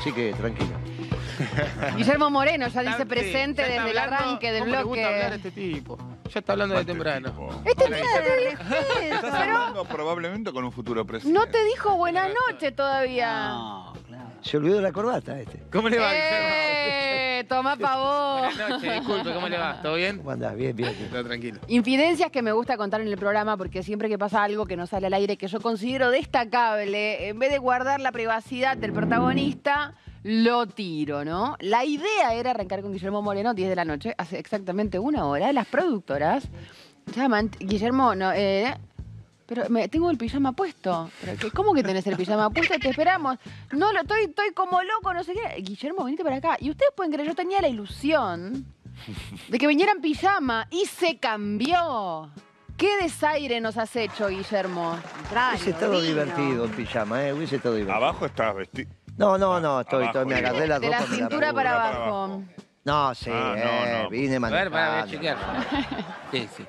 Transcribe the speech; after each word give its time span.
así 0.00 0.12
que 0.12 0.32
tranquilo. 0.32 0.70
Guillermo 1.96 2.30
Moreno 2.30 2.68
ya 2.68 2.82
dice 2.82 3.06
presente 3.06 3.62
desde 3.62 3.90
el 3.90 3.98
arranque 3.98 4.52
del 4.52 4.64
¿Cómo 4.64 4.76
le 4.76 4.82
gusta 4.82 5.06
hablar 5.06 5.24
a 5.24 5.28
bloque. 5.36 5.48
este 5.48 5.50
tipo? 5.50 5.98
Ya 6.32 6.40
está 6.40 6.52
hablando 6.52 6.76
de 6.76 6.84
temprano. 6.84 7.62
Este 7.64 7.84
es 7.84 7.90
de 7.90 8.48
Estás 8.48 9.20
pero 9.20 9.34
hablando 9.36 9.84
probablemente 9.84 10.52
con 10.52 10.64
un 10.64 10.72
futuro 10.72 11.04
presidente. 11.06 11.38
no 11.38 11.46
te 11.46 11.64
dijo 11.64 11.96
buena 11.96 12.28
noche 12.28 12.72
todavía. 12.72 13.48
No, 13.48 13.92
claro. 14.06 14.30
Se 14.42 14.56
olvidó 14.56 14.80
la 14.80 14.92
corbata 14.92 15.38
este. 15.40 15.62
¿Cómo 15.70 15.88
le 15.88 15.98
va, 15.98 16.10
¡Eh! 17.40 17.44
Toma 17.44 17.76
pavor. 17.76 18.54
Buenas 18.54 18.70
noches, 18.70 18.94
disculpe, 18.94 19.32
¿cómo 19.32 19.48
le 19.48 19.56
va? 19.56 19.80
¿Todo 19.82 19.94
bien? 19.94 20.18
¿Cómo 20.18 20.30
andás? 20.30 20.54
Bien, 20.56 20.76
bien. 20.76 20.94
tranquilo. 21.10 21.60
Infidencias 21.68 22.30
que 22.30 22.42
me 22.42 22.52
gusta 22.52 22.76
contar 22.76 23.00
en 23.00 23.08
el 23.08 23.16
programa 23.16 23.56
porque 23.56 23.82
siempre 23.82 24.08
que 24.08 24.18
pasa 24.18 24.44
algo 24.44 24.66
que 24.66 24.76
no 24.76 24.86
sale 24.86 25.06
al 25.06 25.14
aire 25.14 25.38
que 25.38 25.48
yo 25.48 25.60
considero 25.60 26.10
destacable, 26.10 27.28
en 27.28 27.38
vez 27.38 27.50
de 27.50 27.58
guardar 27.58 28.00
la 28.00 28.12
privacidad 28.12 28.76
del 28.76 28.92
protagonista, 28.92 29.94
lo 30.22 30.66
tiro, 30.66 31.24
¿no? 31.24 31.56
La 31.60 31.84
idea 31.84 32.34
era 32.34 32.50
arrancar 32.50 32.82
con 32.82 32.92
Guillermo 32.92 33.22
Moreno 33.22 33.54
10 33.54 33.70
de 33.70 33.76
la 33.76 33.86
noche, 33.86 34.14
hace 34.18 34.38
exactamente 34.38 34.98
una 34.98 35.24
hora. 35.24 35.50
Las 35.52 35.66
productoras 35.66 36.46
llaman, 37.14 37.50
Guillermo, 37.58 38.14
no, 38.14 38.32
eh, 38.32 38.76
pero 39.50 39.68
me, 39.68 39.88
tengo 39.88 40.08
el 40.12 40.16
pijama 40.16 40.52
puesto. 40.52 41.10
Pero, 41.20 41.36
¿qué- 41.36 41.50
¿Cómo 41.50 41.74
que 41.74 41.82
tenés 41.82 42.06
el 42.06 42.16
pijama 42.16 42.48
puesto? 42.50 42.78
Te 42.78 42.88
esperamos. 42.88 43.36
No, 43.72 43.92
lo 43.92 44.02
estoy, 44.02 44.22
estoy 44.26 44.52
como 44.52 44.80
loco, 44.80 45.12
no 45.12 45.24
sé 45.24 45.32
qué. 45.34 45.60
Guillermo, 45.60 46.04
venite 46.04 46.22
para 46.22 46.36
acá. 46.36 46.56
Y 46.60 46.70
ustedes 46.70 46.92
pueden 46.94 47.12
creer, 47.12 47.26
yo 47.28 47.34
tenía 47.34 47.60
la 47.60 47.66
ilusión 47.66 48.64
de 49.48 49.58
que 49.58 49.66
viniera 49.66 49.90
en 49.90 50.00
pijama 50.00 50.68
y 50.70 50.86
se 50.86 51.18
cambió. 51.18 52.30
¿Qué 52.76 52.96
desaire 53.02 53.60
nos 53.60 53.76
has 53.76 53.94
hecho, 53.96 54.28
Guillermo? 54.28 54.96
Hubiese 55.50 55.70
estado 55.70 56.00
divertido 56.00 56.66
en 56.66 56.70
pijama, 56.70 57.26
¿eh? 57.26 57.32
Hubiese 57.32 57.56
estado 57.56 57.74
divertido. 57.74 57.96
Abajo 58.06 58.26
estás 58.26 58.54
vestido. 58.54 58.88
No, 59.18 59.36
no, 59.36 59.58
no, 59.58 59.80
estoy, 59.80 60.04
Abajo, 60.04 60.20
estoy- 60.20 60.32
me 60.32 60.38
agarré 60.38 60.68
la 60.68 60.78
De 60.78 60.86
ropa. 60.86 61.00
la 61.00 61.06
me 61.06 61.10
la 61.10 61.16
cintura 61.16 61.52
para 61.52 61.74
para 61.74 61.96
abajo. 61.96 62.42
No, 62.84 63.14
sí, 63.16 63.30
Ah, 63.30 63.54
no, 63.56 63.62
eh, 63.86 64.00
no. 64.04 64.08
vine 64.10 64.36
A 64.36 64.38
ver, 64.48 64.70
para 64.70 65.04
ver, 65.04 65.06
manejando. 65.06 65.10
chequear. 65.10 65.38
Sí, 66.30 66.48
sí. 66.56 66.64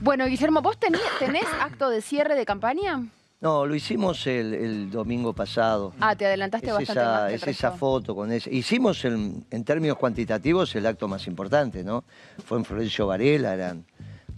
Bueno, 0.00 0.26
Guillermo, 0.26 0.62
¿vos 0.62 0.78
tenés 0.78 1.46
acto 1.60 1.88
de 1.90 2.00
cierre 2.02 2.34
de 2.34 2.44
campaña? 2.46 3.06
No, 3.40 3.66
lo 3.66 3.74
hicimos 3.74 4.26
el, 4.26 4.54
el 4.54 4.90
domingo 4.90 5.32
pasado. 5.34 5.92
Ah, 6.00 6.14
te 6.16 6.26
adelantaste 6.26 6.68
Es 6.68 6.72
bastante 6.72 6.92
esa, 7.00 7.10
más 7.12 7.20
que 7.28 7.34
el 7.34 7.42
es 7.42 7.48
esa 7.48 7.70
foto 7.72 8.14
con 8.14 8.32
ese. 8.32 8.52
Hicimos 8.54 9.04
el- 9.04 9.44
en 9.50 9.64
términos 9.64 9.98
cuantitativos 9.98 10.74
el 10.74 10.86
acto 10.86 11.06
más 11.06 11.26
importante, 11.26 11.84
¿no? 11.84 12.04
Fue 12.44 12.58
en 12.58 12.64
Florencio 12.64 13.06
Varela, 13.06 13.52
eran 13.54 13.84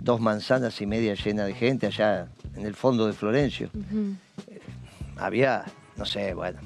dos 0.01 0.21
manzanas 0.21 0.81
y 0.81 0.87
media 0.87 1.15
llenas 1.15 1.47
de 1.47 1.55
gente 1.55 1.87
allá 1.87 2.29
en 2.57 2.67
el 2.67 2.75
fondo 2.75 3.07
de 3.07 3.13
Florencio. 3.13 3.71
Eh, 4.49 4.61
Había, 5.17 5.65
no 5.97 6.05
sé, 6.05 6.35
bueno, 6.35 6.61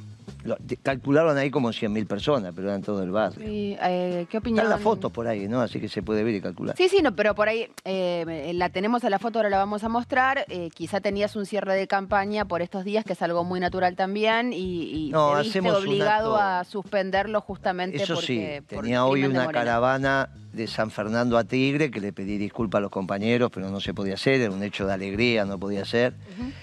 lo- 0.44 0.56
calcularon 0.82 1.36
ahí 1.38 1.50
como 1.50 1.72
100.000 1.72 2.06
personas, 2.06 2.52
pero 2.54 2.68
eran 2.68 2.82
todo 2.82 3.02
el 3.02 3.10
barrio. 3.10 3.46
Sí, 3.46 3.76
eh, 3.82 4.26
¿Qué 4.30 4.38
opinión? 4.38 4.58
Están 4.64 4.70
las 4.70 4.82
fotos 4.82 5.12
por 5.12 5.26
ahí, 5.26 5.48
¿no? 5.48 5.60
Así 5.60 5.80
que 5.80 5.88
se 5.88 6.02
puede 6.02 6.24
ver 6.24 6.34
y 6.34 6.40
calcular. 6.40 6.76
Sí, 6.76 6.88
sí, 6.88 7.00
no, 7.02 7.14
pero 7.14 7.34
por 7.34 7.48
ahí 7.48 7.68
eh, 7.84 8.52
la 8.54 8.68
tenemos 8.70 9.04
a 9.04 9.10
la 9.10 9.18
foto, 9.18 9.38
ahora 9.38 9.50
la 9.50 9.58
vamos 9.58 9.84
a 9.84 9.88
mostrar. 9.88 10.44
Eh, 10.48 10.68
quizá 10.74 11.00
tenías 11.00 11.36
un 11.36 11.46
cierre 11.46 11.74
de 11.74 11.86
campaña 11.86 12.44
por 12.44 12.62
estos 12.62 12.84
días, 12.84 13.04
que 13.04 13.12
es 13.14 13.22
algo 13.22 13.44
muy 13.44 13.60
natural 13.60 13.96
también, 13.96 14.52
y, 14.52 15.08
y 15.08 15.10
No, 15.10 15.36
te 15.36 15.42
viste 15.42 15.60
obligado 15.70 16.36
acto- 16.36 16.60
a 16.60 16.64
suspenderlo 16.64 17.40
justamente 17.40 18.02
Eso 18.02 18.14
porque, 18.14 18.60
sí, 18.60 18.66
tenía 18.66 19.04
hoy 19.04 19.24
una 19.24 19.46
caravana 19.50 20.28
de 20.52 20.66
San 20.66 20.90
Fernando 20.90 21.38
a 21.38 21.44
Tigre 21.44 21.90
que 21.90 22.00
le 22.00 22.12
pedí 22.12 22.38
disculpas 22.38 22.78
a 22.78 22.82
los 22.82 22.90
compañeros, 22.90 23.50
pero 23.52 23.70
no 23.70 23.80
se 23.80 23.94
podía 23.94 24.14
hacer, 24.14 24.40
era 24.40 24.50
un 24.50 24.62
hecho 24.62 24.86
de 24.86 24.92
alegría, 24.92 25.44
no 25.44 25.58
podía 25.58 25.84
ser. 25.84 26.14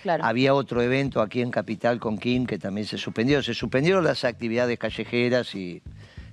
Claro. 0.03 0.23
Había 0.23 0.53
otro 0.53 0.81
evento 0.81 1.21
aquí 1.21 1.41
en 1.41 1.51
Capital 1.51 1.99
con 1.99 2.17
Kim 2.17 2.45
que 2.45 2.57
también 2.57 2.85
se 2.85 2.97
suspendió. 2.97 3.41
Se 3.41 3.53
suspendieron 3.53 4.03
las 4.03 4.23
actividades 4.23 4.77
callejeras 4.77 5.55
y 5.55 5.81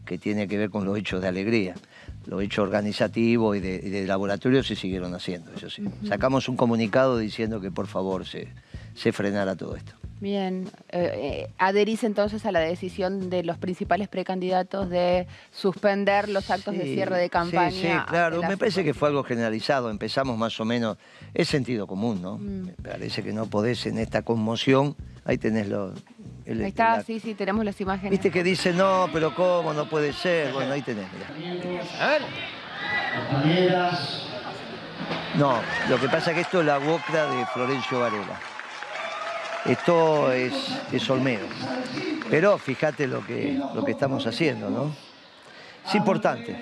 que 0.05 0.19
tiene 0.19 0.47
que 0.47 0.57
ver 0.57 0.71
con 0.71 0.85
los 0.85 0.97
hechos 0.99 1.21
de 1.21 1.29
alegría. 1.29 1.75
Los 2.27 2.43
hechos 2.43 2.63
organizativos 2.65 3.57
y 3.57 3.61
de, 3.61 3.81
y 3.83 3.91
de 3.91 4.07
laboratorio 4.07 4.63
se 4.63 4.75
siguieron 4.75 5.15
haciendo, 5.15 5.53
eso 5.53 5.71
sí. 5.71 5.85
Sacamos 6.07 6.49
un 6.49 6.57
comunicado 6.57 7.19
diciendo 7.19 7.61
que 7.61 7.71
por 7.71 7.87
favor 7.87 8.27
se, 8.27 8.49
se 8.95 9.13
frenara 9.13 9.55
todo 9.57 9.77
esto. 9.77 9.95
Bien, 10.19 10.67
eh, 10.89 11.11
eh, 11.15 11.51
adherís 11.59 12.03
entonces 12.03 12.47
a 12.47 12.53
la 12.53 12.61
decisión 12.61 13.29
de 13.29 13.43
los 13.43 13.59
principales 13.59 14.09
precandidatos 14.09 14.89
de 14.89 15.27
suspender 15.51 16.31
los 16.31 16.51
actos 16.51 16.77
de 16.77 16.85
cierre 16.85 17.19
de 17.19 17.29
campaña. 17.29 17.71
Sí, 17.71 17.89
claro. 18.09 18.41
la 18.41 18.49
Me 18.49 18.57
parece 18.57 18.83
que 18.83 18.95
fue 18.95 19.09
algo 19.09 19.23
generalizado. 19.25 19.91
Empezamos 19.91 20.39
más 20.39 20.59
o 20.59 20.65
menos. 20.65 20.97
Es 21.35 21.49
sentido 21.49 21.87
común, 21.87 22.23
¿no? 22.23 22.39
Mm. 22.39 22.67
Me 22.67 22.73
parece 22.73 23.23
que 23.23 23.35
no 23.35 23.45
podés 23.47 23.85
en 23.87 23.99
esta 23.99 24.23
conmoción. 24.23 24.97
Ahí 25.27 25.37
tenés 25.37 25.69
lo. 25.69 25.93
el- 26.47 26.63
Ahí 26.63 26.69
está, 26.69 26.97
la- 26.97 27.03
sí, 27.03 27.21
sí, 27.21 27.35
tenemos 27.35 27.63
las 27.65 27.79
imágenes. 27.81 28.11
Viste 28.13 28.31
que 28.31 28.43
dice 28.43 28.73
no, 28.73 29.09
pero 29.13 29.35
¿cómo? 29.35 29.75
No 29.75 29.87
puede 29.87 30.15
ser. 30.15 30.51
Bueno, 30.55 30.73
ahí 30.73 30.81
tenés, 30.81 31.07
mirá. 31.13 31.77
A 32.01 32.09
ver. 32.09 32.23
No, 35.37 35.61
lo 35.91 36.01
que 36.01 36.09
pasa 36.09 36.31
es 36.31 36.37
que 36.37 36.41
esto 36.41 36.61
es 36.61 36.67
la 36.67 36.79
UOCRA 36.79 37.27
de 37.27 37.45
Florencio 37.47 38.01
Varela. 38.01 38.41
Esto 39.69 40.33
es, 40.33 40.53
es 40.93 41.11
Olmedo. 41.11 41.47
Pero 42.31 42.59
fíjate 42.59 43.07
lo 43.07 43.25
que, 43.25 43.61
lo 43.75 43.85
que 43.85 43.93
estamos 43.93 44.27
haciendo, 44.27 44.71
¿no? 44.71 44.93
Es 45.89 45.95
importante. 45.95 46.57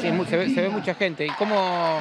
Sí, 0.00 0.08
se, 0.28 0.36
ve, 0.36 0.48
se 0.54 0.60
ve 0.62 0.68
mucha 0.68 0.94
gente. 0.94 1.26
¿Y 1.26 1.30
cómo, 1.30 2.00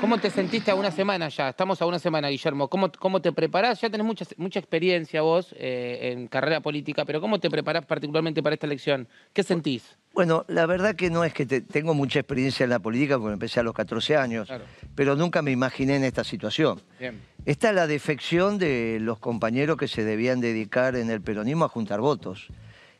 cómo 0.00 0.18
te 0.18 0.28
sentiste 0.30 0.70
a 0.70 0.74
una 0.74 0.90
semana 0.90 1.28
ya? 1.28 1.48
Estamos 1.50 1.80
a 1.80 1.86
una 1.86 1.98
semana, 1.98 2.28
Guillermo. 2.28 2.68
¿Cómo, 2.68 2.90
cómo 2.98 3.20
te 3.22 3.32
preparás? 3.32 3.80
Ya 3.80 3.88
tenés 3.88 4.06
mucha, 4.06 4.24
mucha 4.36 4.58
experiencia 4.58 5.22
vos 5.22 5.54
eh, 5.58 6.10
en 6.12 6.26
carrera 6.28 6.60
política, 6.60 7.04
pero 7.04 7.20
¿cómo 7.20 7.38
te 7.38 7.48
preparás 7.48 7.86
particularmente 7.86 8.42
para 8.42 8.54
esta 8.54 8.66
elección? 8.66 9.08
¿Qué 9.32 9.42
sentís? 9.42 9.96
Bueno, 10.12 10.44
la 10.48 10.66
verdad 10.66 10.94
que 10.96 11.10
no 11.10 11.24
es 11.24 11.32
que 11.32 11.46
te- 11.46 11.60
tengo 11.60 11.94
mucha 11.94 12.18
experiencia 12.18 12.64
en 12.64 12.70
la 12.70 12.80
política 12.80 13.18
porque 13.18 13.34
empecé 13.34 13.60
a 13.60 13.62
los 13.62 13.72
14 13.74 14.16
años, 14.16 14.48
Claro. 14.48 14.64
pero 14.94 15.14
nunca 15.16 15.40
me 15.42 15.52
imaginé 15.52 15.96
en 15.96 16.04
esta 16.04 16.24
situación. 16.24 16.82
Bien. 16.98 17.20
Esta 17.46 17.68
es 17.70 17.74
la 17.74 17.86
defección 17.86 18.58
de 18.58 18.98
los 19.00 19.18
compañeros 19.20 19.76
que 19.78 19.88
se 19.88 20.04
debían 20.04 20.40
dedicar 20.40 20.96
en 20.96 21.08
el 21.10 21.20
peronismo 21.22 21.64
a 21.64 21.68
juntar 21.68 22.00
votos, 22.00 22.48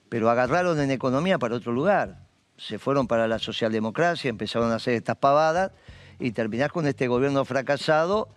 pero 0.09 0.31
agarraron 0.31 0.81
en 0.81 0.91
economía 0.91 1.39
para 1.39 1.57
otro 1.57 1.73
lugar. 1.73 2.28
Se 2.59 2.79
fueron 2.79 3.07
para 3.07 3.27
la 3.29 3.39
socialdemocracia, 3.39 4.29
empezaron 4.29 4.71
a 4.73 4.75
hacer 4.77 4.95
estas 4.95 5.17
pavadas 5.17 5.71
y 6.19 6.33
terminás 6.33 6.71
con 6.73 6.87
este 6.87 7.07
gobierno 7.09 7.45
fracasado 7.45 8.29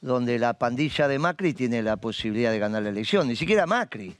donde 0.00 0.38
la 0.38 0.54
pandilla 0.54 1.08
de 1.08 1.18
Macri 1.18 1.54
tiene 1.54 1.82
la 1.82 1.96
posibilidad 1.96 2.50
de 2.50 2.58
ganar 2.58 2.82
la 2.82 2.88
elección. 2.90 3.28
Ni 3.28 3.36
siquiera 3.36 3.66
Macri, 3.66 4.16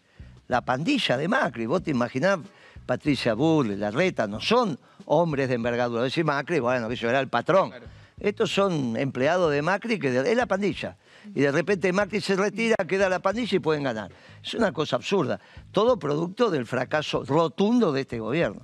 la 0.47 0.61
pandilla 0.63 1.17
de 1.17 1.29
Macri. 1.29 1.67
Vos 1.67 1.83
te 1.83 1.91
imaginás, 1.91 2.39
Patricia 2.87 3.35
Bull, 3.35 3.79
Larreta, 3.79 4.27
no 4.27 4.41
son 4.41 4.79
hombres 5.07 5.49
de 5.49 5.57
envergadura. 5.57 6.03
Decir 6.03 6.25
Macri, 6.25 6.61
bueno, 6.61 6.89
que 6.89 6.97
yo 6.97 7.09
era 7.11 7.21
el 7.21 7.29
patrón. 7.29 7.73
Estos 8.21 8.51
son 8.53 8.97
empleados 8.97 9.53
de 9.53 9.63
Macri, 9.63 9.99
que 9.99 10.11
de- 10.11 10.31
es 10.31 10.37
la 10.37 10.47
pandilla. 10.47 10.97
Y 11.35 11.41
de 11.41 11.53
repente 11.53 11.93
Macri 11.93 12.21
se 12.21 12.35
retira, 12.37 12.75
queda 12.87 13.09
la 13.09 13.21
pandilla 13.21 13.57
y 13.57 13.61
pueden 13.61 13.83
ganar. 13.85 14.11
Es 14.43 14.55
una 14.55 14.73
cosa 14.73 14.97
absurda. 14.97 15.39
Todo 15.71 15.99
producto 15.99 16.51
del 16.51 16.67
fracaso 16.67 17.25
rotundo 17.25 17.93
de 17.93 18.01
este 18.01 18.19
gobierno. 18.19 18.63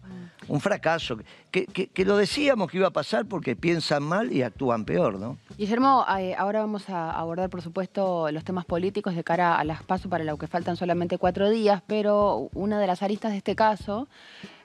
Un 0.49 0.61
fracaso 0.61 1.19
que, 1.51 1.67
que- 1.67 2.05
lo 2.05 2.17
decíamos 2.17 2.71
que 2.71 2.77
iba 2.77 2.89
a 2.89 2.93
pasar 2.93 3.25
porque 3.27 3.57
piensan 3.57 4.03
mal 4.03 4.33
y 4.33 4.43
actúan 4.43 4.85
peor, 4.85 5.19
¿no? 5.19 5.39
Guillermo, 5.57 6.05
eh, 6.19 6.35
ahora 6.37 6.61
vamos 6.61 6.89
a 6.91 7.11
abordar, 7.13 7.49
por 7.51 7.63
supuesto, 7.63 8.31
los 8.31 8.45
temas 8.45 8.65
políticos 8.65 9.15
de 9.15 9.25
cara 9.25 9.57
a 9.59 9.65
las 9.65 9.83
pasos 9.83 10.11
para 10.11 10.25
lo 10.25 10.37
que 10.37 10.47
faltan 10.47 10.77
solamente 10.77 11.17
cuatro 11.19 11.49
días, 11.51 11.83
pero 11.87 12.51
una 12.55 12.79
de 12.79 12.87
las 12.87 13.03
aristas 13.03 13.33
de 13.33 13.39
este 13.39 13.55
caso 13.55 14.09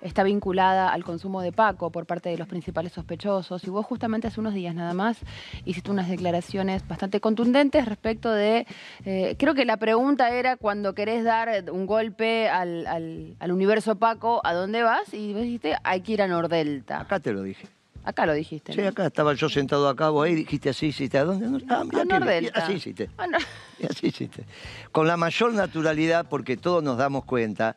está 0.01 0.23
vinculada 0.23 0.93
al 0.93 1.03
consumo 1.03 1.41
de 1.41 1.51
Paco 1.51 1.91
por 1.91 2.05
parte 2.05 2.29
de 2.29 2.37
los 2.37 2.47
principales 2.47 2.93
sospechosos. 2.93 3.63
Y 3.65 3.69
vos 3.69 3.85
justamente 3.85 4.27
hace 4.27 4.39
unos 4.39 4.53
días 4.53 4.73
nada 4.73 4.93
más 4.93 5.17
hiciste 5.65 5.91
unas 5.91 6.07
declaraciones 6.09 6.87
bastante 6.87 7.19
contundentes 7.19 7.85
respecto 7.85 8.31
de, 8.31 8.65
eh, 9.05 9.35
creo 9.37 9.53
que 9.53 9.65
la 9.65 9.77
pregunta 9.77 10.29
era 10.29 10.55
cuando 10.57 10.93
querés 10.95 11.23
dar 11.23 11.49
un 11.71 11.85
golpe 11.85 12.47
al, 12.49 12.87
al- 12.87 13.35
al 13.39 13.51
universo 13.51 13.95
Paco, 13.95 14.41
¿a 14.43 14.53
dónde 14.53 14.83
vas? 14.83 15.13
Y 15.13 15.33
vos 15.33 15.41
dijiste, 15.41 15.75
hay 15.83 16.01
que 16.01 16.13
ir 16.13 16.21
a 16.21 16.27
Nordelta. 16.27 17.01
Acá 17.01 17.19
te 17.19 17.31
lo 17.33 17.41
dije. 17.43 17.67
Acá 18.05 18.25
lo 18.25 18.33
dijiste. 18.33 18.71
Sí, 18.71 18.81
¿no? 18.81 18.87
acá 18.87 19.05
estaba 19.05 19.33
yo 19.33 19.49
sentado 19.49 19.89
acá, 19.89 20.09
vos 20.09 20.25
ahí 20.25 20.33
dijiste 20.33 20.69
así, 20.69 20.87
hiciste 20.87 21.17
a 21.17 21.25
dónde. 21.25 21.45
Ah, 21.69 21.83
mirá 21.83 21.83
A 21.83 21.83
qué 21.83 21.95
bien. 21.95 22.07
Nordelta. 22.07 22.59
Y 22.59 22.63
Así 22.63 22.73
hiciste. 22.73 23.09
Ah, 23.17 23.27
no. 23.27 23.37
Así 23.89 24.07
hiciste. 24.07 24.45
Con 24.93 25.05
la 25.07 25.17
mayor 25.17 25.53
naturalidad, 25.53 26.25
porque 26.29 26.55
todos 26.55 26.81
nos 26.81 26.97
damos 26.97 27.25
cuenta 27.25 27.75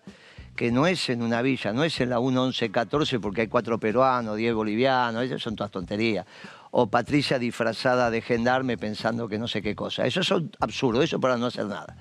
que 0.56 0.70
no 0.70 0.86
es 0.86 1.08
en 1.08 1.22
una 1.22 1.42
villa, 1.42 1.72
no 1.72 1.84
es 1.84 2.00
en 2.00 2.10
la 2.10 2.18
1, 2.18 2.42
11, 2.42 2.70
14, 2.70 3.20
porque 3.20 3.42
hay 3.42 3.48
cuatro 3.48 3.78
peruanos, 3.78 4.36
10 4.36 4.54
bolivianos, 4.54 5.24
esas 5.24 5.42
son 5.42 5.56
todas 5.56 5.70
tonterías. 5.70 6.26
O 6.70 6.88
Patricia 6.88 7.38
disfrazada 7.38 8.10
de 8.10 8.20
gendarme 8.22 8.78
pensando 8.78 9.28
que 9.28 9.38
no 9.38 9.48
sé 9.48 9.62
qué 9.62 9.74
cosa. 9.74 10.06
Eso 10.06 10.20
es 10.20 10.32
absurdo, 10.60 11.02
eso 11.02 11.20
para 11.20 11.36
no 11.36 11.46
hacer 11.46 11.66
nada. 11.66 11.96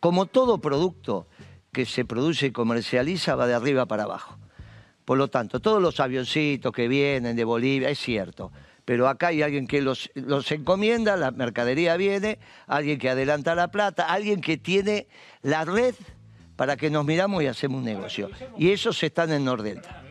Como 0.00 0.26
todo 0.26 0.58
producto 0.58 1.26
que 1.72 1.86
se 1.86 2.04
produce 2.04 2.46
y 2.46 2.50
comercializa 2.52 3.34
va 3.34 3.46
de 3.46 3.54
arriba 3.54 3.86
para 3.86 4.04
abajo. 4.04 4.36
Por 5.04 5.18
lo 5.18 5.28
tanto, 5.28 5.60
todos 5.60 5.82
los 5.82 5.98
avioncitos 6.00 6.72
que 6.72 6.86
vienen 6.86 7.34
de 7.36 7.44
Bolivia, 7.44 7.88
es 7.90 7.98
cierto, 7.98 8.52
pero 8.84 9.08
acá 9.08 9.28
hay 9.28 9.42
alguien 9.42 9.66
que 9.66 9.80
los, 9.80 10.10
los 10.14 10.50
encomienda, 10.52 11.16
la 11.16 11.30
mercadería 11.30 11.96
viene, 11.96 12.38
alguien 12.66 12.98
que 12.98 13.10
adelanta 13.10 13.54
la 13.54 13.70
plata, 13.70 14.04
alguien 14.12 14.40
que 14.40 14.56
tiene 14.56 15.06
la 15.42 15.64
red 15.64 15.94
para 16.56 16.76
que 16.76 16.90
nos 16.90 17.04
miramos 17.04 17.42
y 17.42 17.46
hacemos 17.46 17.78
un 17.78 17.84
negocio. 17.84 18.30
Y 18.58 18.70
esos 18.70 19.02
están 19.02 19.32
en 19.32 19.44
Nordelta. 19.44 20.02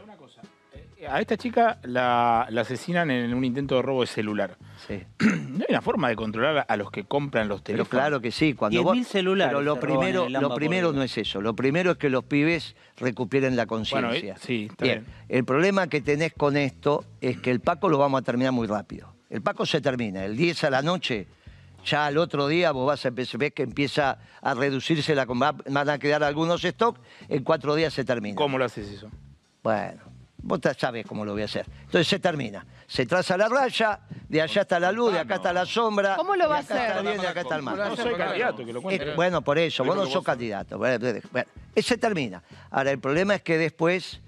A 1.09 1.19
esta 1.19 1.35
chica 1.35 1.79
la, 1.81 2.45
la 2.51 2.61
asesinan 2.61 3.09
en 3.09 3.33
un 3.33 3.43
intento 3.43 3.75
de 3.75 3.81
robo 3.81 4.01
de 4.01 4.07
celular. 4.07 4.55
Sí. 4.87 5.01
¿No 5.19 5.57
hay 5.59 5.65
una 5.69 5.81
forma 5.81 6.09
de 6.09 6.15
controlar 6.15 6.63
a 6.69 6.77
los 6.77 6.91
que 6.91 7.05
compran 7.05 7.47
los 7.47 7.61
Pero 7.61 7.77
teléfonos? 7.77 7.89
claro 7.89 8.21
que 8.21 8.31
sí, 8.31 8.53
cuando 8.53 8.79
10.000 8.81 8.83
vos- 8.83 9.07
celulares 9.07 9.49
Pero 9.51 9.63
lo 9.63 9.79
primero, 9.79 10.29
lo 10.29 10.53
primero 10.53 10.93
no 10.93 11.01
es 11.01 11.17
eso. 11.17 11.41
Lo 11.41 11.55
primero 11.55 11.91
es 11.91 11.97
que 11.97 12.09
los 12.11 12.23
pibes 12.25 12.75
recuperen 12.97 13.55
la 13.55 13.65
conciencia. 13.65 14.09
Bueno, 14.11 14.35
eh, 14.35 14.35
sí, 14.39 14.67
está 14.69 14.85
bien. 14.85 15.05
El 15.27 15.43
problema 15.43 15.87
que 15.87 16.01
tenés 16.01 16.33
con 16.33 16.55
esto 16.55 17.03
es 17.19 17.39
que 17.39 17.49
el 17.49 17.61
Paco 17.61 17.89
lo 17.89 17.97
vamos 17.97 18.19
a 18.21 18.23
terminar 18.23 18.51
muy 18.51 18.67
rápido. 18.67 19.15
El 19.31 19.41
Paco 19.41 19.65
se 19.65 19.81
termina. 19.81 20.23
El 20.23 20.37
10 20.37 20.65
a 20.65 20.69
la 20.69 20.83
noche, 20.83 21.25
ya 21.85 22.05
al 22.05 22.17
otro 22.17 22.47
día 22.47 22.71
vos 22.71 22.87
vas 22.87 23.03
a 23.05 23.07
empezar, 23.09 23.39
ves 23.39 23.53
que 23.53 23.63
empieza 23.63 24.17
a 24.41 24.53
reducirse 24.53 25.15
la... 25.15 25.25
va- 25.25 25.55
Van 25.67 25.89
a 25.89 25.97
quedar 25.99 26.23
algunos 26.23 26.61
stocks, 26.61 26.99
en 27.29 27.43
cuatro 27.43 27.75
días 27.75 27.93
se 27.93 28.03
termina. 28.05 28.35
¿Cómo 28.35 28.57
lo 28.57 28.65
haces 28.65 28.87
eso? 28.89 29.09
Bueno, 29.63 30.01
vos 30.37 30.59
sabés 30.77 31.05
cómo 31.05 31.23
lo 31.25 31.33
voy 31.33 31.41
a 31.43 31.45
hacer. 31.45 31.65
Entonces 31.81 32.07
se 32.07 32.19
termina. 32.19 32.65
Se 32.87 33.05
traza 33.05 33.37
la 33.37 33.47
raya, 33.47 33.99
de 34.27 34.41
allá 34.41 34.61
está 34.61 34.79
la 34.79 34.91
luz, 34.91 35.13
de 35.13 35.19
acá 35.19 35.35
está 35.35 35.53
la 35.53 35.65
sombra. 35.65 36.15
¿Cómo 36.15 36.35
lo 36.35 36.49
va 36.49 36.57
a 36.57 36.59
acá 36.59 36.73
está 36.75 36.91
hacer? 36.93 37.03
bien, 37.03 37.21
de 37.21 37.27
acá 37.27 37.41
está 37.41 37.55
el 37.55 37.61
mal. 37.63 37.77
No 37.77 37.95
soy 37.95 38.15
candidato, 38.15 38.65
que 38.65 38.73
lo 38.73 38.79
Eh, 38.79 38.83
cuente. 38.83 39.13
bueno, 39.15 39.41
por 39.41 39.57
eso, 39.57 39.83
vos 39.83 39.95
no 39.95 40.05
sos 40.07 40.23
candidato. 40.23 40.77
Bueno, 40.77 40.99
bueno, 41.31 41.47
eh, 41.75 41.81
se 41.81 41.97
termina. 41.97 42.41
Ahora, 42.69 42.91
el 42.91 42.99
problema 42.99 43.35
es 43.35 43.41
que 43.43 43.57
después, 43.57 44.20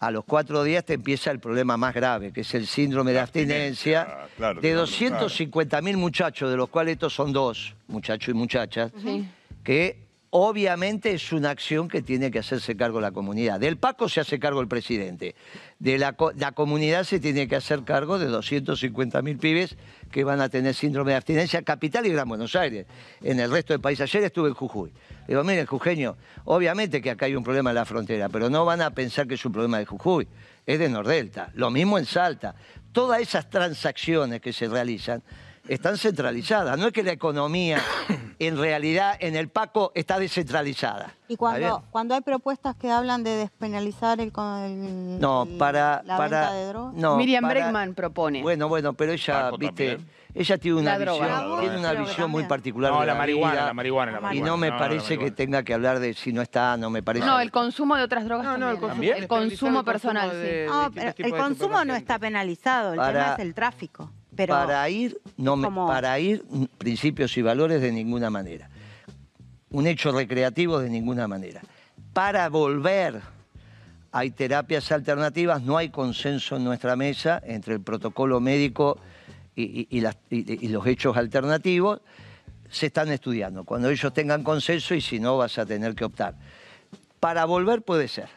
a 0.00 0.10
los 0.10 0.24
cuatro 0.24 0.64
días, 0.64 0.84
te 0.84 0.94
empieza 0.94 1.30
el 1.30 1.38
problema 1.40 1.76
más 1.76 1.94
grave, 1.94 2.32
que 2.32 2.40
es 2.40 2.54
el 2.54 2.66
síndrome 2.66 3.10
de 3.12 3.18
La 3.18 3.22
abstinencia. 3.24 4.00
abstinencia, 4.00 4.28
claro, 4.36 4.60
de 4.60 4.68
claro, 4.70 4.80
250 4.80 5.82
mil 5.82 5.96
muchachos, 5.98 6.50
de 6.50 6.56
los 6.56 6.68
cuales 6.70 6.92
estos 6.94 7.12
son 7.14 7.32
dos, 7.32 7.74
muchachos 7.86 8.28
y 8.30 8.34
muchachas, 8.34 8.90
Sí. 9.02 9.28
que 9.62 9.98
obviamente 10.30 11.12
es 11.12 11.32
una 11.32 11.50
acción 11.50 11.88
que 11.88 12.02
tiene 12.02 12.30
que 12.30 12.38
hacerse 12.38 12.76
cargo 12.76 13.00
la 13.00 13.10
comunidad. 13.10 13.58
Del 13.60 13.76
Paco 13.76 14.08
se 14.08 14.20
hace 14.20 14.38
cargo 14.38 14.60
el 14.60 14.68
presidente. 14.68 15.34
De 15.78 15.98
la, 15.98 16.12
co- 16.12 16.32
la 16.36 16.52
comunidad 16.52 17.04
se 17.04 17.18
tiene 17.20 17.48
que 17.48 17.56
hacer 17.56 17.82
cargo 17.84 18.18
de 18.18 18.26
250 18.26 19.22
mil 19.22 19.38
pibes 19.38 19.76
que 20.10 20.22
van 20.24 20.40
a 20.40 20.48
tener 20.48 20.74
síndrome 20.74 21.12
de 21.12 21.16
abstinencia, 21.16 21.62
capital 21.62 22.06
y 22.06 22.10
Gran 22.10 22.28
Buenos 22.28 22.54
Aires. 22.54 22.86
En 23.22 23.40
el 23.40 23.50
resto 23.50 23.72
del 23.72 23.80
país, 23.80 24.00
ayer 24.00 24.22
estuve 24.24 24.48
en 24.48 24.54
Jujuy. 24.54 24.92
Digo, 25.26 25.42
miren, 25.44 25.66
Jujeño, 25.66 26.16
obviamente 26.44 27.00
que 27.02 27.10
acá 27.10 27.26
hay 27.26 27.34
un 27.36 27.44
problema 27.44 27.70
en 27.70 27.76
la 27.76 27.84
frontera, 27.84 28.28
pero 28.28 28.50
no 28.50 28.64
van 28.64 28.82
a 28.82 28.90
pensar 28.90 29.26
que 29.26 29.34
es 29.34 29.44
un 29.44 29.52
problema 29.52 29.78
de 29.78 29.86
Jujuy, 29.86 30.26
es 30.66 30.78
de 30.78 30.88
Nordelta. 30.88 31.50
Lo 31.54 31.70
mismo 31.70 31.98
en 31.98 32.06
Salta. 32.06 32.54
Todas 32.92 33.20
esas 33.20 33.48
transacciones 33.50 34.40
que 34.40 34.52
se 34.52 34.68
realizan 34.68 35.22
están 35.68 35.96
centralizadas. 35.98 36.78
No 36.78 36.86
es 36.88 36.92
que 36.92 37.02
la 37.02 37.12
economía, 37.12 37.80
en 38.38 38.58
realidad, 38.58 39.16
en 39.20 39.36
el 39.36 39.48
Paco 39.48 39.92
está 39.94 40.18
descentralizada. 40.18 41.14
Y 41.28 41.34
¿Está 41.34 41.38
cuando, 41.38 41.84
cuando 41.90 42.14
hay 42.14 42.20
propuestas 42.22 42.74
que 42.76 42.90
hablan 42.90 43.22
de 43.22 43.30
despenalizar 43.36 44.20
el, 44.20 44.32
con 44.32 44.58
el- 44.64 45.20
No, 45.20 45.46
para... 45.58 46.02
la 46.04 46.16
para 46.16 46.40
venta 46.40 46.52
de 46.54 46.66
drogas. 46.66 46.94
no, 46.94 47.16
Miriam 47.16 47.42
para- 47.42 47.60
Bregman 47.60 47.94
propone. 47.94 48.42
Bueno, 48.42 48.68
bueno, 48.68 48.94
pero 48.94 49.12
ella, 49.12 49.42
Paco 49.42 49.58
viste, 49.58 49.88
también. 49.96 50.10
ella 50.34 50.58
tiene 50.58 50.80
una 50.80 50.92
La 50.92 50.98
droga. 50.98 51.26
visión, 51.26 51.50
La 51.54 51.60
tiene 51.60 51.78
una 51.78 51.92
visión 51.92 52.30
muy 52.32 52.44
particular 52.44 52.92
No, 52.92 53.00
de 53.02 53.06
la 53.06 53.14
marihuana, 53.14 53.52
vida, 53.54 53.66
la 53.66 53.74
marihuana, 53.74 54.12
la 54.12 54.18
Y 54.18 54.22
marihuana. 54.22 54.48
Y 54.48 54.50
no 54.50 54.56
me 54.56 54.70
la 54.70 54.78
parece 54.78 55.08
que 55.10 55.16
marihuana. 55.16 55.36
tenga 55.36 55.62
que 55.62 55.74
hablar 55.74 56.00
de 56.00 56.14
si 56.14 56.32
no 56.32 56.42
está, 56.42 56.76
no 56.76 56.90
me 56.90 57.02
parece. 57.04 57.24
No, 57.26 57.38
el 57.38 57.52
consumo 57.52 57.94
de 57.96 58.02
otras 58.02 58.24
drogas 58.24 58.44
No, 58.46 58.58
no, 58.58 58.70
el 58.70 58.80
también. 58.80 59.12
consumo, 59.28 59.40
El 59.42 59.48
consumo 59.50 59.84
personal, 59.84 60.30
sí. 60.32 60.36
de- 60.38 60.66
No, 60.68 60.84
de 60.84 60.90
pero 60.90 61.06
distintos 61.06 61.32
el 61.32 61.38
consumo 61.46 61.84
no 61.84 61.94
está 61.94 62.18
penalizado, 62.18 62.92
el 62.94 62.96
Para- 62.98 63.12
tema 63.12 63.32
es 63.34 63.38
el 63.40 63.54
tráfico. 63.54 64.10
Pero 64.46 64.54
para 64.54 64.88
ir, 64.88 65.20
no 65.36 65.56
me- 65.56 65.68
para 65.88 66.18
ir, 66.18 66.44
principios 66.78 67.36
y 67.36 67.42
valores 67.42 67.80
de 67.80 67.92
ninguna 67.92 68.30
manera. 68.30 68.68
Un 69.70 69.86
hecho 69.86 70.12
recreativo 70.12 70.78
de 70.80 70.88
ninguna 70.90 71.28
manera. 71.28 71.60
Para 72.12 72.48
volver, 72.48 73.20
hay 74.12 74.30
terapias 74.30 74.90
alternativas, 74.92 75.62
no 75.62 75.76
hay 75.76 75.90
consenso 75.90 76.56
en 76.56 76.64
nuestra 76.64 76.96
mesa 76.96 77.40
entre 77.44 77.74
el 77.74 77.80
protocolo 77.80 78.40
médico 78.40 78.98
y, 79.54 79.62
y- 79.82 79.86
y 79.90 80.00
las- 80.00 80.16
y- 80.30 80.64
y 80.64 80.68
los 80.68 80.86
hechos 80.86 81.16
alternativos. 81.16 82.00
Se 82.68 82.86
están 82.86 83.10
estudiando. 83.10 83.64
Cuando 83.64 83.90
ellos 83.90 84.12
tengan 84.12 84.42
consenso 84.44 84.94
y 84.94 85.00
si 85.00 85.18
no, 85.20 85.36
vas 85.38 85.58
a 85.58 85.66
tener 85.66 85.94
que 85.94 86.04
optar. 86.04 86.34
Para 87.18 87.44
volver 87.44 87.82
puede 87.82 88.08
ser. 88.08 88.28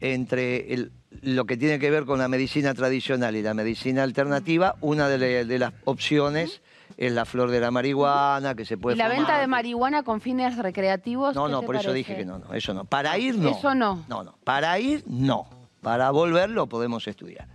Entre 0.00 0.72
el- 0.72 0.92
lo 1.22 1.44
que 1.46 1.56
tiene 1.56 1.78
que 1.78 1.90
ver 1.90 2.04
con 2.04 2.18
la 2.18 2.28
medicina 2.28 2.74
tradicional 2.74 3.34
y 3.36 3.42
la 3.42 3.54
medicina 3.54 4.02
alternativa, 4.02 4.76
una 4.80 5.08
de, 5.08 5.18
le- 5.18 5.44
de 5.44 5.58
las 5.58 5.72
opciones 5.84 6.60
es 6.96 7.12
la 7.12 7.24
flor 7.24 7.50
de 7.50 7.60
la 7.60 7.70
marihuana, 7.70 8.54
que 8.54 8.64
se 8.64 8.76
puede 8.76 8.94
¿Y 8.96 8.98
la 8.98 9.04
fumar. 9.06 9.18
venta 9.18 9.38
de 9.40 9.46
marihuana 9.46 10.02
con 10.02 10.20
fines 10.20 10.56
recreativos? 10.56 11.34
No, 11.34 11.48
no, 11.48 11.62
por 11.62 11.76
eso 11.76 11.84
parece? 11.88 11.96
dije 11.98 12.16
que 12.16 12.24
no, 12.24 12.38
no, 12.38 12.52
eso 12.54 12.72
no. 12.74 12.84
Para 12.84 13.18
ir 13.18 13.36
no. 13.38 13.48
Eso 13.50 13.74
no. 13.74 14.04
No, 14.08 14.22
no. 14.22 14.36
Para 14.44 14.78
ir 14.78 15.02
no. 15.06 15.48
Para 15.82 16.10
volver 16.10 16.50
lo 16.50 16.66
podemos 16.68 17.06
estudiar. 17.08 17.46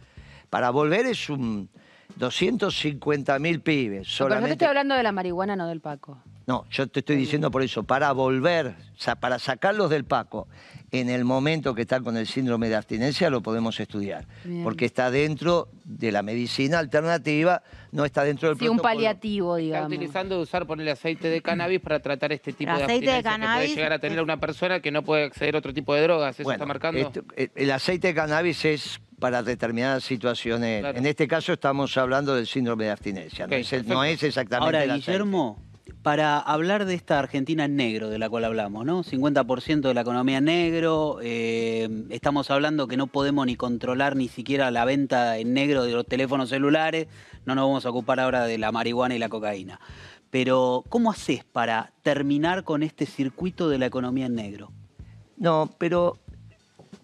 Para 0.49 0.69
volver 0.71 1.05
es 1.05 1.29
un 1.29 1.69
250 2.17 3.39
mil 3.39 3.61
pibes. 3.61 3.99
No, 3.99 4.01
Pero 4.01 4.01
yo 4.01 4.05
te 4.05 4.11
Solamente... 4.11 4.51
estoy 4.53 4.67
hablando 4.67 4.95
de 4.95 5.03
la 5.03 5.11
marihuana, 5.11 5.55
no 5.55 5.67
del 5.67 5.79
Paco. 5.81 6.17
No, 6.49 6.65
yo 6.71 6.87
te 6.87 7.01
estoy 7.01 7.15
diciendo 7.15 7.51
por 7.51 7.61
eso, 7.61 7.83
para 7.83 8.11
volver, 8.11 8.73
o 8.97 8.99
sea, 8.99 9.15
para 9.15 9.37
sacarlos 9.37 9.91
del 9.91 10.03
Paco 10.03 10.47
en 10.89 11.07
el 11.11 11.23
momento 11.23 11.75
que 11.75 11.83
están 11.83 12.03
con 12.03 12.17
el 12.17 12.25
síndrome 12.25 12.69
de 12.69 12.75
abstinencia, 12.75 13.29
lo 13.29 13.41
podemos 13.41 13.79
estudiar. 13.79 14.25
Bien. 14.43 14.63
Porque 14.63 14.85
está 14.85 15.11
dentro 15.11 15.67
de 15.85 16.11
la 16.11 16.23
medicina 16.23 16.79
alternativa, 16.79 17.61
no 17.91 18.03
está 18.03 18.23
dentro 18.23 18.49
del 18.49 18.57
Sí, 18.57 18.67
un 18.67 18.79
paliativo, 18.79 19.57
Está 19.57 19.63
digamos. 19.63 19.87
utilizando 19.89 20.37
de 20.37 20.41
usar 20.41 20.65
ponerle 20.65 20.89
aceite 20.89 21.27
de 21.29 21.39
cannabis 21.43 21.81
para 21.81 21.99
tratar 21.99 22.31
este 22.31 22.51
tipo 22.51 22.71
El 22.71 22.77
de 22.79 22.83
aceite 22.85 23.05
de 23.05 23.11
abstinencia 23.11 23.21
que 23.21 23.37
puede 23.37 23.45
cannabis 23.53 23.75
llegar 23.75 23.93
a 23.93 23.99
tener 23.99 24.17
es- 24.17 24.23
una 24.23 24.39
persona 24.39 24.79
que 24.79 24.89
no 24.89 25.03
puede 25.03 25.25
acceder 25.25 25.53
a 25.53 25.59
otro 25.59 25.71
tipo 25.71 25.93
de 25.93 26.01
drogas. 26.01 26.33
¿Eso 26.33 26.45
Bueno, 26.45 26.55
está 26.55 26.65
marcando? 26.65 26.99
esto- 26.99 27.23
eh, 27.37 27.49
el 27.53 27.69
aceite 27.69 28.07
de 28.07 28.15
cannabis 28.15 28.65
es 28.65 28.99
para 29.19 29.43
determinadas 29.43 30.03
situaciones. 30.03 30.79
Claro. 30.79 30.97
En 30.97 31.05
este 31.05 31.27
caso 31.27 31.53
estamos 31.53 31.95
hablando 31.95 32.33
del 32.33 32.47
síndrome 32.47 32.85
de 32.85 32.89
abstinencia. 32.89 33.45
No, 33.45 33.53
es, 33.55 33.85
no 33.85 34.03
exactamente 34.03 34.55
Ahora, 34.65 34.83
el 34.83 34.89
aceite. 34.89 35.11
Guillermo, 35.11 35.61
para 36.01 36.39
hablar 36.39 36.85
de 36.85 36.93
esta 36.93 37.19
Argentina 37.19 37.65
en 37.65 37.75
negro 37.75 38.09
de 38.09 38.19
la 38.19 38.29
cual 38.29 38.45
hablamos, 38.45 38.85
¿no? 38.85 39.03
50% 39.03 39.81
de 39.81 39.93
la 39.93 40.01
economía 40.01 40.37
en 40.37 40.45
negro, 40.45 41.19
eh, 41.21 41.89
estamos 42.09 42.49
hablando 42.51 42.87
que 42.87 42.97
no 42.97 43.07
podemos 43.07 43.45
ni 43.45 43.55
controlar 43.55 44.15
ni 44.15 44.27
siquiera 44.27 44.71
la 44.71 44.85
venta 44.85 45.37
en 45.37 45.53
negro 45.53 45.83
de 45.83 45.91
los 45.91 46.05
teléfonos 46.05 46.49
celulares, 46.49 47.07
no 47.45 47.55
nos 47.55 47.65
vamos 47.65 47.85
a 47.85 47.89
ocupar 47.89 48.19
ahora 48.19 48.45
de 48.45 48.57
la 48.57 48.71
marihuana 48.71 49.15
y 49.15 49.19
la 49.19 49.29
cocaína. 49.29 49.79
Pero, 50.29 50.83
¿cómo 50.89 51.11
haces 51.11 51.43
para 51.43 51.93
terminar 52.03 52.63
con 52.63 52.83
este 52.83 53.05
circuito 53.05 53.67
de 53.69 53.79
la 53.79 53.87
economía 53.87 54.27
en 54.27 54.35
negro? 54.35 54.71
No, 55.37 55.69
pero 55.77 56.19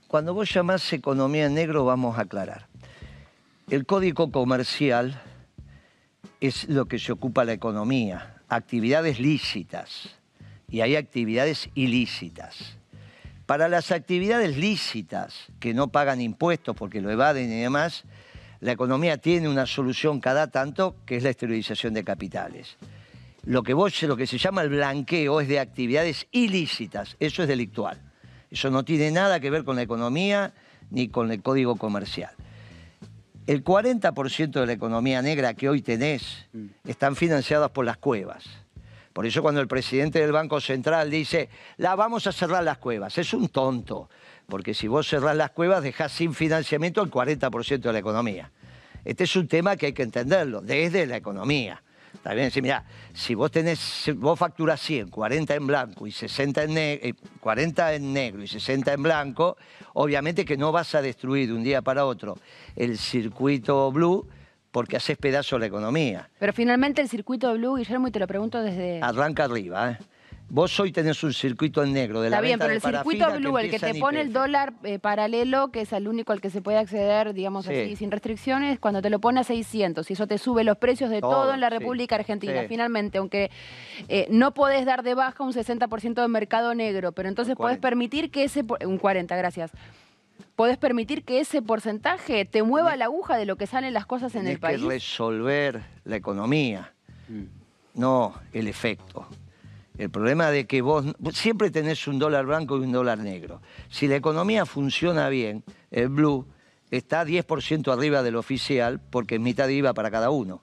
cuando 0.07 0.33
vos 0.33 0.53
llamás 0.53 0.93
economía 0.93 1.45
en 1.45 1.55
negro, 1.55 1.85
vamos 1.85 2.17
a 2.17 2.21
aclarar. 2.21 2.67
El 3.69 3.85
código 3.85 4.31
comercial 4.31 5.19
es 6.39 6.69
lo 6.69 6.85
que 6.85 6.99
se 6.99 7.11
ocupa 7.11 7.45
la 7.45 7.53
economía, 7.53 8.34
actividades 8.49 9.19
lícitas, 9.19 10.09
y 10.69 10.81
hay 10.81 10.95
actividades 10.95 11.69
ilícitas. 11.75 12.77
Para 13.45 13.67
las 13.69 13.91
actividades 13.91 14.57
lícitas, 14.57 15.47
que 15.59 15.73
no 15.73 15.89
pagan 15.89 16.19
impuestos 16.19 16.75
porque 16.75 17.01
lo 17.01 17.11
evaden 17.11 17.51
y 17.51 17.61
demás, 17.61 18.03
la 18.59 18.71
economía 18.71 19.17
tiene 19.17 19.47
una 19.47 19.67
solución 19.67 20.19
cada 20.19 20.47
tanto, 20.47 20.95
que 21.05 21.17
es 21.17 21.23
la 21.23 21.29
esterilización 21.29 21.93
de 21.93 22.03
capitales. 22.03 22.77
Lo 23.43 23.61
que, 23.61 23.75
vos, 23.75 24.01
lo 24.03 24.17
que 24.17 24.25
se 24.25 24.39
llama 24.39 24.63
el 24.63 24.69
blanqueo 24.69 25.39
es 25.39 25.47
de 25.47 25.59
actividades 25.59 26.25
ilícitas, 26.31 27.15
eso 27.19 27.43
es 27.43 27.47
delictual. 27.47 28.01
Eso 28.49 28.71
no 28.71 28.83
tiene 28.83 29.11
nada 29.11 29.39
que 29.39 29.51
ver 29.51 29.63
con 29.63 29.75
la 29.75 29.83
economía 29.83 30.53
ni 30.89 31.09
con 31.09 31.31
el 31.31 31.41
código 31.43 31.75
comercial. 31.75 32.31
El 33.47 33.63
40% 33.63 34.59
de 34.59 34.65
la 34.65 34.73
economía 34.73 35.21
negra 35.21 35.53
que 35.53 35.69
hoy 35.69 35.83
tenés 35.83 36.47
están 36.83 37.15
financiadas 37.15 37.69
por 37.69 37.85
las 37.85 37.97
cuevas. 37.97 38.43
Por 39.13 39.27
eso 39.27 39.43
cuando 39.43 39.61
el 39.61 39.67
presidente 39.67 40.19
del 40.19 40.31
Banco 40.31 40.59
Central 40.59 41.11
dice, 41.11 41.49
la 41.77 41.95
vamos 41.95 42.25
a 42.25 42.31
cerrar 42.31 42.63
las 42.63 42.79
cuevas, 42.79 43.17
es 43.17 43.33
un 43.33 43.47
tonto, 43.49 44.09
porque 44.47 44.73
si 44.73 44.87
vos 44.87 45.07
cerrás 45.07 45.37
las 45.37 45.51
cuevas 45.51 45.83
dejás 45.83 46.11
sin 46.11 46.33
financiamiento 46.33 47.03
el 47.03 47.11
40% 47.11 47.79
de 47.79 47.93
la 47.93 47.99
economía. 47.99 48.51
Este 49.05 49.25
es 49.25 49.35
un 49.35 49.47
tema 49.47 49.77
que 49.77 49.85
hay 49.85 49.93
que 49.93 50.03
entenderlo, 50.03 50.61
desde 50.61 51.05
la 51.05 51.15
economía. 51.15 51.83
Está 52.15 52.33
bien, 52.33 52.47
decir, 52.47 52.63
mira, 52.63 52.83
si 53.13 53.35
vos 53.35 53.51
tenés, 53.51 53.79
si 53.79 54.11
vos 54.11 54.37
facturás 54.37 54.81
100, 54.81 55.09
40 55.09 55.55
en 55.55 55.67
blanco 55.67 56.07
y 56.07 56.11
60 56.11 56.63
en 56.63 56.77
eh, 56.77 57.13
40 57.39 57.93
en 57.93 58.13
negro 58.13 58.43
y 58.43 58.47
60 58.47 58.93
en 58.93 59.03
blanco, 59.03 59.57
obviamente 59.93 60.43
que 60.43 60.57
no 60.57 60.71
vas 60.71 60.95
a 60.95 61.01
destruir 61.01 61.47
de 61.47 61.53
un 61.53 61.63
día 61.63 61.81
para 61.81 62.05
otro 62.05 62.37
el 62.75 62.97
circuito 62.97 63.91
blue 63.91 64.27
porque 64.75 64.97
haces 64.97 65.17
pedazo 65.17 65.57
la 65.57 65.67
economía. 65.67 66.29
Pero 66.37 66.51
finalmente 66.51 67.01
el 67.01 67.07
circuito 67.07 67.53
Blue, 67.53 67.77
Guillermo, 67.77 68.09
y 68.09 68.11
te 68.11 68.19
lo 68.19 68.27
pregunto 68.27 68.61
desde... 68.61 69.01
Arranca 69.01 69.45
arriba, 69.45 69.91
¿eh? 69.91 69.97
Vos 70.47 70.79
hoy 70.79 70.91
tenés 70.91 71.23
un 71.23 71.33
circuito 71.33 71.83
en 71.83 71.91
negro 71.91 72.21
de 72.21 72.29
la 72.29 72.37
Está 72.37 72.41
bien, 72.41 72.59
venta 72.59 72.65
pero 72.67 72.79
de 72.79 72.87
el 72.87 72.93
circuito 73.03 73.39
blue, 73.39 73.57
el 73.57 73.69
que 73.71 73.79
te 73.79 73.95
pone 73.95 74.21
el 74.21 74.31
dólar 74.31 74.73
eh, 74.83 74.99
paralelo, 74.99 75.69
que 75.71 75.81
es 75.81 75.91
el 75.91 76.07
único 76.07 76.31
al 76.33 76.39
que 76.39 76.49
se 76.51 76.61
puede 76.61 76.77
acceder, 76.77 77.33
digamos 77.33 77.65
Sí. 77.65 77.73
así, 77.73 77.95
sin 77.95 78.11
restricciones, 78.11 78.79
cuando 78.79 79.01
te 79.01 79.09
lo 79.09 79.19
pone 79.19 79.39
a 79.39 79.43
600 79.43 80.07
y 80.09 80.13
eso 80.13 80.27
te 80.27 80.37
sube 80.37 80.63
los 80.63 80.77
precios 80.77 81.09
de 81.09 81.19
todo, 81.19 81.31
Todo, 81.31 81.53
en 81.55 81.61
la 81.61 81.69
sí. 81.69 81.77
República 81.79 82.15
Argentina. 82.15 82.61
Sí. 82.61 82.67
Finalmente, 82.67 83.17
aunque 83.17 83.49
eh, 84.07 84.27
no 84.29 84.53
podés 84.53 84.85
dar 84.85 85.01
de 85.03 85.15
baja 85.15 85.43
un 85.43 85.51
60% 85.51 86.21
de 86.21 86.27
mercado 86.27 86.75
negro, 86.75 87.11
pero 87.11 87.27
entonces 87.27 87.55
podés 87.55 87.77
40. 87.79 87.81
permitir 87.81 88.29
que 88.31 88.43
ese... 88.43 88.63
Un 88.85 88.97
40, 88.99 89.35
gracias. 89.35 89.71
Podés 90.55 90.77
permitir 90.77 91.23
que 91.25 91.39
ese 91.39 91.61
porcentaje 91.63 92.45
te 92.45 92.61
mueva 92.61 92.95
la 92.95 93.05
aguja 93.05 93.35
de 93.35 93.45
lo 93.45 93.55
que 93.55 93.65
salen 93.67 93.93
las 93.93 94.05
cosas 94.05 94.35
en 94.35 94.47
el 94.47 94.59
país. 94.59 94.79
que 94.81 94.87
resolver 94.87 95.81
la 96.05 96.15
economía, 96.17 96.93
Mm. 97.27 97.45
no 97.95 98.35
el 98.53 98.67
efecto. 98.67 99.27
El 99.97 100.09
problema 100.09 100.49
de 100.51 100.65
que 100.67 100.81
vos, 100.81 101.05
siempre 101.33 101.71
tenés 101.71 102.07
un 102.07 102.19
dólar 102.19 102.45
blanco 102.45 102.77
y 102.77 102.81
un 102.81 102.91
dólar 102.91 103.19
negro. 103.19 103.61
Si 103.89 104.07
la 104.07 104.15
economía 104.17 104.65
funciona 104.65 105.29
bien, 105.29 105.63
el 105.91 106.09
blue 106.09 106.45
está 106.91 107.23
10% 107.25 107.91
arriba 107.93 108.21
del 108.23 108.35
oficial 108.35 108.99
porque 109.09 109.35
es 109.35 109.41
mitad 109.41 109.67
de 109.67 109.73
IVA 109.75 109.93
para 109.93 110.11
cada 110.11 110.29
uno. 110.31 110.61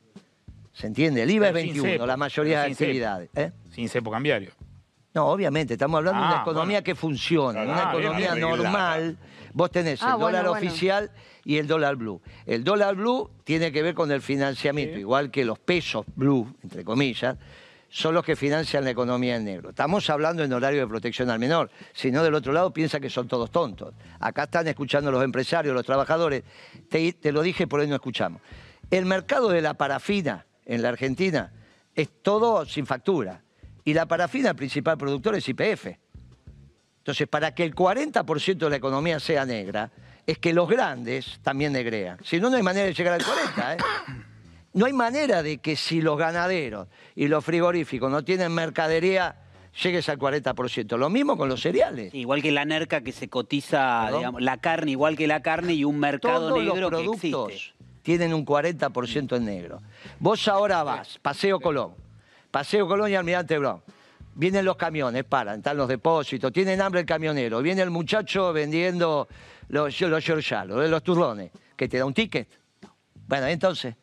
¿Se 0.73 0.87
entiende? 0.87 1.23
El 1.23 1.31
IVA 1.31 1.49
es 1.49 1.53
Pero 1.53 1.65
sin 1.65 1.73
21, 1.75 1.93
cepo, 1.95 2.07
la 2.07 2.17
mayoría 2.17 2.63
de 2.63 2.75
cepo. 2.75 2.85
actividades. 2.85 3.31
¿eh? 3.35 3.53
Sin 3.71 3.89
cepo 3.89 4.11
cambiario. 4.11 4.51
No, 5.15 5.27
obviamente, 5.27 5.75
estamos 5.75 5.99
hablando 5.99 6.21
de 6.23 6.27
una 6.27 6.39
Ah, 6.39 6.43
economía 6.43 6.77
bueno. 6.79 6.85
que 6.85 6.95
funciona, 6.95 7.65
Claro, 7.65 7.71
una 7.71 7.83
bien, 7.99 8.05
economía 8.23 8.35
bien, 8.35 8.49
normal. 8.63 9.19
Vos 9.53 9.71
tenés 9.71 10.03
Ah, 10.03 10.13
el 10.15 10.21
dólar 10.21 10.43
bueno, 10.45 10.51
bueno. 10.51 10.67
oficial 10.71 11.11
y 11.45 11.59
el 11.59 11.67
dólar 11.67 11.97
blue. 11.97 12.23
El 12.47 12.65
dólar 12.65 12.95
blue 12.97 13.31
tiene 13.45 13.71
que 13.73 13.83
ver 13.83 13.95
con 13.95 14.11
el 14.11 14.23
financiamiento, 14.23 14.95
Sí. 14.95 15.01
igual 15.01 15.31
que 15.31 15.45
los 15.45 15.59
pesos 15.59 16.07
blue, 16.17 16.55
entre 16.63 16.83
comillas, 16.85 17.37
son 17.93 18.15
los 18.15 18.25
que 18.25 18.37
financian 18.37 18.85
la 18.85 18.91
economía 18.91 19.37
en 19.37 19.45
negro. 19.45 19.69
Estamos 19.69 20.09
hablando 20.09 20.43
en 20.43 20.51
horario 20.51 20.81
de 20.81 20.87
protección 20.87 21.29
al 21.29 21.39
menor. 21.39 21.71
Si 21.93 22.11
no, 22.11 22.25
del 22.25 22.35
otro 22.35 22.51
lado 22.51 22.73
piensa 22.73 22.99
que 22.99 23.11
son 23.11 23.29
todos 23.29 23.51
tontos. 23.51 23.93
Acá 24.19 24.45
están 24.45 24.67
escuchando 24.67 25.13
los 25.13 25.23
empresarios, 25.23 25.75
los 25.75 25.85
trabajadores. 25.85 26.43
Te, 26.89 27.15
lo 27.31 27.43
dije, 27.43 27.67
por 27.67 27.81
hoy 27.81 27.87
no 27.87 27.95
escuchamos. 27.95 28.41
El 28.91 29.05
mercado 29.05 29.51
de 29.51 29.61
la 29.61 29.75
parafina 29.75 30.47
en 30.65 30.81
la 30.81 30.89
Argentina 30.89 31.53
es 31.95 32.09
todo 32.23 32.65
sin 32.65 32.87
factura. 32.87 33.43
Y 33.85 33.93
la 33.93 34.07
parafina, 34.07 34.55
principal 34.55 34.97
productor 34.97 35.35
es 35.35 35.47
IPF. 35.51 35.89
Entonces, 36.97 37.29
para 37.29 37.55
que 37.55 37.63
el 37.63 37.75
40% 37.75 38.57
de 38.57 38.71
la 38.71 38.77
economía 38.77 39.21
sea 39.21 39.45
negra, 39.45 39.91
es 40.27 40.39
que 40.39 40.55
los 40.55 40.67
grandes 40.67 41.41
también 41.43 41.75
negrean. 41.75 42.19
Si 42.25 42.41
no, 42.41 42.49
no 42.49 42.57
hay 42.57 42.63
manera 42.63 42.87
de 42.87 42.95
llegar 42.95 43.13
al 43.13 43.21
40%. 43.21 43.75
¿eh? 43.75 44.32
No 44.75 44.87
hay 44.87 44.93
manera 44.93 45.43
de 45.43 45.59
que 45.59 45.77
si 45.77 46.01
los 46.01 46.17
ganaderos 46.19 46.89
y 47.15 47.29
los 47.29 47.45
frigoríficos 47.45 48.11
no 48.11 48.25
tienen 48.25 48.53
mercadería, 48.53 49.37
llegues 49.83 50.09
al 50.09 50.19
40%. 50.19 50.97
Lo 50.97 51.11
mismo 51.11 51.37
con 51.37 51.49
los 51.49 51.61
cereales. 51.61 52.15
Igual 52.15 52.43
que 52.43 52.53
la 52.53 52.65
NERCA 52.65 53.03
que 53.03 53.13
se 53.13 53.29
cotiza, 53.29 54.11
digamos, 54.15 54.41
la 54.41 54.59
carne 54.59 54.93
igual 54.93 55.17
que 55.17 55.27
la 55.27 55.43
carne 55.43 55.75
y 55.75 55.85
un 55.85 55.99
mercado 55.99 56.49
Todos 56.49 56.59
negro 56.59 56.77
los 56.77 56.91
que 56.91 57.05
productos 57.05 57.53
existe. 57.53 57.75
tienen 58.03 58.33
un 58.33 58.47
40% 58.47 59.37
en 59.37 59.45
negro. 59.45 59.83
Vos 60.19 60.49
ahora 60.49 60.83
vas, 60.83 61.19
Paseo 61.21 61.61
Colón, 61.61 61.93
Paseo 62.51 62.87
Colón 62.89 63.11
y 63.11 63.15
Almirante 63.15 63.59
Brown. 63.59 63.83
Vienen 64.35 64.65
los 64.65 64.77
camiones, 64.77 65.25
paran, 65.25 65.59
están 65.59 65.77
los 65.77 65.89
depósitos, 65.89 66.51
tienen 66.51 66.81
hambre 66.81 67.01
el 67.01 67.07
camionero. 67.07 67.61
Viene 67.61 67.83
el 67.83 67.91
muchacho 67.91 68.55
vendiendo 68.55 69.29
los, 69.69 70.01
los 70.01 70.27
los 70.27 71.03
turrones, 71.03 71.51
que 71.77 71.89
te 71.89 71.99
da 71.99 72.07
un 72.07 72.15
ticket. 72.15 72.49
Bueno, 73.29 73.47
entonces. 73.47 73.95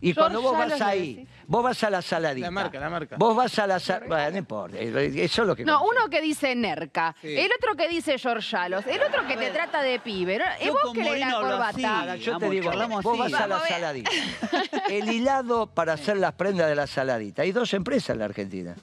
Y 0.00 0.14
cuando 0.14 0.42
vos 0.42 0.56
vas 0.56 0.78
le 0.78 0.84
ahí, 0.84 1.14
decís. 1.14 1.28
vos 1.46 1.62
vas 1.64 1.82
a 1.84 1.90
la 1.90 2.02
saladita. 2.02 2.46
La 2.46 2.50
marca, 2.50 2.78
la 2.78 2.90
marca. 2.90 3.16
Vos 3.18 3.34
vas 3.34 3.58
a 3.58 3.66
la 3.66 3.80
saladita. 3.80 4.14
Bueno, 4.14 4.30
no 4.32 4.38
importa, 4.38 4.78
eso 4.78 5.42
es 5.42 5.48
lo 5.48 5.56
que. 5.56 5.64
No, 5.64 5.82
uno 5.84 6.08
que 6.10 6.20
dice 6.20 6.54
Nerca, 6.54 7.14
Sí. 7.20 7.36
el 7.38 7.50
otro 7.56 7.74
que 7.76 7.88
dice 7.88 8.18
Giorgialos, 8.18 8.86
el 8.86 9.02
otro 9.02 9.26
que 9.26 9.36
te 9.36 9.50
trata 9.50 9.82
de 9.82 9.98
pibe. 10.00 10.38
¿no? 10.38 10.44
¿Y 10.60 10.68
vos 10.70 10.92
que 10.92 11.02
lees 11.02 11.20
la 11.20 11.32
corbata? 11.40 12.16
yo 12.16 12.38
te 12.38 12.50
digo, 12.50 12.70
vos 13.02 13.18
vas 13.18 13.32
a 13.34 13.46
la 13.46 13.60
saladita. 13.60 14.10
El 14.90 15.10
hilado 15.10 15.66
para 15.66 15.94
hacer 15.94 16.16
las 16.16 16.32
prendas 16.34 16.68
de 16.68 16.74
la 16.74 16.86
saladita. 16.86 17.42
Hay 17.42 17.52
dos 17.52 17.72
empresas 17.74 18.10
en 18.10 18.18
la 18.20 18.24
Argentina. 18.26 18.76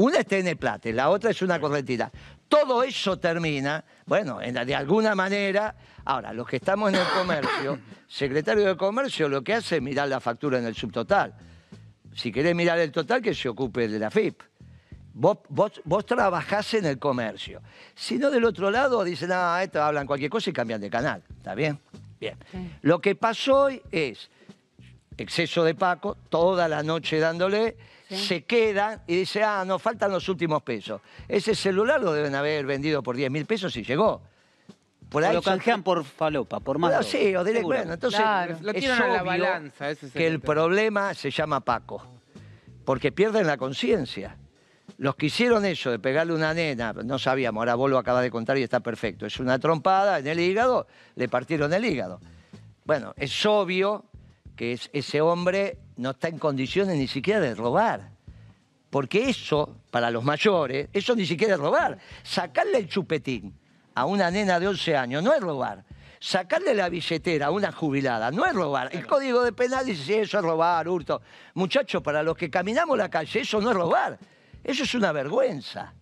Una 0.00 0.20
es 0.20 0.26
TN 0.26 0.56
Plate, 0.56 0.92
la 0.94 1.10
otra 1.10 1.30
es 1.30 1.42
una 1.42 1.60
correntina. 1.60 2.10
Todo 2.48 2.82
eso 2.82 3.18
termina, 3.18 3.84
bueno, 4.06 4.40
en- 4.40 4.54
de 4.54 4.74
alguna 4.74 5.14
manera. 5.14 5.74
Ahora, 6.06 6.32
los 6.32 6.46
que 6.48 6.56
estamos 6.56 6.88
en 6.92 6.98
el 7.00 7.06
comercio, 7.18 7.78
secretario 8.08 8.64
de 8.66 8.76
comercio 8.78 9.28
lo 9.28 9.42
que 9.44 9.52
hace 9.54 9.76
es 9.76 9.82
mirar 9.82 10.08
la 10.08 10.18
factura 10.20 10.58
en 10.58 10.64
el 10.64 10.74
subtotal. 10.74 11.34
Si 12.14 12.32
querés 12.32 12.54
mirar 12.54 12.78
el 12.78 12.90
total, 12.90 13.20
que 13.20 13.34
se 13.34 13.48
ocupe 13.48 13.88
de 13.88 13.98
la 13.98 14.10
FIP. 14.10 14.40
Vos, 15.12 15.38
vos, 15.50 15.80
vos 15.84 16.06
trabajás 16.06 16.72
en 16.74 16.86
el 16.86 16.98
comercio. 16.98 17.60
Si 17.94 18.16
no, 18.16 18.30
del 18.30 18.44
otro 18.46 18.70
lado 18.70 19.04
dicen, 19.04 19.30
ah, 19.32 19.60
esto 19.62 19.82
hablan 19.82 20.06
cualquier 20.06 20.30
cosa 20.30 20.48
y 20.48 20.52
cambian 20.54 20.80
de 20.80 20.88
canal. 20.88 21.22
¿Está 21.36 21.54
bien? 21.54 21.78
Bien. 22.18 22.36
Lo 22.80 23.00
que 23.02 23.16
pasó 23.16 23.64
hoy 23.64 23.82
es 23.92 24.30
exceso 25.18 25.62
de 25.62 25.74
Paco, 25.74 26.16
toda 26.30 26.68
la 26.68 26.82
noche 26.82 27.18
dándole, 27.18 27.76
se 28.16 28.44
quedan 28.44 29.02
y 29.06 29.16
dice, 29.16 29.42
ah, 29.42 29.64
nos 29.64 29.80
faltan 29.80 30.10
los 30.10 30.28
últimos 30.28 30.62
pesos. 30.62 31.00
Ese 31.28 31.54
celular 31.54 32.00
lo 32.00 32.12
deben 32.12 32.34
haber 32.34 32.66
vendido 32.66 33.02
por 33.02 33.16
10 33.16 33.30
mil 33.30 33.46
pesos 33.46 33.76
y 33.76 33.84
llegó. 33.84 34.22
Por 35.08 35.24
O 35.24 35.32
lo 35.32 35.42
canjean 35.42 35.82
por 35.82 36.04
falopa, 36.04 36.60
por 36.60 36.78
más. 36.78 36.90
Bueno, 36.90 37.02
sí, 37.02 37.34
o 37.34 37.42
directo. 37.42 37.66
Bueno, 37.66 37.94
entonces 37.94 38.20
Claro. 38.20 38.56
Lo 38.62 38.70
es 38.70 38.88
a 38.88 39.08
la 39.08 39.22
obvio 39.22 39.24
balanza, 39.24 39.90
ese 39.90 40.06
es 40.06 40.14
el 40.14 40.18
que 40.18 40.26
el 40.26 40.40
tema. 40.40 40.54
problema 40.54 41.14
se 41.14 41.30
llama 41.30 41.60
Paco, 41.60 42.06
porque 42.84 43.10
pierden 43.10 43.46
la 43.46 43.56
conciencia. 43.56 44.36
Los 44.98 45.16
que 45.16 45.26
hicieron 45.26 45.64
eso 45.64 45.90
de 45.90 45.98
pegarle 45.98 46.32
una 46.34 46.54
nena, 46.54 46.92
no 46.92 47.18
sabíamos, 47.18 47.60
ahora 47.60 47.74
vos 47.74 47.90
lo 47.90 47.98
acabas 47.98 48.22
de 48.22 48.30
contar 48.30 48.58
y 48.58 48.62
está 48.62 48.80
perfecto, 48.80 49.26
es 49.26 49.40
una 49.40 49.58
trompada 49.58 50.18
en 50.18 50.26
el 50.26 50.38
hígado, 50.38 50.86
le 51.16 51.28
partieron 51.28 51.72
el 51.72 51.84
hígado. 51.84 52.20
Bueno, 52.84 53.14
es 53.16 53.46
obvio 53.46 54.04
que 54.60 54.74
es- 54.74 54.90
ese 54.92 55.22
hombre 55.22 55.78
no 55.96 56.10
está 56.10 56.28
en 56.28 56.38
condiciones 56.38 56.94
ni 56.98 57.08
siquiera 57.08 57.40
de 57.40 57.54
robar. 57.54 58.10
Porque 58.90 59.30
eso, 59.30 59.78
para 59.90 60.10
los 60.10 60.22
mayores, 60.22 60.90
eso 60.92 61.16
ni 61.16 61.24
siquiera 61.24 61.54
es 61.54 61.60
robar. 61.60 61.96
Sacarle 62.22 62.76
el 62.76 62.86
chupetín 62.86 63.54
a 63.94 64.04
una 64.04 64.30
nena 64.30 64.60
de 64.60 64.68
11 64.68 64.94
años 64.98 65.22
no 65.22 65.32
es 65.32 65.40
robar. 65.40 65.82
Sacarle 66.18 66.74
la 66.74 66.90
billetera 66.90 67.46
a 67.46 67.50
una 67.52 67.72
jubilada 67.72 68.30
no 68.30 68.44
es 68.44 68.52
robar. 68.52 68.90
El 68.94 69.06
código 69.06 69.42
de 69.42 69.54
penal 69.54 69.86
dice, 69.86 70.04
sí, 70.04 70.12
eso 70.12 70.36
es 70.36 70.44
robar, 70.44 70.86
hurto. 70.86 71.22
Muchachos, 71.54 72.02
para 72.02 72.22
los 72.22 72.36
que 72.36 72.50
caminamos 72.50 72.98
la 72.98 73.08
calle, 73.08 73.40
eso 73.40 73.62
no 73.62 73.70
es 73.70 73.76
robar. 73.76 74.18
Eso 74.62 74.82
es 74.82 74.94
una 74.94 75.10
vergüenza. 75.12 75.94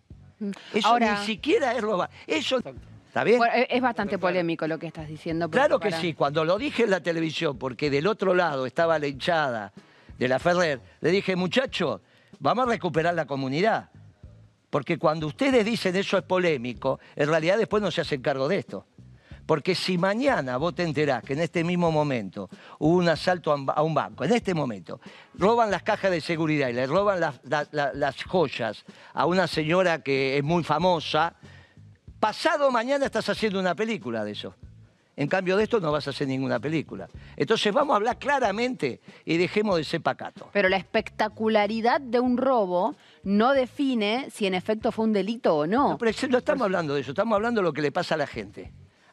Eso 0.75 0.89
Ahora- 0.89 1.21
ni 1.21 1.27
siquiera 1.27 1.77
es 1.77 1.81
robar. 1.81 2.11
Eso... 2.27 2.61
¿Está 3.09 3.25
bien? 3.25 3.39
Bueno, 3.39 3.55
es 3.69 3.81
bastante 3.83 4.19
polémico 4.19 4.67
lo 4.67 4.79
que 4.79 4.87
estás 4.87 5.09
diciendo. 5.09 5.51
Claro 5.51 5.81
que 5.81 5.89
para- 5.91 6.01
sí, 6.01 6.15
cuando 6.15 6.45
lo 6.45 6.59
dije 6.59 6.85
en 6.85 6.91
la 6.91 7.03
televisión, 7.03 7.59
porque 7.59 7.91
del 7.91 8.07
otro 8.07 8.35
lado 8.35 8.67
estaba 8.67 8.99
la 8.99 9.07
hinchada 9.07 9.73
de 10.19 10.29
la 10.29 10.39
Ferrer, 10.39 10.81
le 11.01 11.11
dije, 11.11 11.35
muchachos, 11.35 12.01
vamos 12.39 12.67
a 12.67 12.71
recuperar 12.71 13.15
la 13.15 13.27
comunidad. 13.27 13.89
Porque 14.71 14.99
cuando 14.99 15.27
ustedes 15.27 15.65
dicen 15.65 15.97
eso 15.97 16.19
es 16.19 16.25
polémico, 16.25 17.01
en 17.17 17.29
realidad 17.29 17.57
después 17.57 17.83
no 17.83 17.91
se 17.91 18.03
hacen 18.03 18.21
cargo 18.21 18.47
de 18.49 18.59
esto. 18.59 18.87
Porque 19.47 19.75
si 19.75 19.97
mañana 19.97 20.59
vos 20.59 20.75
te 20.75 20.83
enterás 20.83 21.25
que 21.25 21.33
en 21.33 21.39
este 21.41 21.65
mismo 21.65 21.91
momento 21.91 22.51
hubo 22.79 22.99
un 22.99 23.09
asalto 23.09 23.51
a 23.51 23.83
un 23.83 23.95
banco, 23.95 24.25
en 24.25 24.33
este 24.35 24.53
momento, 24.53 25.01
roban 25.35 25.71
las 25.71 25.83
cajas 25.83 26.11
de 26.11 26.21
seguridad 26.21 26.69
y 26.69 26.75
le 26.75 26.87
roban 26.87 27.19
las, 27.21 27.41
la- 27.45 27.67
la- 27.73 27.93
las 27.95 28.23
joyas 28.25 28.85
a 29.15 29.25
una 29.25 29.47
señora 29.47 30.03
que 30.03 30.37
es 30.37 30.45
muy 30.45 30.63
famosa, 30.65 31.35
pasado 32.19 32.71
mañana 32.71 33.07
estás 33.07 33.29
haciendo 33.29 33.59
una 33.59 33.75
película 33.75 34.25
de 34.25 34.33
eso. 34.33 34.55
En 35.19 35.27
cambio 35.27 35.57
de 35.57 35.65
esto 35.65 35.81
no 35.81 35.91
vas 35.91 36.07
a 36.07 36.11
hacer 36.11 36.29
ninguna 36.29 36.61
película. 36.61 37.09
Entonces 37.37 37.75
vamos 37.75 37.95
a 37.95 37.97
hablar 37.97 38.19
claramente 38.19 39.01
y 39.25 39.37
dejemos 39.37 39.77
de 39.77 39.83
ser 39.83 40.01
pacato. 40.01 40.49
Pero 40.53 40.69
la 40.69 40.77
espectacularidad 40.77 42.01
de 42.01 42.21
un 42.21 42.37
robo 42.37 42.95
no 43.25 43.53
define 43.53 44.29
si 44.31 44.47
en 44.47 44.55
efecto 44.55 44.93
fue 44.93 45.07
un 45.07 45.13
delito 45.13 45.57
o 45.57 45.67
no. 45.67 45.91
No, 45.91 45.99
pero 45.99 46.13
no 46.29 46.39
estamos 46.39 46.65
hablando 46.65 46.95
de 46.95 47.01
eso, 47.01 47.11
estamos 47.11 47.35
hablando 47.35 47.61
de 47.61 47.65
lo 47.65 47.73
que 47.73 47.83
le 47.83 47.91
pasa 47.91 48.15
a 48.15 48.19
la 48.19 48.29
gente. 48.29 48.71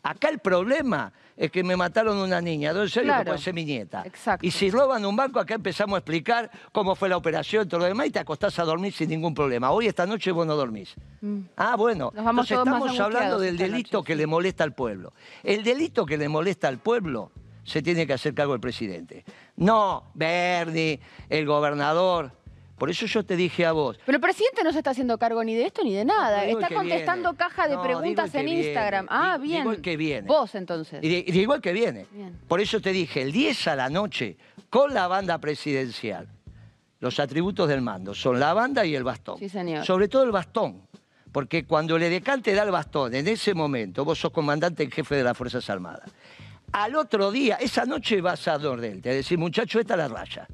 Acá 0.07 0.29
el 0.29 0.37
problema 0.37 1.11
es 1.35 1.49
que 1.49 1.63
me 1.63 1.75
mataron 1.75 2.17
una 2.17 2.39
niña, 2.39 2.69
11 2.71 2.99
años 2.99 3.07
Claro. 3.07 3.23
que 3.23 3.29
puede 3.31 3.39
ser 3.41 3.53
mi 3.55 3.65
nieta. 3.65 4.03
Exacto. 4.05 4.45
Y 4.45 4.51
si 4.51 4.69
roban 4.69 5.03
un 5.03 5.15
banco, 5.15 5.39
acá 5.39 5.55
empezamos 5.55 5.95
a 5.95 5.97
explicar 5.97 6.51
cómo 6.71 6.95
fue 6.95 7.09
la 7.09 7.17
operación 7.17 7.65
y 7.65 7.67
todo 7.69 7.79
lo 7.79 7.85
demás 7.87 8.05
y 8.05 8.11
te 8.11 8.19
acostás 8.19 8.57
a 8.59 8.63
dormir 8.65 8.93
sin 8.93 9.09
ningún 9.09 9.33
problema. 9.33 9.71
Hoy, 9.71 9.87
esta 9.87 10.05
noche, 10.05 10.31
vos 10.31 10.45
no 10.45 10.55
dormís. 10.55 10.93
Ah, 11.57 11.75
bueno. 11.75 12.11
Nos 12.13 12.23
vamos 12.23 12.49
Entonces 12.51 12.71
estamos 12.71 12.99
hablando 12.99 13.39
del 13.39 13.57
delito 13.57 13.97
noche, 13.97 14.07
que 14.07 14.13
sí. 14.13 14.17
le 14.19 14.27
molesta 14.27 14.63
al 14.63 14.73
pueblo. 14.75 15.13
El 15.41 15.63
delito 15.63 16.05
que 16.05 16.17
le 16.17 16.29
molesta 16.29 16.67
al 16.67 16.77
pueblo 16.77 17.31
se 17.63 17.81
tiene 17.81 18.05
que 18.05 18.13
hacer 18.13 18.35
cargo 18.35 18.53
el 18.53 18.59
presidente. 18.59 19.25
No 19.55 20.11
Bernie, 20.13 20.99
el 21.29 21.47
gobernador. 21.47 22.31
Por 22.77 22.89
eso 22.89 23.05
yo 23.05 23.23
te 23.25 23.35
dije 23.37 23.65
a 23.65 23.71
vos, 23.71 23.97
Pero 24.05 24.17
el 24.17 24.21
presidente 24.21 24.61
no 24.63 24.71
se 24.73 24.79
está 24.79 24.89
haciendo 24.89 25.17
cargo 25.17 25.41
ni 25.43 25.55
de 25.55 25.65
esto 25.65 25.81
ni 25.83 25.93
de 25.93 26.03
nada. 26.03 26.45
No, 26.45 26.59
está 26.59 26.75
contestando 26.75 27.29
viene. 27.31 27.37
caja 27.37 27.67
de 27.69 27.75
No, 27.75 27.81
preguntas 27.83 28.35
en 28.35 28.45
viene. 28.45 28.67
Instagram. 28.67 29.05
Ah, 29.09 29.37
bien. 29.41 29.59
digo 29.61 29.71
el 29.71 29.81
que 29.81 29.95
viene. 29.95 30.27
Vos 30.27 30.55
entonces. 30.55 31.01
Y, 31.01 31.07
de- 31.07 31.23
y 31.25 31.31
digo 31.31 31.55
el 31.55 31.61
que 31.61 31.71
viene. 31.71 32.05
Bien. 32.11 32.37
Por 32.47 32.59
eso 32.59 32.81
te 32.81 32.91
dije, 32.91 33.21
el 33.21 33.31
10 33.31 33.67
a 33.69 33.75
la 33.77 33.89
noche, 33.89 34.35
con 34.69 34.93
la 34.93 35.07
banda 35.07 35.37
presidencial, 35.39 36.27
Los 37.01 37.19
atributos 37.19 37.67
del 37.69 37.81
mando 37.81 38.13
son 38.15 38.39
la 38.39 38.53
banda 38.53 38.83
y 38.85 38.95
el 38.95 39.03
bastón. 39.03 39.37
Sí, 39.37 39.47
señor. 39.49 39.85
Sobre 39.85 40.07
todo 40.07 40.23
el 40.23 40.31
bastón. 40.31 40.81
Porque 41.31 41.65
cuando 41.65 41.97
el 41.97 42.03
edecán 42.03 42.41
te 42.41 42.53
da 42.53 42.63
el 42.63 42.71
bastón, 42.71 43.13
en 43.13 43.27
ese 43.27 43.53
momento, 43.53 44.03
vos 44.05 44.17
sos 44.17 44.31
comandante 44.31 44.81
en 44.83 44.89
jefe 44.91 45.15
de 45.15 45.23
las 45.23 45.37
Fuerzas 45.37 45.69
Armadas. 45.69 46.09
Al 46.71 46.95
otro 46.95 47.31
día, 47.31 47.55
esa 47.57 47.85
noche 47.85 48.21
vas 48.21 48.47
a 48.47 48.57
Nordel, 48.57 49.01
te 49.01 49.09
decís, 49.13 49.37
muchacho, 49.37 49.79
esta 49.79 49.93
es 49.93 49.97
la 49.99 50.07
raya. 50.07 50.47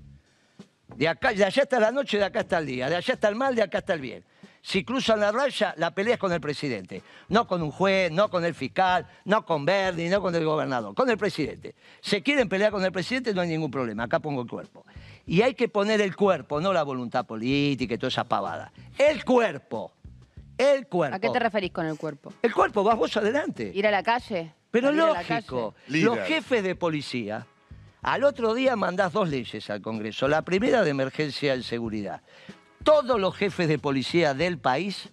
De, 1.02 1.08
acá, 1.08 1.34
de 1.34 1.44
allá 1.44 1.64
está 1.64 1.80
la 1.80 1.92
noche, 1.92 2.20
de 2.20 2.26
acá 2.26 2.42
está 2.42 2.60
el 2.60 2.68
día. 2.68 2.88
De 2.88 2.96
allá 2.96 3.16
está 3.16 3.28
el 3.28 3.34
mal, 3.34 3.56
de 3.56 3.64
acá 3.64 3.80
está 3.80 3.96
el 3.96 4.02
bien. 4.02 4.24
Si 4.62 4.84
cruzan 4.84 5.20
la 5.20 5.32
raya, 5.32 5.74
la 5.78 5.96
pelea 5.96 6.14
es 6.14 6.20
con 6.20 6.32
el 6.32 6.40
presidente. 6.40 7.02
No 7.28 7.48
con 7.48 7.64
un 7.64 7.72
juez, 7.72 8.12
no 8.12 8.30
con 8.30 8.46
el 8.46 8.54
fiscal, 8.54 9.08
no 9.26 9.44
con 9.44 9.66
Verdi, 9.66 10.10
no 10.10 10.22
con 10.22 10.36
el 10.36 10.46
gobernador. 10.46 10.94
Con 10.94 11.10
el 11.10 11.18
presidente. 11.18 11.74
Se 12.02 12.22
quieren 12.22 12.48
pelear 12.48 12.72
con 12.72 12.86
el 12.86 12.92
presidente, 12.92 13.34
no 13.34 13.42
hay 13.42 13.48
ningún 13.48 13.72
problema. 13.72 14.04
Acá 14.04 14.20
pongo 14.20 14.44
el 14.44 14.48
cuerpo. 14.48 14.86
Y 15.26 15.42
hay 15.42 15.56
que 15.56 15.68
poner 15.68 16.02
el 16.02 16.16
cuerpo, 16.16 16.62
no 16.62 16.72
la 16.72 16.84
voluntad 16.84 17.26
política 17.26 17.96
y 17.96 17.98
toda 17.98 18.10
esa 18.10 18.26
pavada. 18.26 18.72
El 18.96 19.26
cuerpo. 19.26 19.94
El 20.56 20.86
cuerpo. 20.86 21.16
¿A 21.16 21.20
qué 21.20 21.32
te 21.32 21.40
referís 21.40 21.72
con 21.72 21.88
el 21.88 21.98
cuerpo? 21.98 22.32
El 22.44 22.54
cuerpo, 22.54 22.84
vas 22.84 22.96
vos 22.96 23.18
adelante. 23.18 23.72
¿Ir 23.74 23.88
a 23.88 23.92
la 23.92 24.04
calle? 24.04 24.54
Pero 24.70 24.90
¿Salir 24.90 25.02
a 25.02 25.08
la 25.08 25.24
lógico, 25.24 25.74
los 25.88 26.20
jefes 26.20 26.62
de 26.62 26.76
policía, 26.76 27.48
al 28.02 28.24
otro 28.24 28.54
día 28.54 28.76
mandás 28.76 29.14
dos 29.14 29.30
leyes 29.30 29.70
al 29.70 29.82
Congreso. 29.82 30.28
La 30.28 30.42
primera 30.44 30.84
de 30.84 30.90
emergencia 30.92 31.54
en 31.54 31.64
seguridad. 31.64 32.22
Todos 32.84 33.20
los 33.20 33.36
jefes 33.36 33.68
de 33.68 33.78
policía 33.78 34.34
del 34.34 34.58
país 34.58 35.10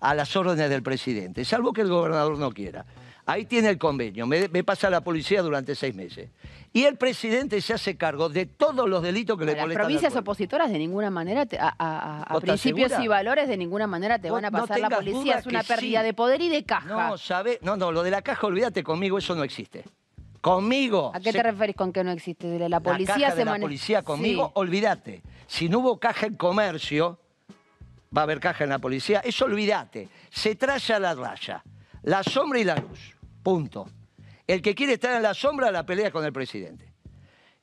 a 0.00 0.14
las 0.14 0.34
órdenes 0.34 0.68
del 0.68 0.82
presidente, 0.82 1.44
salvo 1.44 1.72
que 1.72 1.82
el 1.82 1.88
gobernador 1.88 2.36
no 2.38 2.50
quiera. 2.50 2.84
Ahí 3.24 3.44
tiene 3.44 3.68
el 3.68 3.78
convenio, 3.78 4.26
me, 4.26 4.48
me 4.48 4.64
pasa 4.64 4.90
la 4.90 5.00
policía 5.02 5.42
durante 5.42 5.76
seis 5.76 5.94
meses. 5.94 6.28
Y 6.72 6.84
el 6.86 6.96
presidente 6.96 7.60
se 7.60 7.72
hace 7.74 7.96
cargo 7.96 8.28
de 8.28 8.46
todos 8.46 8.88
los 8.88 9.00
delitos 9.00 9.38
que 9.38 9.44
le 9.44 9.52
Las 9.52 9.60
molestan 9.60 9.80
al 9.82 9.86
provincias 9.86 10.16
opositoras 10.16 10.72
de 10.72 10.78
ninguna 10.78 11.08
manera, 11.10 11.46
te- 11.46 11.56
a, 11.60 11.68
a- 11.68 11.74
a- 11.78 12.22
a 12.24 12.32
¿Vos 12.32 12.42
estás 12.42 12.60
principios 12.60 12.88
segura? 12.88 13.04
y 13.04 13.08
valores 13.08 13.48
de 13.48 13.56
ninguna 13.56 13.86
manera 13.86 14.18
te 14.18 14.28
van 14.32 14.44
a 14.46 14.50
no 14.50 14.58
pasar 14.58 14.80
la 14.80 14.90
policía. 14.90 15.38
Es 15.38 15.46
una 15.46 15.62
pérdida 15.62 16.00
sí. 16.00 16.06
de 16.06 16.14
poder 16.14 16.40
y 16.40 16.48
de 16.48 16.64
caja. 16.64 16.88
No, 16.88 17.16
sabe, 17.16 17.60
no, 17.62 17.76
no, 17.76 17.92
lo 17.92 18.02
de 18.02 18.10
la 18.10 18.22
caja, 18.22 18.44
olvídate 18.48 18.82
conmigo, 18.82 19.18
eso 19.18 19.36
no 19.36 19.44
existe. 19.44 19.84
Conmigo. 20.42 21.12
¿A 21.14 21.20
qué 21.20 21.32
se- 21.32 21.38
te 21.38 21.42
referís 21.44 21.76
con 21.76 21.92
que 21.92 22.04
no 22.04 22.10
existe? 22.10 22.46
De 22.48 22.68
La 22.68 22.80
policía 22.80 23.14
la 23.16 23.20
caja 23.20 23.30
se 23.32 23.38
de 23.38 23.44
la 23.46 23.56
policía 23.58 24.02
conmigo, 24.02 24.46
Sí. 24.48 24.52
olvídate. 24.56 25.22
Si 25.46 25.68
no 25.68 25.78
hubo 25.78 25.98
caja 25.98 26.26
en 26.26 26.34
comercio, 26.34 27.18
va 28.14 28.22
a 28.22 28.24
haber 28.24 28.40
caja 28.40 28.64
en 28.64 28.70
la 28.70 28.78
policía, 28.80 29.20
eso 29.24 29.44
olvídate. 29.46 30.08
Se 30.30 30.56
traya 30.56 30.98
la 30.98 31.14
raya, 31.14 31.62
la 32.02 32.22
sombra 32.24 32.58
y 32.58 32.64
la 32.64 32.74
luz. 32.76 33.16
Punto. 33.42 33.88
El 34.46 34.60
que 34.60 34.74
quiere 34.74 34.94
estar 34.94 35.14
en 35.16 35.22
la 35.22 35.32
sombra 35.32 35.70
la 35.70 35.86
pelea 35.86 36.10
con 36.10 36.24
el 36.24 36.32
presidente. 36.32 36.92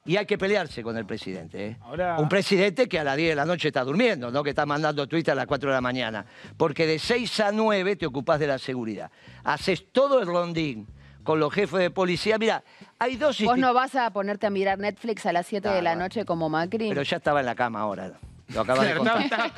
Y 0.06 0.16
hay 0.16 0.26
que 0.26 0.38
pelearse 0.38 0.82
con 0.82 0.98
el 0.98 1.06
presidente. 1.06 1.68
¿eh? 1.68 1.78
Ahora- 1.82 2.18
Un 2.18 2.30
presidente 2.30 2.88
que 2.88 2.98
a 2.98 3.04
las 3.04 3.18
10 3.18 3.30
de 3.32 3.36
la 3.36 3.46
noche 3.46 3.68
está 3.68 3.84
durmiendo, 3.84 4.32
no 4.32 4.42
que 4.42 4.52
está 4.52 4.66
mandando 4.66 5.06
Twitter 5.08 5.34
a 5.34 5.36
las 5.36 5.46
4 5.46 5.70
de 5.70 5.76
la 5.76 5.82
mañana. 5.82 6.26
Porque 6.58 6.88
de 6.88 6.98
6 6.98 7.42
a 7.42 7.52
9 7.52 7.98
te 7.98 8.06
ocupás 8.06 8.40
de 8.40 8.48
la 8.48 8.58
seguridad. 8.58 9.12
Haces 9.44 9.92
todo 9.92 10.22
el 10.22 10.26
rondín 10.26 10.88
con 11.24 11.40
los 11.40 11.54
jefes 11.54 11.80
de 11.80 11.92
policía. 11.92 12.38
Mira, 12.38 12.64
hay 12.98 13.16
dos 13.18 13.42
Vos 13.42 13.58
no 13.58 13.74
vas 13.74 13.96
a 13.96 14.10
ponerte 14.12 14.48
a 14.48 14.50
mirar 14.50 14.80
Netflix 14.80 15.26
a 15.26 15.34
las 15.34 15.48
7 15.48 15.68
de 15.70 15.76
la 15.82 15.92
Claro. 15.92 16.00
noche 16.00 16.26
como 16.26 16.50
Macri. 16.50 16.90
Pero 16.90 17.04
ya 17.04 17.18
estaba 17.18 17.40
en 17.42 17.46
la 17.46 17.56
cama 17.56 17.82
ahora. 17.82 18.14
Lo 18.50 18.62
acabas 18.62 18.88
de 18.88 18.96
contar. 18.98 19.54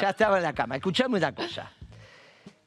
Ya 0.00 0.10
estaba 0.10 0.36
en 0.38 0.42
la 0.42 0.52
cama. 0.52 0.76
Escuchame 0.76 1.18
una 1.18 1.32
cosa. 1.34 1.70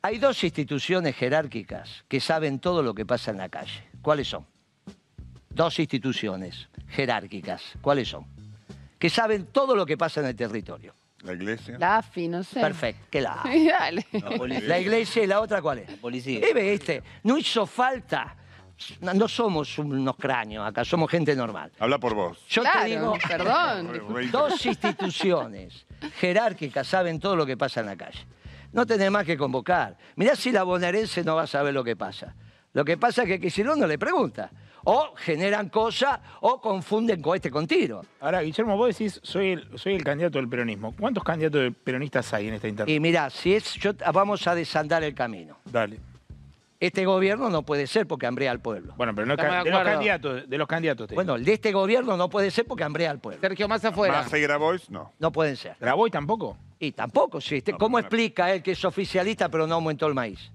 Hay 0.02 0.20
dos 0.20 0.42
instituciones 0.44 1.16
jerárquicas 1.16 2.06
que 2.08 2.20
saben 2.20 2.60
todo 2.60 2.82
lo 2.84 2.94
que 2.94 3.06
pasa 3.06 3.32
en 3.32 3.38
la 3.38 3.50
calle. 3.50 3.84
¿Cuáles 4.02 4.28
son? 4.30 4.46
Dos 5.50 5.80
instituciones 5.80 6.70
jerárquicas. 6.90 7.62
¿Cuáles 7.82 8.08
son? 8.10 8.26
Que 9.00 9.10
saben 9.10 9.48
todo 9.48 9.76
lo 9.76 9.86
que 9.86 9.98
pasa 9.98 10.22
en 10.22 10.28
el 10.28 10.36
territorio. 10.36 10.94
La 11.24 11.34
iglesia. 11.34 11.78
La 11.80 11.98
AFI, 11.98 12.28
no 12.28 12.44
sé. 12.44 12.60
Perfecto. 12.62 13.08
Que 13.10 13.22
la 13.22 13.42
Dale. 13.80 14.06
La 14.12 14.30
policía. 14.32 14.68
La 14.68 14.80
iglesia 14.80 15.24
y 15.24 15.28
la 15.28 15.42
otra, 15.42 15.62
¿cuál 15.62 15.80
es? 15.80 15.92
policía. 15.98 16.40
Y 16.48 16.54
viste, 16.54 17.02
no 17.24 17.38
hizo 17.38 17.66
falta. 17.66 18.36
No 19.02 19.14
no 19.16 19.28
somos 19.28 19.80
unos 19.80 20.16
cráneos 20.18 20.68
acá, 20.68 20.86
somos 20.86 21.10
gente 21.10 21.36
normal. 21.36 21.72
Habla 21.80 21.98
por 21.98 22.14
vos. 22.14 22.38
Yo 22.48 22.62
claro, 22.62 22.82
te 22.82 22.86
digo, 22.86 23.18
perdón. 23.28 24.32
Dos 24.32 24.64
instituciones 24.68 25.88
jerárquicas 26.20 26.86
saben 26.88 27.20
todo 27.20 27.36
lo 27.36 27.44
que 27.46 27.58
pasa 27.58 27.80
en 27.80 27.88
la 27.88 27.96
calle. 27.96 28.20
No 28.74 28.86
tenés 28.86 29.10
más 29.10 29.26
que 29.26 29.36
convocar. 29.36 29.98
Mirá 30.16 30.36
si 30.36 30.52
la 30.52 30.62
bonaerense 30.62 31.24
no 31.24 31.36
va 31.36 31.44
a 31.44 31.48
saber 31.48 31.74
lo 31.74 31.84
que 31.84 31.96
pasa. 31.96 32.36
Lo 32.74 32.86
que 32.86 32.98
pasa 32.98 33.24
es 33.24 33.28
que 33.30 33.40
Kicillof 33.40 33.78
no 33.78 33.88
le 33.88 33.98
pregunta. 33.98 34.52
O 34.90 35.14
generan 35.18 35.68
cosas 35.68 36.18
o 36.40 36.62
confunden 36.62 37.22
cohete 37.22 37.52
con 37.52 37.68
tiro. 37.68 38.06
Ahora, 38.22 38.42
Guillermo, 38.42 38.78
vos 38.78 38.88
decís, 38.88 39.20
soy 39.22 39.52
el, 39.52 39.78
soy 39.78 39.96
el 39.96 40.04
candidato 40.04 40.38
del 40.38 40.48
peronismo. 40.48 40.96
¿Cuántos 40.98 41.26
candidatos 41.26 41.62
de 41.62 41.72
peronistas 41.72 42.34
hay 42.34 42.48
en 42.48 42.54
esta 42.54 42.70
interna? 42.70 42.90
Y 42.90 42.98
mirá, 43.02 43.30
si 43.30 43.54
es, 43.54 43.74
yo, 43.74 43.92
vamos 44.14 44.48
a 44.48 44.56
desandar 44.56 45.04
el 45.04 45.14
camino. 45.14 45.58
Dale. 45.66 46.00
Este 46.80 47.06
gobierno 47.06 47.50
no 47.50 47.64
puede 47.64 47.86
ser 47.86 48.08
porque 48.08 48.28
hambrea 48.28 48.50
al 48.50 48.62
pueblo. 48.62 48.94
Bueno, 48.96 49.14
pero 49.14 49.28
no 49.28 49.34
es 49.34 49.38
de 49.38 49.44
de, 49.44 49.72
los 49.72 49.84
candidatos, 49.84 50.50
de 50.50 50.58
los 50.58 50.68
candidatos. 50.70 51.08
te 51.08 51.12
digo. 51.12 51.18
Bueno, 51.18 51.36
el 51.36 51.44
de 51.44 51.54
este 51.54 51.74
gobierno 51.74 52.16
no 52.16 52.30
puede 52.30 52.50
ser 52.50 52.66
porque 52.66 52.86
hambrea 52.86 53.12
al 53.12 53.20
pueblo. 53.20 53.42
Sergio, 53.42 53.68
más 53.68 53.84
afuera. 53.84 54.22
Más 54.22 54.34
y 54.34 54.40
Grabois, 54.40 54.90
no. 54.90 55.12
No 55.20 55.34
pueden 55.34 55.58
ser. 55.58 55.76
¿Graboy 55.82 56.10
tampoco? 56.12 56.56
Y 56.80 56.94
tampoco, 56.94 57.42
sí. 57.42 57.58
Este- 57.58 57.74
No, 57.74 57.78
¿Cómo 57.78 58.00
explica 58.00 58.54
él 58.54 58.64
que 58.64 58.72
es 58.72 58.86
oficialista 58.86 59.50
pero 59.50 59.68
no 59.68 59.76
aumentó 59.76 60.08
el 60.08 60.14
maíz? 60.14 60.50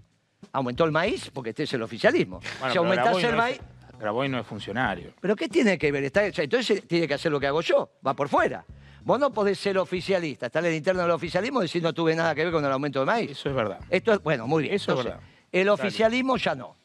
Aumentó 0.52 0.84
el 0.84 0.92
maíz 0.92 1.30
porque 1.30 1.50
este 1.50 1.64
es 1.64 1.72
el 1.74 1.82
oficialismo. 1.82 2.40
Bueno, 2.60 2.72
si 2.72 2.78
aumentase 2.78 3.26
el 3.26 3.32
no 3.32 3.36
maíz... 3.36 3.60
Graboy 4.02 4.28
no 4.28 4.40
es 4.40 4.46
funcionario. 4.46 5.12
¿Pero 5.20 5.36
qué 5.36 5.48
tiene 5.48 5.78
que 5.78 5.92
ver? 5.92 6.02
Está- 6.04 6.26
entonces 6.26 6.86
tiene 6.88 7.06
que 7.06 7.14
hacer 7.14 7.30
lo 7.30 7.38
que 7.38 7.46
hago 7.46 7.60
yo, 7.60 7.88
va 8.04 8.14
por 8.14 8.28
fuera. 8.28 8.64
Vos 9.04 9.18
no 9.20 9.32
podés 9.32 9.58
ser 9.58 9.78
oficialista, 9.78 10.46
estar 10.46 10.62
en 10.64 10.70
el 10.72 10.76
interno 10.76 11.02
del 11.02 11.10
oficialismo 11.12 11.60
y 11.60 11.64
decir 11.66 11.82
no 11.82 11.92
tuve 11.92 12.14
nada 12.16 12.34
que 12.34 12.42
ver 12.44 12.52
con 12.52 12.64
el 12.64 12.72
aumento 12.72 12.98
de 13.00 13.06
maíz. 13.06 13.30
Eso 13.30 13.48
es 13.48 13.54
verdad. 13.54 13.78
Esto 13.90 14.12
es, 14.12 14.22
bueno, 14.22 14.46
muy 14.48 14.64
bien. 14.64 14.74
Eso 14.74 14.92
es 14.98 15.04
verdad. 15.04 15.20
El 15.52 15.66
Dale. 15.66 15.70
oficialismo 15.70 16.36
ya 16.36 16.54
no. 16.56 16.76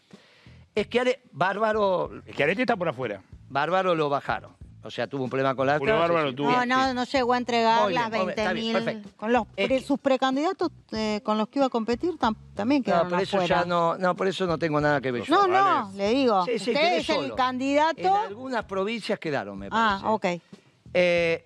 Es 0.75 0.87
que 0.87 0.99
Ale- 0.99 1.21
Bárbaro, 1.31 2.11
Es 2.25 2.35
que 2.35 2.43
Arete 2.43 2.61
está 2.61 2.75
por 2.75 2.87
afuera. 2.89 3.21
Bárbaro 3.49 3.95
lo 3.95 4.09
bajaron. 4.09 4.55
O 4.83 4.91
sea, 4.91 5.07
tuvo 5.07 5.23
un 5.25 5.29
problema 5.29 5.53
con 5.55 5.67
la 5.67 5.77
Julio 5.79 5.95
alcalde, 5.95 6.13
Bárbaro 6.13 6.35
tuvo- 6.35 6.51
No, 6.51 6.65
no, 6.65 6.93
no 6.93 7.03
llegó 7.03 7.33
a 7.33 7.37
entregar 7.37 7.83
Muy 7.83 7.93
las 7.93 8.09
bien, 8.11 8.29
está 8.29 8.43
20.000. 8.53 8.53
bien, 8.53 8.73
perfecto. 8.73 9.09
Con 9.17 9.33
los 9.33 9.43
Es 9.55 9.67
pre- 9.67 9.79
que- 9.79 9.81
sus 9.83 9.99
precandidatos 9.99 10.69
eh, 10.93 11.19
con 11.23 11.37
los 11.37 11.49
que 11.49 11.59
iba 11.59 11.65
a 11.65 11.69
competir 11.69 12.11
tam- 12.17 12.35
también 12.55 12.81
No, 12.81 12.85
quedaron 12.85 13.09
por 13.09 13.21
eso 13.21 13.37
afuera. 13.37 13.61
ya 13.61 13.65
no, 13.65 13.97
no, 13.97 14.15
por 14.15 14.27
eso 14.27 14.45
no 14.47 14.57
tengo 14.57 14.79
nada 14.79 15.01
que 15.01 15.11
ver. 15.11 15.23
yo. 15.23 15.35
No, 15.35 15.47
no, 15.47 15.91
le 15.95 16.09
digo. 16.09 16.45
Sí, 16.45 16.51
sí, 16.59 16.69
Usted 16.71 16.73
quedé 16.73 16.97
es 16.99 17.09
el 17.09 17.15
solo. 17.15 17.27
En 17.27 17.35
candidato. 17.35 18.15
algunas 18.15 18.63
provincias 18.65 19.19
quedaron, 19.19 19.57
me 19.57 19.67
Ah, 19.71 19.99
parece. 20.01 20.37
ok. 20.37 20.41
Eh, 20.93 21.43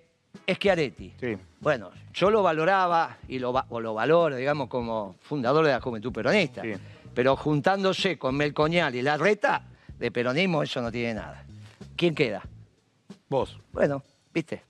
Schiaretti. 0.49 1.13
Sí. 1.19 1.37
Bueno, 1.59 1.89
yo 2.13 2.29
lo 2.29 2.43
valoraba 2.43 3.17
y 3.27 3.39
lo, 3.39 3.53
va- 3.53 3.65
o 3.69 3.79
lo 3.79 3.93
valoro, 3.93 4.35
digamos, 4.35 4.67
como 4.67 5.15
fundador 5.21 5.65
de 5.65 5.71
la 5.71 5.81
Juventud 5.81 6.11
Peronista. 6.11 6.61
Sí. 6.61 6.73
Pero 7.13 7.35
juntándose 7.35 8.17
con 8.17 8.35
Melcoñal 8.35 8.93
y 8.95 9.01
Larreta, 9.01 9.63
de 9.97 10.11
peronismo 10.11 10.63
eso 10.63 10.81
no 10.81 10.91
tiene 10.91 11.15
nada. 11.15 11.43
¿Quién 11.95 12.15
queda? 12.15 12.41
Vos. 13.31 13.57
Bueno, 13.71 14.03
¿viste? 14.33 14.61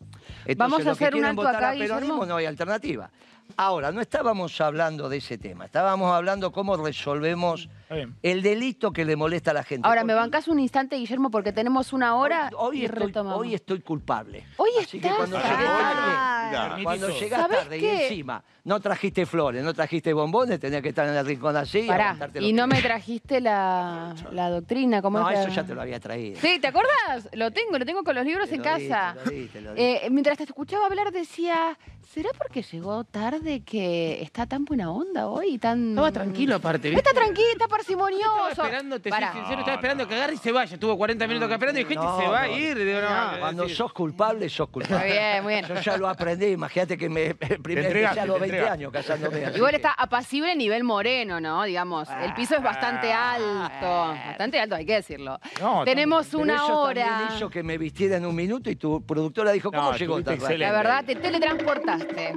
Entonces, 0.45 0.55
Vamos 0.55 0.81
a 0.81 0.89
los 0.89 0.97
que 0.99 1.05
hacer 1.05 1.15
un 1.15 1.21
quieren 1.21 1.29
alto 1.31 1.41
votar 1.41 1.55
acá, 1.55 1.69
a 1.69 1.71
peronismo 1.71 1.97
Guillermo. 2.13 2.25
no 2.27 2.35
hay 2.35 2.45
alternativa. 2.45 3.09
Ahora, 3.57 3.91
no 3.91 4.01
estábamos 4.01 4.61
hablando 4.61 5.09
de 5.09 5.17
ese 5.17 5.39
tema, 5.39 5.65
estábamos 5.65 6.13
hablando 6.13 6.51
cómo 6.51 6.77
resolvemos 6.77 7.69
bien. 7.95 8.15
el 8.23 8.41
delito 8.41 8.91
que 8.91 9.05
le 9.05 9.15
molesta 9.15 9.51
a 9.51 9.53
la 9.53 9.63
gente. 9.63 9.87
Ahora, 9.87 10.03
¿me 10.03 10.13
bancás 10.13 10.47
un 10.47 10.59
instante, 10.59 10.95
Guillermo? 10.97 11.31
Porque 11.31 11.51
tenemos 11.51 11.93
una 11.93 12.15
hora 12.15 12.49
Hoy, 12.57 12.77
hoy 12.77 12.81
y 12.81 12.85
estoy, 12.85 13.05
retomamos. 13.07 13.39
hoy 13.39 13.53
estoy 13.55 13.81
culpable. 13.81 14.43
Hoy 14.57 14.69
Así 14.79 14.99
que 14.99 15.07
estás- 15.07 15.17
cuando 15.17 15.37
Ah. 15.37 15.41
llegué 15.41 15.65
tarde, 15.65 16.83
cuando 16.83 17.09
llegas 17.09 17.39
¿Sabés 17.41 17.57
tarde 17.59 17.77
y 17.77 17.81
qué? 17.81 18.03
encima 18.07 18.43
no 18.63 18.79
trajiste 18.79 19.25
flores, 19.25 19.63
no 19.63 19.73
trajiste 19.73 20.13
bombones, 20.13 20.59
tenías 20.59 20.81
que 20.83 20.89
estar 20.89 21.07
en 21.07 21.15
el 21.15 21.25
rincón 21.25 21.55
así 21.57 21.79
y 21.79 21.87
Pará, 21.87 22.15
y 22.35 22.39
que- 22.39 22.53
no 22.53 22.67
me 22.67 22.79
trajiste 22.81 23.41
la, 23.41 24.13
la 24.31 24.49
doctrina, 24.51 25.01
¿cómo 25.01 25.19
No, 25.19 25.29
es 25.29 25.39
eso 25.39 25.47
la- 25.49 25.53
ya 25.55 25.63
te 25.63 25.73
lo 25.73 25.81
había 25.81 25.99
traído. 25.99 26.39
Sí, 26.39 26.59
¿te 26.59 26.67
acuerdas? 26.67 27.27
Lo 27.33 27.49
tengo, 27.51 27.77
lo 27.79 27.85
tengo 27.85 28.03
con 28.03 28.13
los 28.15 28.23
libros 28.25 28.49
Te 28.49 28.55
en 28.55 28.63
lo 28.63 28.77
di, 28.77 28.87
casa. 28.87 29.15
te 29.23 29.25
lo 29.25 29.31
di, 29.31 29.47
te 29.47 29.61
lo 29.61 29.73
di. 29.73 29.81
Eh, 29.81 30.07
mientras 30.11 30.37
te 30.37 30.43
escuchaba 30.43 30.85
hablar 30.85 31.11
decía, 31.11 31.77
¿será 32.13 32.29
porque 32.37 32.61
llegó 32.61 33.03
tarde 33.03 33.61
que 33.61 34.21
está 34.21 34.45
tan 34.45 34.65
buena 34.65 34.91
onda 34.91 35.27
hoy? 35.27 35.57
Tan... 35.57 35.89
Estaba 35.89 36.11
tranquilo 36.11 36.55
aparte, 36.55 36.89
No 36.91 36.95
¿viste? 36.97 37.09
Está 37.09 37.19
tranquilo, 37.19 37.47
está 37.53 37.67
parsimonioso. 37.85 38.49
Estaba 38.49 38.67
esperando, 38.69 38.99
te 39.01 39.09
soy 39.09 39.19
Pará. 39.19 39.33
sincero, 39.33 39.59
estaba 39.59 39.75
esperando 39.75 40.07
que 40.07 40.15
agarre 40.15 40.33
y 40.33 40.37
se 40.37 40.51
vaya. 40.51 40.73
Estuvo 40.73 40.97
40 40.97 41.27
minutos 41.27 41.45
acá 41.47 41.55
esperando 41.55 41.79
y 41.79 41.83
dije, 41.83 41.95
No, 41.95 42.11
"Este 42.11 42.23
se 42.25 42.29
va 42.31 42.41
a 42.41 42.47
no. 42.47 42.57
ir. 42.57 42.77
Digo, 42.77 43.01
no, 43.01 43.09
No. 43.09 43.31
es 43.33 43.37
Cuando 43.39 43.63
decir, 43.63 43.77
sos 43.77 43.93
culpable, 43.93 44.49
sos 44.49 44.69
culpable. 44.69 44.97
Muy 45.05 45.11
bien, 45.11 45.43
muy 45.43 45.53
bien. 45.53 45.65
Yo 45.67 45.75
ya 45.75 45.97
lo 45.97 46.07
aprendí, 46.07 46.45
imagínate 46.47 46.97
que 46.97 47.09
me 47.09 47.25
el 47.39 47.61
primer 47.61 47.85
entregaste, 47.85 48.19
empecé 48.19 48.19
a 48.21 48.25
los 48.25 48.35
te 48.35 48.39
20 48.41 48.57
entregaste. 48.57 48.71
años 48.83 48.91
casándome. 48.93 49.45
así 49.45 49.57
Igual 49.57 49.71
que- 49.71 49.75
está 49.77 49.91
apacible 49.93 50.55
nivel 50.55 50.83
moreno, 50.83 51.39
¿no? 51.39 51.63
Digamos, 51.63 52.07
el 52.23 52.33
piso 52.33 52.55
es 52.55 52.63
bastante 52.63 53.11
Ah. 53.11 53.33
alto. 53.33 54.19
Bastante 54.27 54.59
alto, 54.59 54.75
hay 54.75 54.85
que 54.85 54.93
decirlo. 54.95 55.39
No, 55.59 55.83
Tenemos 55.85 56.27
Pero 56.27 56.39
una 56.43 56.55
eso 56.55 56.79
hora. 56.79 57.05
también 57.05 57.29
hizo 57.37 57.49
que 57.49 57.63
me 57.63 57.77
vistiera 57.77 58.17
en 58.17 58.25
un 58.25 58.35
minuto 58.35 58.69
y 58.69 58.75
tu 58.75 59.05
productora 59.05 59.51
dijo, 59.51 59.71
¿cómo 59.71 59.91
No, 59.91 59.97
llegó 59.97 60.19
estuviste 60.19 60.41
tan 60.41 60.49
rápido? 60.51 60.59
La 60.67 60.71
verdad, 60.71 61.05
te 61.05 61.15
teletransportaste. 61.15 62.33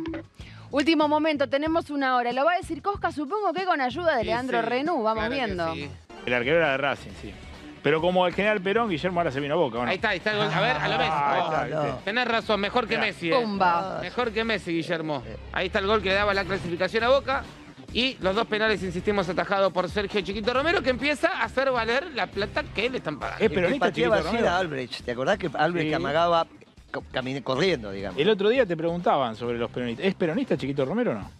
Último 0.74 1.06
momento, 1.06 1.48
tenemos 1.48 1.88
una 1.90 2.16
hora. 2.16 2.32
Lo 2.32 2.44
va 2.44 2.54
a 2.54 2.56
decir 2.56 2.82
Cosca, 2.82 3.12
supongo 3.12 3.52
que 3.52 3.64
con 3.64 3.80
ayuda 3.80 4.14
de 4.16 4.22
sí, 4.22 4.26
Leandro 4.26 4.60
sí, 4.60 4.66
Renú. 4.66 5.02
Vamos 5.04 5.24
claro 5.26 5.32
viendo. 5.34 5.72
sí. 5.74 5.88
El 6.26 6.34
arquero 6.34 6.56
era 6.56 6.72
de 6.72 6.76
Racing, 6.78 7.10
sí. 7.22 7.32
Pero 7.80 8.00
como 8.00 8.26
el 8.26 8.34
general 8.34 8.60
Perón, 8.60 8.88
Guillermo 8.88 9.20
ahora 9.20 9.30
se 9.30 9.38
vino 9.38 9.54
a 9.54 9.56
Boca, 9.56 9.78
¿o 9.78 9.82
no? 9.84 9.88
Ahí 9.90 9.96
está, 9.96 10.08
ahí 10.08 10.16
está 10.16 10.32
el 10.32 10.38
gol. 10.38 10.48
A 10.52 10.60
ver, 10.60 10.76
a 10.76 10.88
lo 10.88 10.98
Messi. 10.98 11.10
Ah, 11.12 11.32
ahí 11.34 11.42
está, 11.42 11.64
¿viste? 11.64 11.92
no. 11.92 11.96
Tenés 12.04 12.26
razón, 12.28 12.60
mejor 12.60 12.88
que 12.88 12.94
Mirá. 12.96 13.06
Messi. 13.06 13.30
eh. 13.30 13.34
Pumba. 13.40 13.98
Mejor 14.00 14.32
que 14.32 14.42
Messi, 14.42 14.72
Guillermo. 14.72 15.22
Ahí 15.52 15.66
está 15.66 15.78
el 15.78 15.86
gol 15.86 16.02
que 16.02 16.08
le 16.08 16.14
daba 16.16 16.34
la 16.34 16.44
clasificación 16.44 17.04
a 17.04 17.08
Boca. 17.10 17.44
Y 17.92 18.16
los 18.20 18.34
dos 18.34 18.46
penales, 18.48 18.82
insistimos, 18.82 19.28
atajados 19.28 19.72
por 19.72 19.88
Sergio 19.88 20.20
Chiquito 20.22 20.52
Romero, 20.52 20.82
que 20.82 20.90
empieza 20.90 21.28
a 21.28 21.44
hacer 21.44 21.70
valer 21.70 22.12
la 22.14 22.26
plata 22.26 22.64
que 22.74 22.90
le 22.90 22.98
están 22.98 23.20
pagando. 23.20 23.44
Pateaba 23.78 23.92
Chiquito 23.92 24.12
así 24.14 24.24
Romero. 24.26 24.44
era 24.46 24.58
Albrecht. 24.58 25.04
¿Te 25.04 25.12
acordás 25.12 25.38
que 25.38 25.48
Albrecht 25.54 25.84
Sí. 25.84 25.90
que 25.90 25.94
amagaba 25.94 26.46
camine- 27.12 27.42
corriendo, 27.42 27.90
digamos? 27.90 28.20
El 28.20 28.28
otro 28.30 28.48
día 28.48 28.66
te 28.66 28.76
preguntaban 28.76 29.34
sobre 29.36 29.58
los 29.58 29.70
peronistas. 29.70 30.06
¿Es 30.06 30.14
peronista 30.14 30.56
Chiquito 30.56 30.84
Romero 30.84 31.12
o 31.12 31.14
no? 31.14 31.30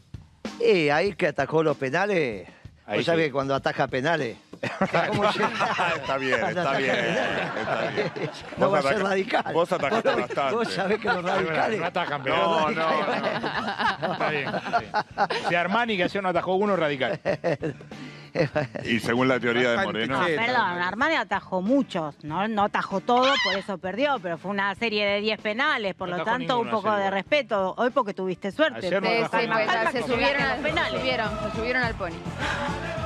Y 0.64 0.88
ahí 0.88 1.14
que 1.14 1.28
atajó 1.28 1.62
los 1.62 1.76
penales. 1.76 2.48
Ahí 2.86 2.98
Vos 2.98 3.06
sabés 3.06 3.26
que 3.28 3.32
cuando 3.32 3.54
ataja 3.54 3.86
penales. 3.88 4.36
¿cómo 5.08 5.30
llega? 5.30 5.48
Está 5.96 6.18
bien, 6.18 6.34
está 6.44 6.76
bien, 6.76 6.90
penales. 6.94 7.56
está 7.56 7.90
bien. 7.90 8.30
No 8.58 8.68
Vos 8.68 8.74
va 8.74 8.78
a 8.78 8.92
ser 8.92 9.02
radical. 9.02 9.44
vos 9.54 9.72
atajaste 9.72 10.08
Vos- 10.10 10.20
bastante. 10.20 10.54
Vos 10.54 10.68
sabés 10.72 10.98
que 11.00 11.08
los 11.08 11.22
radicales. 11.24 11.80
No 11.80 11.86
atajan 11.86 12.18
No, 12.18 12.24
peronistas. 12.24 12.76
no, 12.76 14.06
no. 14.08 14.12
Está 14.12 14.30
bien, 14.30 14.48
está 14.54 14.78
bien. 14.80 14.92
Si 15.48 15.54
Armani 15.54 15.96
que 15.96 16.04
ayer 16.04 16.22
no 16.22 16.28
atajó 16.28 16.54
uno 16.56 16.76
radical. 16.76 17.18
Y 18.84 19.00
según 19.00 19.28
la 19.28 19.38
teoría 19.38 19.72
de 19.72 19.84
Moreno, 19.84 20.24
Sí, 20.24 20.32
Perdón, 20.36 20.82
Armani 20.82 21.14
atajó 21.14 21.62
muchos, 21.62 22.16
¿no? 22.24 22.46
No 22.48 22.64
atajó 22.64 23.00
todo, 23.00 23.32
por 23.44 23.56
eso 23.56 23.78
perdió, 23.78 24.18
pero 24.20 24.38
fue 24.38 24.50
una 24.50 24.74
serie 24.74 25.06
de 25.06 25.20
10 25.20 25.40
penales, 25.40 25.94
por 25.94 26.08
No 26.08 26.18
lo 26.18 26.24
tanto 26.24 26.58
un 26.60 26.70
poco 26.70 26.92
de 26.92 27.10
respeto. 27.10 27.74
Hoy 27.76 27.90
porque 27.90 28.14
tuviste 28.14 28.50
suerte. 28.50 28.86
Ayer 28.86 29.02
no 29.02 29.08
Sí, 29.08 29.14
pues, 29.30 29.92
se 29.92 30.02
subieron, 30.02 30.62
se 30.62 30.98
subieron, 30.98 31.30
se 31.42 31.56
subieron 31.56 31.82
al 31.82 31.94
pony. 31.94 33.03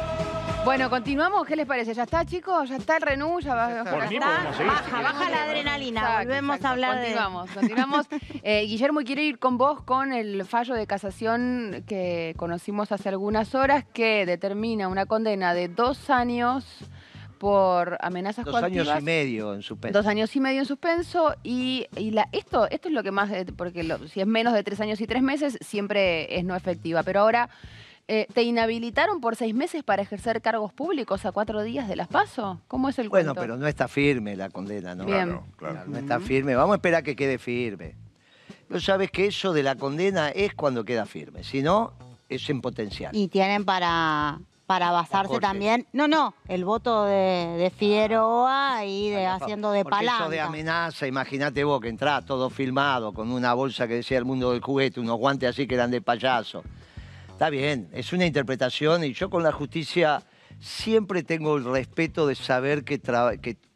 Bueno, 0.69 0.91
continuamos. 0.91 1.47
¿Qué 1.47 1.57
les 1.57 1.67
parece? 1.67 1.95
¿Ya 1.95 2.03
está, 2.03 2.27
chicos? 2.27 2.69
¿Ya 2.69 2.77
está 2.77 2.97
el 2.97 3.03
renú? 3.03 3.41
¿Ya 3.41 3.55
va, 3.55 3.85
Por 3.91 4.07
mí 4.07 4.17
Está, 4.17 4.27
podemos 4.27 4.57
seguir, 4.59 4.71
si 4.73 4.77
baja, 4.77 4.91
querés. 4.91 5.03
baja 5.03 5.31
la 5.31 5.45
adrenalina. 5.45 6.01
Exacto, 6.01 6.25
Volvemos 6.29 6.57
exacto. 6.57 6.67
a 6.67 6.71
hablar 6.73 6.95
de. 6.97 7.01
continuamos, 7.05 7.51
Continuamos, 7.55 8.07
Eh, 8.43 8.67
Guillermo, 8.67 9.01
quiero 9.01 9.23
ir 9.23 9.39
con 9.39 9.57
vos 9.57 9.83
con 9.83 10.13
el 10.13 10.45
fallo 10.45 10.75
de 10.75 10.87
casación 10.87 11.85
que 11.87 12.35
conocimos 12.37 12.93
hace 12.93 13.09
algunas 13.09 13.55
horas 13.55 13.87
que 13.95 14.27
determina 14.27 14.89
una 14.89 15.07
condena 15.07 15.55
de 15.55 15.69
dos 15.69 16.11
años 16.11 16.67
por 17.39 17.97
amenazas 18.03 18.45
Dos 18.45 18.63
años 18.63 18.89
y 18.99 19.03
medio 19.03 19.55
en 19.55 19.63
suspenso. 19.63 19.99
Dos 19.99 20.07
años 20.07 20.37
y 20.37 20.41
medio 20.41 20.59
en 20.61 20.67
suspenso 20.67 21.35
y, 21.43 21.87
y 21.97 22.11
la, 22.11 22.29
esto, 22.33 22.69
esto 22.71 22.89
es 22.89 22.95
lo 22.95 23.03
que 23.03 23.11
más, 23.11 23.31
eh, 23.31 23.47
porque 23.57 23.85
lo- 23.85 24.07
si 24.09 24.21
es 24.21 24.27
menos 24.27 24.53
de 24.53 24.63
tres 24.65 24.81
años 24.83 25.01
y 25.01 25.07
tres 25.07 25.23
meses, 25.23 25.57
siempre 25.63 26.37
es 26.37 26.45
no 26.45 26.55
efectiva. 26.55 27.03
Pero 27.05 27.21
ahora, 27.21 27.49
eh, 28.09 28.27
¿te 28.33 28.43
inhabilitaron 28.43 29.21
por 29.21 29.37
seis 29.37 29.55
meses 29.55 29.83
para 29.85 30.03
ejercer 30.03 30.41
cargos 30.43 30.73
públicos 30.73 31.25
a 31.27 31.33
cuatro 31.33 31.63
días 31.63 31.87
de 31.89 31.95
las 31.97 32.09
PASO? 32.09 32.61
¿Cómo 32.67 32.89
es 32.89 32.99
el 32.99 33.09
Bueno, 33.09 33.35
cuento? 33.35 33.41
pero 33.43 33.57
no 33.57 33.67
está 33.67 33.87
firme 33.87 34.35
la 34.35 34.49
condena, 34.51 34.95
¿no? 34.95 35.05
Bien. 35.05 35.27
claro, 35.29 35.45
claro. 35.57 35.83
No 35.87 35.99
está 35.99 36.19
firme. 36.19 36.55
Vamos 36.55 36.73
a 36.73 36.77
esperar 36.77 37.03
que 37.05 37.15
quede 37.15 37.39
firme. 37.39 37.95
Pero 38.67 38.81
sabes 38.81 39.11
que 39.11 39.27
eso 39.27 39.53
de 39.53 39.63
la 39.63 39.77
condena 39.77 40.29
es 40.31 40.55
cuando 40.55 40.85
queda 40.85 41.07
firme. 41.07 41.45
Si 41.45 41.63
no, 41.63 41.93
es 42.29 42.49
en 42.51 42.61
potencial. 42.61 43.15
Y 43.17 43.29
tienen 43.29 43.65
para, 43.65 44.41
para 44.67 44.91
basarse 44.91 45.39
también. 45.41 45.87
No, 45.93 46.09
no, 46.09 46.35
el 46.49 46.65
voto 46.65 47.05
de, 47.05 47.57
de 47.59 47.71
Figueroa 47.71 48.85
y 48.85 49.11
de 49.11 49.27
haciendo 49.27 49.71
de 49.71 49.85
Porque 49.85 50.05
eso 50.05 50.13
de 50.13 50.37
palanca. 50.37 50.45
amenaza, 50.47 51.07
imagínate 51.07 51.65
vos 51.65 51.81
que 51.81 51.89
entrás 51.89 52.25
todo 52.27 52.51
filmado 52.51 53.13
con 53.13 53.31
una 53.33 53.55
bolsa 53.55 53.87
que 53.89 53.95
decía 53.95 54.19
el 54.19 54.25
mundo 54.25 54.53
del 54.53 54.61
juguete, 54.61 55.01
unos 55.01 55.17
guantes 55.19 55.51
así 55.51 55.67
que 55.67 55.75
eran 55.75 55.91
de 55.91 56.01
payaso. 56.03 56.63
Está 57.39 57.51
bien, 57.51 57.89
es 57.93 58.13
una 58.13 58.27
interpretación 58.27 59.05
y 59.05 59.13
yo 59.13 59.31
con 59.31 59.45
la 59.45 59.53
justicia 59.53 60.25
siempre 60.59 61.23
tengo 61.23 61.57
el 61.57 61.65
respeto 61.65 62.27
de 62.27 62.35
saber 62.35 62.83
que, 62.83 62.99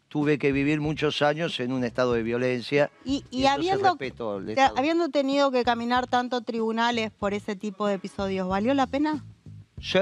tuve 0.09 0.37
que 0.37 0.51
vivir 0.51 0.81
muchos 0.81 1.23
años 1.23 1.61
en 1.61 1.71
un 1.71 1.85
estado 1.85 2.15
de 2.15 2.25
violencia. 2.25 2.91
Y, 3.05 3.23
habiendo, 3.47 3.97
te- 3.97 4.61
habiendo 4.77 5.11
tenido 5.11 5.53
que 5.53 5.63
caminar 5.63 6.09
tanto 6.09 6.41
tribunales 6.41 7.13
por 7.13 7.35
ese 7.35 7.55
tipo 7.55 7.87
de 7.87 7.95
episodios, 7.95 8.49
¿valió 8.49 8.75
la 8.75 8.89
pena? 8.89 9.25
Sí, 9.81 9.97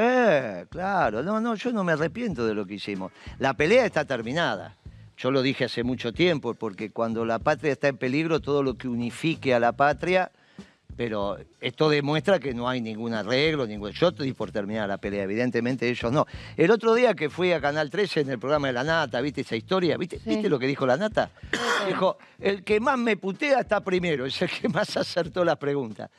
claro. 0.71 1.23
No, 1.23 1.39
no, 1.43 1.55
yo 1.55 1.71
no 1.71 1.85
me 1.85 1.93
arrepiento 1.93 2.47
de 2.47 2.55
lo 2.55 2.65
que 2.65 2.77
hicimos. 2.77 3.13
La 3.39 3.53
pelea 3.53 3.85
está 3.85 4.07
terminada. 4.07 4.75
Yo 5.19 5.31
lo 5.31 5.43
dije 5.43 5.67
hace 5.67 5.85
mucho 5.85 6.15
tiempo, 6.15 6.55
porque 6.55 6.91
cuando 6.91 7.27
la 7.27 7.39
patria 7.39 7.73
está 7.73 7.89
en 7.89 7.99
peligro, 7.99 8.41
todo 8.41 8.63
lo 8.63 8.79
que 8.79 8.89
unifique 8.89 9.53
a 9.53 9.61
la 9.61 9.73
patria, 9.73 10.33
pero 11.01 11.39
esto 11.63 11.89
demuestra 11.89 12.39
que 12.39 12.53
no 12.53 12.69
hay 12.69 12.83
ningún 12.83 13.15
arreglo, 13.15 13.67
ningún... 13.67 13.91
Yo 13.93 14.09
estoy 14.09 14.35
por 14.35 14.53
terminar 14.53 14.87
la 14.87 14.99
pelea, 14.99 15.23
evidentemente 15.23 15.89
ellos 15.89 16.13
no. 16.13 16.27
El 16.59 16.71
otro 16.71 16.93
día 16.95 17.15
que 17.15 17.31
fui 17.31 17.53
a 17.53 17.61
Canal 17.63 17.89
13 17.89 18.21
en 18.21 18.29
el 18.29 18.39
programa 18.39 18.67
de 18.67 18.75
La 18.75 18.85
Nata, 18.85 19.19
¿viste 19.23 19.41
esa 19.41 19.57
historia? 19.57 19.97
¿Viste, 19.97 20.19
Sí. 20.19 20.29
¿Viste 20.29 20.51
lo 20.51 20.59
que 20.59 20.67
dijo 20.67 20.87
La 20.87 20.99
Nata? 20.99 21.31
Dijo, 21.89 22.19
el 22.39 22.63
que 22.65 22.81
más 22.81 22.99
me 22.99 23.17
putea 23.17 23.61
está 23.61 23.81
primero, 23.83 24.27
es 24.27 24.43
el 24.43 24.51
que 24.51 24.69
más 24.69 24.95
acertó 24.95 25.43
las 25.43 25.57
preguntas. 25.57 26.11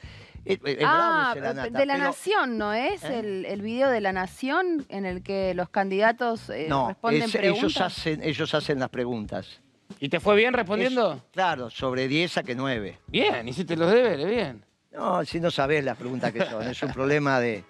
Es- 0.44 0.58
Ah, 0.84 1.30
ese 1.36 1.42
La 1.42 1.54
Nata, 1.54 1.78
de 1.78 1.86
la 1.86 1.94
pero- 1.94 2.06
Nación, 2.06 2.58
¿no 2.58 2.74
es? 2.74 3.04
¿Eh? 3.04 3.20
El, 3.20 3.46
el 3.46 3.62
video 3.62 3.88
de 3.92 4.02
la 4.02 4.12
Nación 4.14 4.84
en 4.90 5.06
el 5.06 5.22
que 5.22 5.54
los 5.54 5.70
candidatos 5.70 6.50
eh, 6.50 6.66
No, 6.68 6.88
responden 6.88 7.22
es- 7.22 7.32
preguntas. 7.34 7.64
ellos, 7.64 7.82
hacen, 7.82 8.24
ellos 8.24 8.52
hacen 8.56 8.80
las 8.80 8.90
preguntas. 8.90 9.62
¿Y 10.00 10.10
te 10.10 10.20
fue 10.20 10.36
bien 10.36 10.54
respondiendo? 10.56 11.14
Es- 11.14 11.22
claro, 11.34 11.70
sobre 11.70 12.08
10 12.08 12.36
a 12.40 12.42
que 12.44 12.56
9. 12.56 12.98
Bien, 13.06 13.48
hiciste 13.48 13.76
los 13.78 13.92
deberes, 13.92 14.28
bien. 14.28 14.66
No, 14.94 15.24
si 15.26 15.40
no 15.40 15.50
sabés 15.52 15.84
las 15.86 15.98
preguntas 15.98 16.32
que 16.34 16.46
son, 16.46 16.64
es 16.64 16.82
un 16.84 16.92
problema 16.92 17.40
de... 17.40 17.64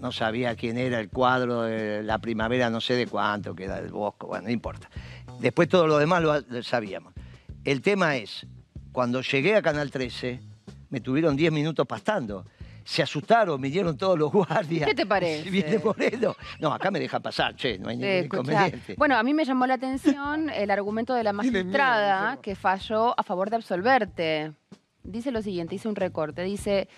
No 0.00 0.12
sabía 0.12 0.54
quién 0.54 0.78
era 0.78 1.00
el 1.00 1.08
cuadro 1.08 1.62
de 1.62 2.02
la 2.04 2.18
primavera, 2.18 2.70
no 2.70 2.80
sé 2.80 2.94
de 2.94 3.08
cuánto, 3.08 3.54
que 3.54 3.64
era 3.64 3.80
del 3.80 3.90
Bosco, 3.90 4.28
bueno, 4.28 4.44
no 4.44 4.50
importa. 4.50 4.88
Después 5.40 5.68
todo 5.68 5.88
lo 5.88 5.98
demás 5.98 6.22
lo, 6.22 6.62
sabíamos. 6.62 7.12
El 7.64 7.82
tema 7.82 8.16
es, 8.16 8.46
cuando 8.92 9.20
llegué 9.22 9.56
a 9.56 9.62
Canal 9.62 9.90
13, 9.90 10.40
me 10.90 11.00
tuvieron 11.00 11.36
10 11.36 11.50
minutos 11.52 11.84
pastando. 11.86 12.44
Se 12.84 13.02
asustaron, 13.02 13.60
vinieron 13.60 13.98
todos 13.98 14.16
los 14.16 14.30
guardias. 14.32 14.88
¿Qué 14.88 14.94
te 14.94 15.04
parece? 15.14 15.50
Viene 15.50 15.78
Moreno. 15.78 16.36
No, 16.60 16.72
acá 16.72 16.92
me 16.92 17.00
deja 17.00 17.18
pasar, 17.18 17.56
che, 17.56 17.76
no 17.78 17.88
hay 17.88 17.96
ningún 17.96 18.12
Eh, 18.12 18.22
inconveniente. 18.24 18.94
Bueno, 18.96 19.16
a 19.16 19.22
mí 19.24 19.34
me 19.34 19.44
llamó 19.44 19.66
la 19.66 19.74
atención 19.74 20.48
el 20.48 20.70
argumento 20.70 21.12
de 21.12 21.24
la 21.24 21.32
magistrada 21.32 22.38
que 22.40 22.54
falló 22.54 23.18
a 23.18 23.22
favor 23.24 23.50
de 23.50 23.56
absolverte. 23.56 24.52
Dice 25.08 25.30
lo 25.30 25.42
siguiente, 25.42 25.74
hice 25.74 25.88
un 25.88 25.96
recorte, 25.96 26.42
dice, 26.42 26.88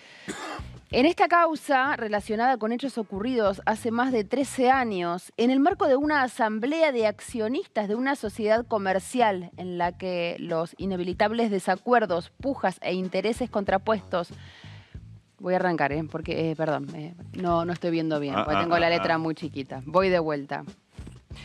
en 0.91 1.05
esta 1.05 1.27
causa 1.27 1.95
relacionada 1.95 2.57
con 2.57 2.73
hechos 2.73 2.97
ocurridos 2.97 3.61
hace 3.65 3.89
más 3.89 4.11
de 4.11 4.23
13 4.23 4.69
años, 4.69 5.31
en 5.37 5.49
el 5.49 5.61
marco 5.61 5.87
de 5.87 5.95
una 5.95 6.21
asamblea 6.21 6.91
de 6.91 7.07
accionistas 7.07 7.87
de 7.87 7.95
una 7.95 8.15
sociedad 8.15 8.65
comercial 8.65 9.51
en 9.55 9.77
la 9.77 9.97
que 9.97 10.35
los 10.39 10.75
inevitables 10.77 11.51
desacuerdos, 11.51 12.31
pujas 12.41 12.79
e 12.81 12.93
intereses 12.93 13.49
contrapuestos 13.49 14.33
Voy 15.41 15.55
a 15.55 15.55
arrancar, 15.55 15.91
¿eh? 15.91 16.03
porque, 16.03 16.51
eh, 16.51 16.55
perdón, 16.55 16.87
eh, 16.93 17.15
no, 17.33 17.65
no 17.65 17.73
estoy 17.73 17.89
viendo 17.89 18.19
bien, 18.19 18.35
Ah, 18.35 18.43
porque 18.43 18.59
ah, 18.59 18.61
tengo 18.61 18.77
la 18.77 18.85
ah, 18.85 18.89
letra 18.91 19.17
muy 19.17 19.33
chiquita. 19.33 19.81
Voy 19.87 20.09
de 20.09 20.19
vuelta. 20.19 20.63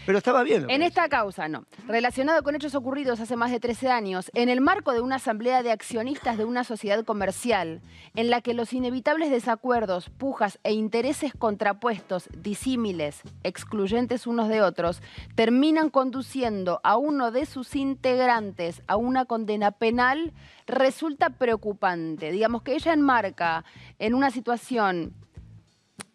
Pero 0.05 0.19
estaba 0.19 0.43
bien. 0.43 0.69
En 0.69 0.83
esta 0.83 1.09
causa, 1.09 1.49
no. 1.49 1.65
Relacionado 1.87 2.43
con 2.43 2.55
hechos 2.55 2.75
ocurridos 2.75 3.21
hace 3.21 3.37
más 3.37 3.51
de 3.51 3.61
13 3.61 3.91
años, 3.91 4.31
en 4.35 4.49
el 4.49 4.61
marco 4.61 4.93
de 4.93 5.01
una 5.01 5.17
asamblea 5.17 5.63
de 5.63 5.71
accionistas 5.73 6.39
de 6.39 6.45
una 6.45 6.65
sociedad 6.65 7.05
comercial, 7.05 7.81
en 8.15 8.31
la 8.31 8.41
que 8.41 8.55
los 8.55 8.73
inevitables 8.73 9.31
desacuerdos, 9.31 10.11
pujas 10.11 10.59
e 10.65 10.73
intereses 10.73 11.33
contrapuestos, 11.35 12.29
disímiles, 12.37 13.23
excluyentes 13.43 14.27
unos 14.27 14.49
de 14.49 14.63
otros, 14.63 15.03
terminan 15.35 15.91
conduciendo 15.91 16.81
a 16.83 16.97
uno 16.97 17.31
de 17.31 17.47
sus 17.47 17.77
integrantes 17.77 18.83
a 18.87 18.97
una 18.97 19.25
condena 19.25 19.71
penal, 19.71 20.33
resulta 20.67 21.31
preocupante. 21.31 22.31
Digamos 22.31 22.63
que 22.63 22.75
ella 22.75 22.93
enmarca 22.93 23.65
en 23.99 24.15
una 24.15 24.31
situación 24.31 25.15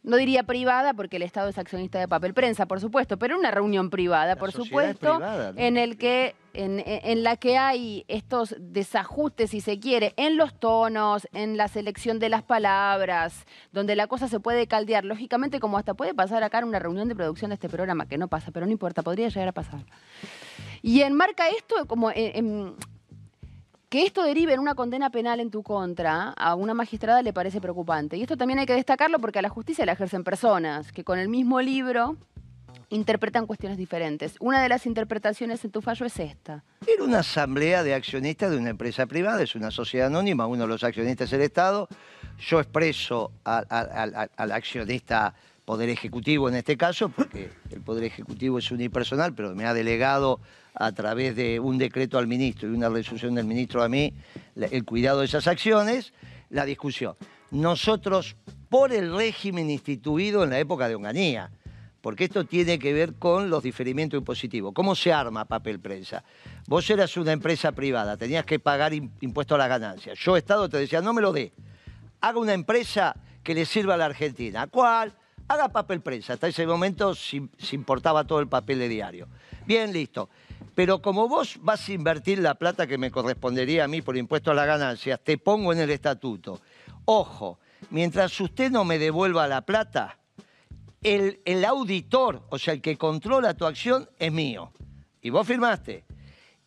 no 0.04 0.18
diría 0.18 0.44
privada 0.44 0.94
porque 0.94 1.18
el 1.18 1.22
Estado 1.24 1.50
es 1.50 1.58
accionista 1.58 2.00
de 2.00 2.08
papel 2.08 2.34
prensa, 2.34 2.66
por 2.66 2.80
supuesto, 2.80 3.18
pero 3.18 3.38
una 3.38 3.52
reunión 3.52 3.90
privada, 3.90 4.34
La 4.34 4.36
por 4.36 4.52
supuesto, 4.52 5.16
privada, 5.16 5.52
¿no? 5.54 5.60
en 5.60 5.78
el 5.78 5.98
que 5.98 6.36
en, 6.54 6.80
en- 6.80 6.86
en 7.04 7.24
la 7.24 7.38
que 7.38 7.58
hay 7.58 8.04
estos 8.10 8.56
desajustes, 8.60 9.52
si 9.52 9.62
se 9.62 9.80
quiere, 9.80 10.14
en 10.18 10.38
los 10.38 10.60
tonos, 10.60 11.28
en 11.34 11.56
la 11.56 11.68
selección 11.68 12.20
de 12.20 12.30
las 12.30 12.44
palabras, 12.44 13.46
donde 13.72 13.96
la 13.96 14.08
cosa 14.08 14.28
se 14.28 14.40
puede 14.40 14.68
caldear, 14.68 15.06
lógicamente 15.06 15.60
como 15.60 15.78
hasta 15.78 15.94
puede 15.94 16.14
pasar 16.14 16.44
acá 16.44 16.60
en 16.60 16.66
una 16.66 16.80
reunión 16.80 17.08
de 17.08 17.16
producción 17.16 17.50
de 17.50 17.56
este 17.56 17.70
programa, 17.70 18.06
que 18.08 18.18
no 18.18 18.28
pasa, 18.28 18.52
pero 18.52 18.66
no 18.66 18.72
importa, 18.72 19.02
podría 19.04 19.30
llegar 19.30 19.48
a 19.48 19.52
pasar. 19.54 19.86
Y 20.82 21.02
enmarca 21.02 21.48
esto 21.50 21.86
como 21.88 22.10
en- 22.12 22.36
en- 22.36 22.76
que 23.92 24.06
esto 24.06 24.24
derive 24.24 24.54
en 24.54 24.62
una 24.62 24.74
condena 24.74 25.10
penal 25.10 25.42
en 25.42 25.52
tu 25.52 25.64
contra, 25.64 26.30
a 26.30 26.56
una 26.56 26.74
magistrada 26.74 27.22
le 27.22 27.34
parece 27.34 27.60
preocupante. 27.60 28.16
Y 28.16 28.22
esto 28.22 28.38
también 28.38 28.58
hay 28.58 28.66
que 28.66 28.74
destacarlo 28.74 29.20
porque 29.20 29.40
a 29.40 29.42
la 29.42 29.50
justicia 29.50 29.86
la 29.86 29.92
ejercen 29.92 30.24
personas 30.24 30.94
que 30.94 31.04
con 31.04 31.20
el 31.20 31.28
mismo 31.28 31.60
libro 31.60 32.16
interpretan 32.90 33.46
cuestiones 33.46 33.78
diferentes. 33.78 34.36
Una 34.40 34.64
de 34.64 34.70
las 34.70 34.86
interpretaciones 34.86 35.66
en 35.66 35.72
tu 35.72 35.82
fallo 35.82 36.06
es 36.06 36.18
esta. 36.22 36.64
Era 36.88 37.04
una 37.04 37.20
asamblea 37.20 37.84
de 37.84 37.94
accionistas 37.94 38.50
de 38.50 38.56
una 38.56 38.70
empresa 38.70 39.08
privada, 39.08 39.44
es 39.44 39.56
una 39.56 39.72
sociedad 39.72 40.08
anónima, 40.08 40.48
uno 40.48 40.62
de 40.64 40.70
los 40.70 40.86
accionistas 40.86 41.28
es 41.28 41.34
el 41.34 41.42
Estado. 41.42 41.90
Yo 42.40 42.62
expreso 42.62 43.34
al, 43.44 44.52
accionista 44.54 45.36
Poder 45.72 45.88
Ejecutivo 45.88 46.50
en 46.50 46.56
este 46.56 46.76
caso, 46.76 47.08
porque 47.08 47.50
el 47.70 47.80
Poder 47.80 48.04
Ejecutivo 48.04 48.60
es 48.60 48.70
unipersonal, 48.72 49.34
pero 49.34 49.56
me 49.56 49.66
ha 49.66 49.74
delegado 49.74 50.42
a 50.74 50.92
través 50.92 51.34
de 51.38 51.62
un 51.62 51.78
decreto 51.78 52.18
al 52.18 52.28
ministro 52.28 52.68
y 52.68 52.74
una 52.74 52.90
resolución 52.90 53.36
del 53.36 53.46
ministro 53.46 53.82
a 53.82 53.88
mí 53.88 54.14
el 54.58 54.84
cuidado 54.84 55.22
de 55.22 55.28
esas 55.28 55.48
acciones, 55.48 56.12
la 56.50 56.66
discusión. 56.66 57.16
Nosotros, 57.52 58.36
por 58.68 58.92
el 58.92 59.16
régimen 59.16 59.70
instituido 59.70 60.44
en 60.44 60.50
la 60.50 60.60
época 60.60 60.90
de 60.90 60.96
Onganía, 60.96 61.50
porque 62.02 62.26
esto 62.26 62.44
tiene 62.44 62.78
que 62.78 62.92
ver 62.92 63.14
con 63.14 63.50
los 63.50 63.64
diferimientos 63.64 64.18
impositivos. 64.18 64.74
¿Cómo 64.74 64.94
se 64.94 65.14
arma 65.14 65.46
papel 65.46 65.80
prensa? 65.80 66.22
Vos 66.68 66.90
eras 66.90 67.16
una 67.16 67.32
empresa 67.32 67.72
privada, 67.72 68.18
tenías 68.18 68.44
que 68.44 68.60
pagar 68.60 68.92
im- 68.92 69.10
impuesto 69.22 69.56
a 69.56 69.58
la 69.58 69.70
ganancia. 69.70 70.16
Yo, 70.16 70.36
Estado, 70.36 70.68
te 70.68 70.80
decía, 70.80 71.00
no 71.00 71.14
me 71.14 71.22
lo 71.22 71.32
dé. 71.32 71.54
Haga 72.20 72.40
una 72.40 72.54
empresa 72.54 73.16
que 73.42 73.54
le 73.56 73.66
sirva 73.66 73.94
a 73.94 73.98
la 73.98 74.06
Argentina. 74.08 74.68
¿Cuál? 74.68 75.14
Haga 75.48 75.70
papel 75.70 76.02
prensa. 76.02 76.34
Hasta 76.34 76.48
ese 76.48 76.66
momento 76.66 77.14
se, 77.16 77.42
importaba 77.72 78.26
todo 78.26 78.40
el 78.40 78.48
papel 78.48 78.80
de 78.80 78.90
diario. 78.90 79.28
Bien, 79.66 79.92
listo. 79.92 80.30
Pero 80.76 81.02
como 81.02 81.28
vos 81.28 81.58
vas 81.62 81.88
a 81.88 81.94
invertir 81.94 82.40
la 82.40 82.56
plata 82.56 82.88
que 82.88 82.98
me 82.98 83.12
correspondería 83.12 83.84
a 83.84 83.88
mí 83.88 84.02
por 84.02 84.18
impuesto 84.18 84.52
a 84.52 84.54
la 84.54 84.66
ganancia, 84.66 85.18
te 85.18 85.38
pongo 85.38 85.74
en 85.74 85.80
el 85.80 85.90
estatuto. 85.90 86.62
Ojo, 87.06 87.60
mientras 87.90 88.40
usted 88.40 88.72
no 88.72 88.86
me 88.86 88.98
devuelva 88.98 89.48
la 89.48 89.62
plata, 89.62 90.18
el, 91.04 91.42
el 91.46 91.66
auditor, 91.66 92.46
o 92.50 92.58
sea, 92.58 92.74
el 92.74 92.82
que 92.82 92.98
controla 92.98 93.54
tu 93.54 93.66
acción, 93.66 94.10
es 94.18 94.32
mío. 94.32 94.72
Y 95.22 95.30
vos 95.30 95.46
firmaste. 95.46 96.06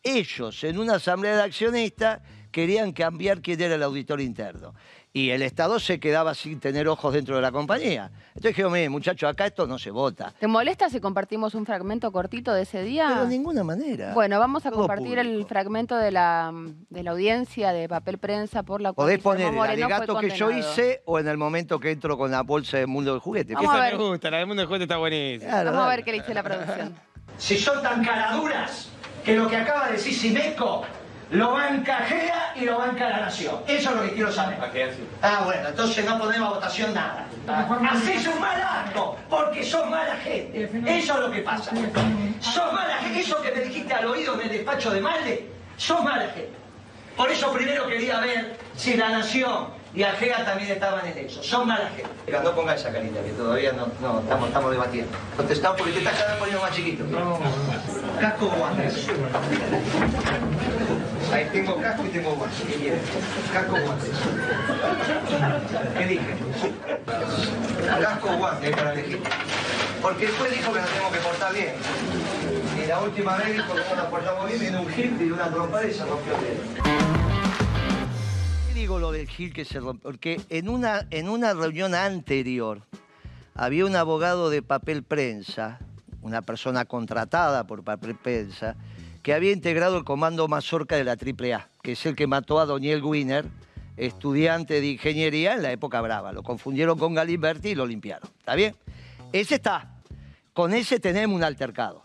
Ellos, 0.03 0.63
en 0.65 0.79
una 0.79 0.97
asamblea 0.97 1.37
de 1.37 1.43
accionistas, 1.43 2.21
querían 2.55 2.93
cambiar 2.93 3.41
quién 3.41 3.61
era 3.61 3.75
el 3.75 3.83
auditor 3.83 4.21
interno. 4.21 4.75
Y 5.17 5.31
el 5.31 5.43
Estado 5.43 5.79
se 5.79 6.01
quedaba 6.01 6.35
sin 6.35 6.59
tener 6.59 6.89
ojos 6.89 7.15
dentro 7.15 7.37
de 7.37 7.43
la 7.43 7.53
compañía. 7.53 8.11
Entonces 8.31 8.49
dijeron, 8.51 8.73
mire, 8.73 8.89
muchachos, 8.89 9.31
acá 9.31 9.47
esto 9.47 9.65
no 9.65 9.79
se 9.79 9.93
vota. 9.93 10.35
¿Te 10.41 10.49
molesta 10.49 10.91
si 10.91 10.99
compartimos 10.99 11.55
un 11.55 11.65
fragmento 11.65 12.11
cortito 12.11 12.53
de 12.53 12.63
ese 12.63 12.83
día? 12.83 13.07
Pero 13.11 13.23
de 13.23 13.29
ninguna 13.29 13.63
manera. 13.63 14.13
Bueno, 14.13 14.41
vamos 14.41 14.67
a 14.67 14.71
Todo 14.71 14.81
compartir 14.81 15.21
el 15.21 15.47
fragmento 15.47 15.97
de 15.97 16.11
la, 16.11 16.53
de 16.91 17.03
la 17.05 17.13
audiencia 17.13 17.73
de 17.73 17.89
papel 17.89 18.19
prensa 18.19 18.65
por 18.65 18.81
la 18.81 18.93
cual 18.93 19.07
Podés 19.07 19.21
poner 19.21 19.55
el 19.55 19.61
alegato 19.61 20.19
que 20.19 20.31
yo 20.31 20.51
hice 20.51 21.03
o 21.05 21.21
en 21.21 21.29
el 21.29 21.37
momento 21.37 21.79
que 21.79 21.93
entro 21.93 22.19
con 22.19 22.33
la 22.33 22.43
bolsa 22.43 22.79
del 22.79 22.89
mundo 22.89 23.13
del 23.13 23.21
juguete. 23.21 23.55
Vamos 23.55 23.71
a 23.71 23.75
Esa 23.75 23.85
ver. 23.85 23.97
me 23.97 24.09
gusta, 24.09 24.31
la 24.33 24.39
del 24.39 24.47
mundo 24.49 24.63
del 24.63 24.67
juguete 24.67 24.83
está 24.83 24.97
buenísima. 24.97 25.49
Claro, 25.49 25.71
Vamos 25.71 25.87
a 25.87 25.91
ver 25.91 26.03
qué 26.05 26.11
le 26.11 26.19
dice 26.23 26.35
la 26.35 26.43
producción. 26.43 26.93
Si 27.39 27.57
son 27.57 27.81
tan 27.85 28.05
caraduras 28.05 28.89
que 29.25 29.37
lo 29.37 29.47
que 29.49 29.59
acaba 29.59 29.87
de 29.87 29.93
decir 29.93 30.13
Simeco 30.13 30.83
lo 31.35 31.53
banca 31.53 31.97
GEA 32.09 32.53
y 32.55 32.65
lo 32.65 32.79
banca 32.79 33.09
la 33.09 33.21
Nación. 33.21 33.57
Eso 33.67 33.91
es 33.91 33.97
lo 33.97 34.03
que 34.03 34.13
quiero 34.13 34.33
saber. 34.33 34.59
Ah, 35.21 35.43
bueno, 35.45 35.69
entonces 35.69 36.05
no 36.05 36.19
ponemos 36.19 36.49
a 36.49 36.55
votación 36.55 36.95
nada. 36.95 37.27
Hacés 37.91 38.27
un 38.29 38.41
mal 38.41 38.61
acto, 38.61 39.17
porque 39.29 39.65
sos 39.65 39.89
mala 39.91 40.17
gente. 40.17 40.71
Eso 40.87 41.15
es 41.15 41.21
lo 41.21 41.31
que 41.31 41.43
pasa. 41.43 41.73
Sos 42.41 42.73
mala 42.73 42.97
gente. 42.99 43.21
Eso 43.21 43.43
que 43.43 43.51
me 43.51 43.61
dijiste 43.63 43.93
al 43.93 44.07
oído 44.07 44.35
en 44.35 44.43
el 44.43 44.49
despacho 44.49 44.91
de 44.91 45.01
Malde, 45.01 45.51
sos 45.77 46.03
mala 46.05 46.27
gente. 46.29 46.53
Por 47.17 47.31
eso 47.31 47.53
primero 47.53 47.87
quería 47.87 48.21
ver 48.21 48.57
si 48.77 48.95
la 48.95 49.09
Nación 49.09 49.69
y 49.95 50.03
Agea 50.03 50.45
también 50.45 50.73
estaban 50.73 51.07
en 51.07 51.19
eso. 51.19 51.43
Son 51.43 51.67
mala 51.67 51.89
gente. 51.97 52.41
No 52.43 52.53
ponga 52.55 52.75
esa 52.75 52.93
carita, 52.93 53.23
que 53.23 53.31
todavía 53.31 53.73
no, 53.73 53.87
no 54.01 54.21
estamos, 54.21 54.49
estamos 54.49 54.73
debatiendo. 54.73 55.17
Contestado 55.37 55.77
porque 55.77 55.93
te 55.93 55.99
estás 55.99 56.15
cada 56.15 56.31
vez 56.31 56.39
poniendo 56.39 56.63
más 56.63 56.75
chiquito. 56.75 57.05
Casco 58.21 58.47
o 58.47 58.59
guantes. 58.59 59.07
Ahí 61.33 61.49
tengo 61.53 61.81
casco 61.81 62.07
y 62.07 62.09
tengo 62.09 62.35
guantes. 62.35 62.61
¿Qué 62.61 62.75
quieres? 62.75 63.01
Casco 63.53 63.77
guantes. 63.85 64.11
¿Qué 65.99 66.07
dije? 66.07 66.37
Casco 68.01 68.37
guantes 68.37 68.77
para 68.77 68.93
elegir. 68.93 69.21
Porque 70.03 70.27
el 70.27 70.33
juez 70.33 70.53
dijo 70.53 70.73
que 70.73 70.81
nos 70.81 70.91
tenemos 70.91 71.13
que 71.13 71.19
portar 71.21 71.55
bien. 71.55 71.75
Y 72.83 72.87
la 72.87 73.01
última 73.01 73.37
vez 73.37 73.55
dijo 73.55 73.75
que 73.75 73.81
no 73.81 73.97
nos 73.97 74.07
portamos 74.07 74.49
bien, 74.49 74.61
vino 74.61 74.81
un 74.83 74.89
gil 74.89 75.17
y 75.21 75.31
una 75.31 75.49
trompada 75.49 75.87
y 75.87 75.95
se 75.95 76.05
rompió 76.05 76.35
el 76.35 76.41
dedo. 76.41 76.63
digo 78.75 78.99
lo 78.99 79.13
del 79.13 79.27
Gil 79.29 79.53
que 79.53 79.65
se 79.65 79.81
rompió? 79.81 80.11
Porque 80.11 80.41
en 80.51 80.69
una, 80.69 81.07
en 81.11 81.29
una 81.29 81.55
reunión 81.55 81.95
anterior 81.95 82.83
había 83.55 83.87
un 83.87 83.97
abogado 83.97 84.51
de 84.51 84.63
papel 84.63 85.03
prensa, 85.03 85.79
una 86.21 86.43
persona 86.43 86.85
contratada 86.85 87.67
por 87.67 87.83
papel 87.83 88.15
prensa, 88.15 88.77
que 89.25 89.33
había 89.33 89.53
integrado 89.53 89.97
el 89.97 90.05
comando 90.05 90.47
Mazorca 90.49 90.97
de 90.97 91.05
la 91.05 91.13
AAA, 91.13 91.71
que 91.83 91.93
es 91.93 92.05
el 92.05 92.15
que 92.15 92.27
mató 92.27 92.61
a 92.61 92.67
Doniel 92.67 93.03
Wiener, 93.03 93.47
estudiante 93.97 94.83
de 94.83 94.87
ingeniería 94.87 95.55
en 95.55 95.63
la 95.63 95.73
época 95.73 96.03
brava. 96.03 96.31
Lo 96.31 96.43
confundieron 96.43 96.99
con 96.99 97.15
Galimberti 97.15 97.71
y 97.71 97.75
lo 97.75 97.87
limpiaron. 97.87 98.29
¿Está 98.39 98.55
bien? 98.55 98.77
Ese 99.33 99.55
está. 99.55 99.97
Con 100.53 100.75
ese 100.75 101.01
tenemos 101.01 101.35
un 101.35 101.43
altercado. 101.43 102.03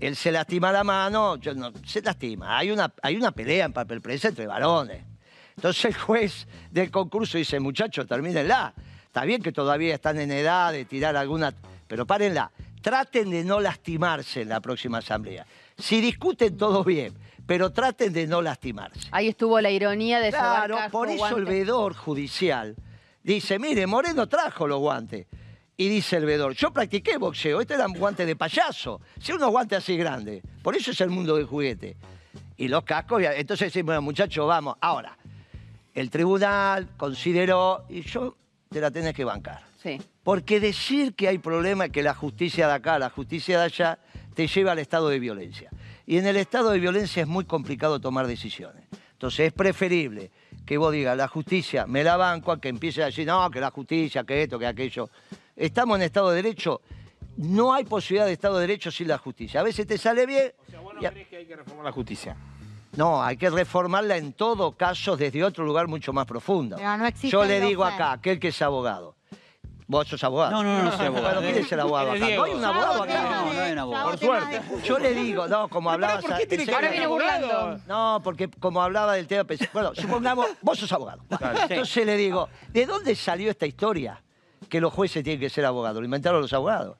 Él 0.00 0.16
se 0.16 0.32
lastima 0.32 0.72
la 0.72 0.82
mano, 0.82 1.36
yo 1.36 1.52
no, 1.52 1.72
se 1.86 2.00
lastima. 2.00 2.56
Hay 2.56 2.70
una, 2.70 2.90
hay 3.02 3.16
una 3.16 3.32
pelea 3.32 3.66
en 3.66 3.74
papel 3.74 4.00
prensa 4.00 4.28
entre 4.28 4.46
varones. 4.46 5.04
Entonces 5.56 5.84
el 5.84 5.94
juez 5.94 6.48
del 6.70 6.90
concurso 6.90 7.36
dice, 7.36 7.60
muchachos, 7.60 8.06
termínenla. 8.06 8.72
Está 9.04 9.26
bien 9.26 9.42
que 9.42 9.52
todavía 9.52 9.94
están 9.94 10.18
en 10.18 10.30
edad 10.30 10.72
de 10.72 10.86
tirar 10.86 11.18
alguna, 11.18 11.52
pero 11.86 12.06
párenla. 12.06 12.50
Traten 12.80 13.28
de 13.28 13.44
no 13.44 13.60
lastimarse 13.60 14.40
en 14.40 14.48
la 14.48 14.60
próxima 14.60 14.98
asamblea. 14.98 15.44
Si 15.80 16.00
discuten, 16.00 16.56
todo 16.56 16.84
bien, 16.84 17.14
pero 17.46 17.70
traten 17.70 18.12
de 18.12 18.26
no 18.26 18.42
lastimarse. 18.42 19.08
Ahí 19.10 19.28
estuvo 19.28 19.60
la 19.60 19.70
ironía 19.70 20.20
de 20.20 20.30
Claro, 20.30 20.76
casco, 20.76 20.92
por 20.92 21.08
eso 21.08 21.36
el 21.36 21.44
vedor 21.44 21.94
judicial 21.94 22.76
dice, 23.22 23.58
mire, 23.58 23.86
Moreno 23.86 24.28
trajo 24.28 24.66
los 24.66 24.78
guantes. 24.78 25.26
Y 25.76 25.88
dice 25.88 26.18
el 26.18 26.26
vedor, 26.26 26.52
yo 26.54 26.72
practiqué 26.72 27.16
boxeo, 27.16 27.58
estos 27.60 27.78
eran 27.78 27.94
guantes 27.94 28.26
de 28.26 28.36
payaso, 28.36 29.00
si 29.18 29.32
unos 29.32 29.50
guantes 29.50 29.78
así 29.78 29.96
grandes, 29.96 30.42
por 30.62 30.76
eso 30.76 30.90
es 30.90 31.00
el 31.00 31.08
mundo 31.08 31.36
del 31.36 31.46
juguete. 31.46 31.96
Y 32.58 32.68
los 32.68 32.84
cascos, 32.84 33.22
entonces 33.22 33.68
decimos, 33.68 33.86
bueno, 33.86 34.02
muchachos, 34.02 34.46
vamos. 34.46 34.76
Ahora, 34.82 35.16
el 35.94 36.10
tribunal 36.10 36.88
consideró, 36.98 37.86
y 37.88 38.02
yo 38.02 38.36
te 38.68 38.78
la 38.78 38.90
tenés 38.90 39.14
que 39.14 39.24
bancar. 39.24 39.62
Sí. 39.82 39.98
Porque 40.22 40.60
decir 40.60 41.14
que 41.14 41.28
hay 41.28 41.38
problema, 41.38 41.88
que 41.88 42.02
la 42.02 42.12
justicia 42.14 42.68
de 42.68 42.74
acá, 42.74 42.98
la 42.98 43.08
justicia 43.08 43.58
de 43.58 43.64
allá, 43.64 43.98
te 44.40 44.46
lleva 44.46 44.72
al 44.72 44.78
estado 44.78 45.10
de 45.10 45.18
violencia. 45.18 45.68
Y 46.06 46.16
en 46.16 46.26
el 46.26 46.38
estado 46.38 46.70
de 46.70 46.78
violencia 46.78 47.20
es 47.20 47.28
muy 47.28 47.44
complicado 47.44 48.00
tomar 48.00 48.26
decisiones. 48.26 48.84
Entonces 49.12 49.48
es 49.48 49.52
preferible 49.52 50.30
que 50.64 50.78
vos 50.78 50.90
digas, 50.94 51.14
la 51.14 51.28
justicia, 51.28 51.86
me 51.86 52.02
la 52.02 52.16
banco, 52.16 52.50
a 52.50 52.58
que 52.58 52.70
empiece 52.70 53.02
a 53.02 53.06
decir, 53.06 53.26
no, 53.26 53.50
que 53.50 53.60
la 53.60 53.70
justicia, 53.70 54.24
que 54.24 54.44
esto, 54.44 54.58
que 54.58 54.66
aquello. 54.66 55.10
Estamos 55.54 55.98
en 55.98 56.04
estado 56.04 56.30
de 56.30 56.36
derecho, 56.36 56.80
no 57.36 57.74
hay 57.74 57.84
posibilidad 57.84 58.24
de 58.24 58.32
estado 58.32 58.54
de 58.54 58.62
derecho 58.62 58.90
sin 58.90 59.08
la 59.08 59.18
justicia. 59.18 59.60
A 59.60 59.62
veces 59.62 59.86
te 59.86 59.98
sale 59.98 60.24
bien. 60.24 60.52
O 60.66 60.70
sea, 60.70 60.80
vos 60.80 60.94
no 60.94 61.02
y 61.02 61.06
crees 61.06 61.28
que 61.28 61.36
hay 61.36 61.46
que 61.46 61.56
reformar 61.56 61.84
la 61.84 61.92
justicia. 61.92 62.34
no, 62.96 63.22
hay 63.22 63.36
que 63.36 63.50
reformarla 63.50 64.16
en 64.16 64.32
todo 64.32 64.72
caso 64.72 65.18
desde 65.18 65.44
otro 65.44 65.66
lugar 65.66 65.86
mucho 65.86 66.14
más 66.14 66.24
profundo. 66.24 66.76
Pero 66.76 66.96
no 66.96 67.04
existe 67.04 67.28
Yo 67.28 67.44
le 67.44 67.60
digo 67.60 67.84
acá, 67.84 68.12
aquel 68.12 68.40
que 68.40 68.48
es 68.48 68.62
abogado. 68.62 69.16
Vos 69.90 70.06
sos 70.06 70.22
abogado. 70.22 70.52
No, 70.52 70.62
no, 70.62 70.78
no, 70.78 70.84
no 70.84 70.96
soy 70.96 71.06
abogado. 71.06 71.40
Bueno, 71.40 71.40
¿quién 71.40 71.64
es 71.64 71.72
el 71.72 71.80
abogado 71.80 72.12
acá? 72.12 72.20
No 72.20 72.44
hay 72.44 72.52
un 72.52 72.64
abogado 72.64 73.02
acá. 73.02 73.22
No, 73.22 73.52
no 73.52 73.60
hay 73.60 73.72
un 73.72 73.78
abogado. 73.78 74.10
Por 74.10 74.18
suerte. 74.20 74.62
Yo 74.84 74.98
le 75.00 75.14
digo, 75.14 75.48
no, 75.48 75.68
como 75.68 75.90
hablabas... 75.90 76.24
¿Por 76.24 76.36
qué 76.36 76.46
tiene 76.46 76.64
que 76.64 76.72
Ahora 76.72 76.90
viene 76.90 77.06
burlando. 77.08 77.80
No, 77.88 78.20
porque 78.22 78.48
como 78.48 78.80
hablaba 78.80 79.14
del 79.14 79.26
tema, 79.26 79.42
pensé, 79.42 79.68
bueno, 79.72 79.90
supongamos, 79.96 80.46
vos 80.62 80.78
sos 80.78 80.92
abogado. 80.92 81.24
Entonces 81.68 82.06
le 82.06 82.16
digo, 82.16 82.48
¿de 82.68 82.86
dónde 82.86 83.16
salió 83.16 83.50
esta 83.50 83.66
historia? 83.66 84.22
Que 84.68 84.80
los 84.80 84.92
jueces 84.92 85.24
tienen 85.24 85.40
que 85.40 85.50
ser 85.50 85.64
abogados, 85.64 85.98
lo 85.98 86.04
inventaron 86.04 86.40
los 86.40 86.52
abogados. 86.52 86.96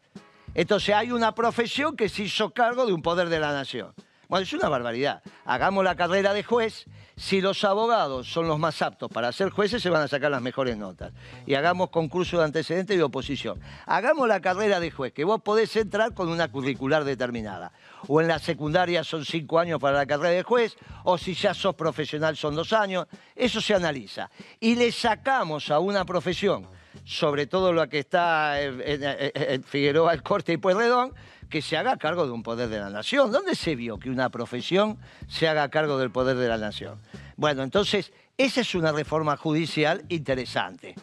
Entonces 0.52 0.92
hay 0.92 1.12
una 1.12 1.32
profesión 1.32 1.94
que 1.94 2.08
se 2.08 2.24
hizo 2.24 2.50
cargo 2.50 2.86
de 2.86 2.92
un 2.92 3.02
poder 3.02 3.28
de 3.28 3.38
la 3.38 3.52
nación. 3.52 3.94
Bueno, 4.30 4.44
es 4.44 4.52
una 4.52 4.68
barbaridad. 4.68 5.24
Hagamos 5.44 5.82
la 5.82 5.96
carrera 5.96 6.32
de 6.32 6.44
juez. 6.44 6.86
Si 7.16 7.40
los 7.40 7.64
abogados 7.64 8.30
son 8.30 8.46
los 8.46 8.60
más 8.60 8.80
aptos 8.80 9.10
para 9.10 9.32
ser 9.32 9.50
jueces, 9.50 9.82
se 9.82 9.90
van 9.90 10.02
a 10.02 10.08
sacar 10.08 10.30
las 10.30 10.40
mejores 10.40 10.76
notas. 10.76 11.12
Y 11.46 11.54
hagamos 11.54 11.90
concurso 11.90 12.38
de 12.38 12.44
antecedentes 12.44 12.96
y 12.96 13.00
oposición. 13.00 13.60
Hagamos 13.86 14.28
la 14.28 14.40
carrera 14.40 14.78
de 14.78 14.92
juez, 14.92 15.12
que 15.12 15.24
vos 15.24 15.42
podés 15.42 15.74
entrar 15.74 16.14
con 16.14 16.28
una 16.28 16.46
curricular 16.46 17.02
determinada. 17.02 17.72
O 18.06 18.20
en 18.20 18.28
la 18.28 18.38
secundaria 18.38 19.02
son 19.02 19.24
cinco 19.24 19.58
años 19.58 19.80
para 19.80 19.96
la 19.96 20.06
carrera 20.06 20.30
de 20.30 20.44
juez, 20.44 20.76
o 21.02 21.18
si 21.18 21.34
ya 21.34 21.52
sos 21.52 21.74
profesional 21.74 22.36
son 22.36 22.54
dos 22.54 22.72
años. 22.72 23.08
Eso 23.34 23.60
se 23.60 23.74
analiza. 23.74 24.30
Y 24.60 24.76
le 24.76 24.92
sacamos 24.92 25.72
a 25.72 25.80
una 25.80 26.04
profesión, 26.04 26.68
sobre 27.04 27.48
todo 27.48 27.72
lo 27.72 27.88
que 27.88 27.98
está 27.98 28.62
en 28.62 29.64
Figueroa, 29.64 30.12
el 30.12 30.22
Corte 30.22 30.52
y 30.52 30.56
Pueyrredón, 30.56 31.14
que 31.50 31.60
se 31.60 31.76
haga 31.76 31.96
cargo 31.98 32.24
de 32.24 32.32
un 32.32 32.42
poder 32.42 32.68
de 32.68 32.78
la 32.78 32.88
nación. 32.88 33.30
¿Dónde 33.30 33.54
se 33.54 33.74
vio 33.74 33.98
que 33.98 34.08
una 34.08 34.30
profesión 34.30 34.98
se 35.28 35.48
haga 35.48 35.68
cargo 35.68 35.98
del 35.98 36.10
poder 36.10 36.36
de 36.36 36.48
la 36.48 36.56
nación? 36.56 36.98
Bueno, 37.36 37.62
entonces, 37.62 38.12
esa 38.38 38.62
es 38.62 38.74
una 38.74 38.92
reforma 38.92 39.36
judicial 39.36 40.04
interesante. 40.08 40.94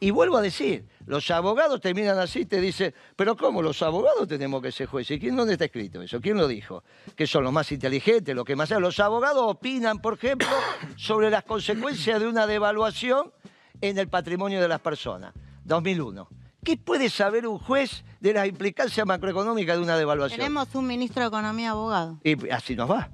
Y 0.00 0.10
vuelvo 0.10 0.36
a 0.36 0.42
decir, 0.42 0.84
los 1.06 1.30
abogados 1.30 1.80
terminan 1.80 2.18
así 2.18 2.44
te 2.44 2.60
dicen, 2.60 2.92
pero 3.16 3.36
¿cómo 3.36 3.62
los 3.62 3.80
abogados 3.82 4.28
tenemos 4.28 4.60
que 4.60 4.72
ser 4.72 4.86
jueces? 4.86 5.16
¿Y 5.16 5.20
quién 5.20 5.36
dónde 5.36 5.54
está 5.54 5.64
escrito 5.66 6.02
eso? 6.02 6.20
¿Quién 6.20 6.36
lo 6.36 6.46
dijo? 6.46 6.82
Que 7.16 7.26
son 7.26 7.44
los 7.44 7.52
más 7.52 7.72
inteligentes, 7.72 8.34
los 8.34 8.44
que 8.44 8.56
más. 8.56 8.70
Los 8.70 9.00
abogados 9.00 9.44
opinan, 9.46 10.00
por 10.00 10.14
ejemplo, 10.14 10.48
sobre 10.96 11.30
las 11.30 11.44
consecuencias 11.44 12.20
de 12.20 12.26
una 12.26 12.46
devaluación 12.46 13.32
en 13.80 13.96
el 13.96 14.08
patrimonio 14.08 14.60
de 14.60 14.68
las 14.68 14.80
personas. 14.80 15.32
2001. 15.64 16.28
¿Qué 16.64 16.78
puede 16.78 17.10
saber 17.10 17.46
un 17.46 17.58
juez 17.58 18.04
de 18.20 18.32
las 18.32 18.48
implicancias 18.48 19.06
macroeconómicas 19.06 19.76
de 19.76 19.82
una 19.82 19.98
devaluación? 19.98 20.38
Tenemos 20.38 20.74
un 20.74 20.86
ministro 20.86 21.22
de 21.22 21.28
Economía 21.28 21.70
abogado. 21.72 22.18
Y 22.24 22.48
así 22.48 22.74
nos 22.74 22.90
va. 22.90 23.10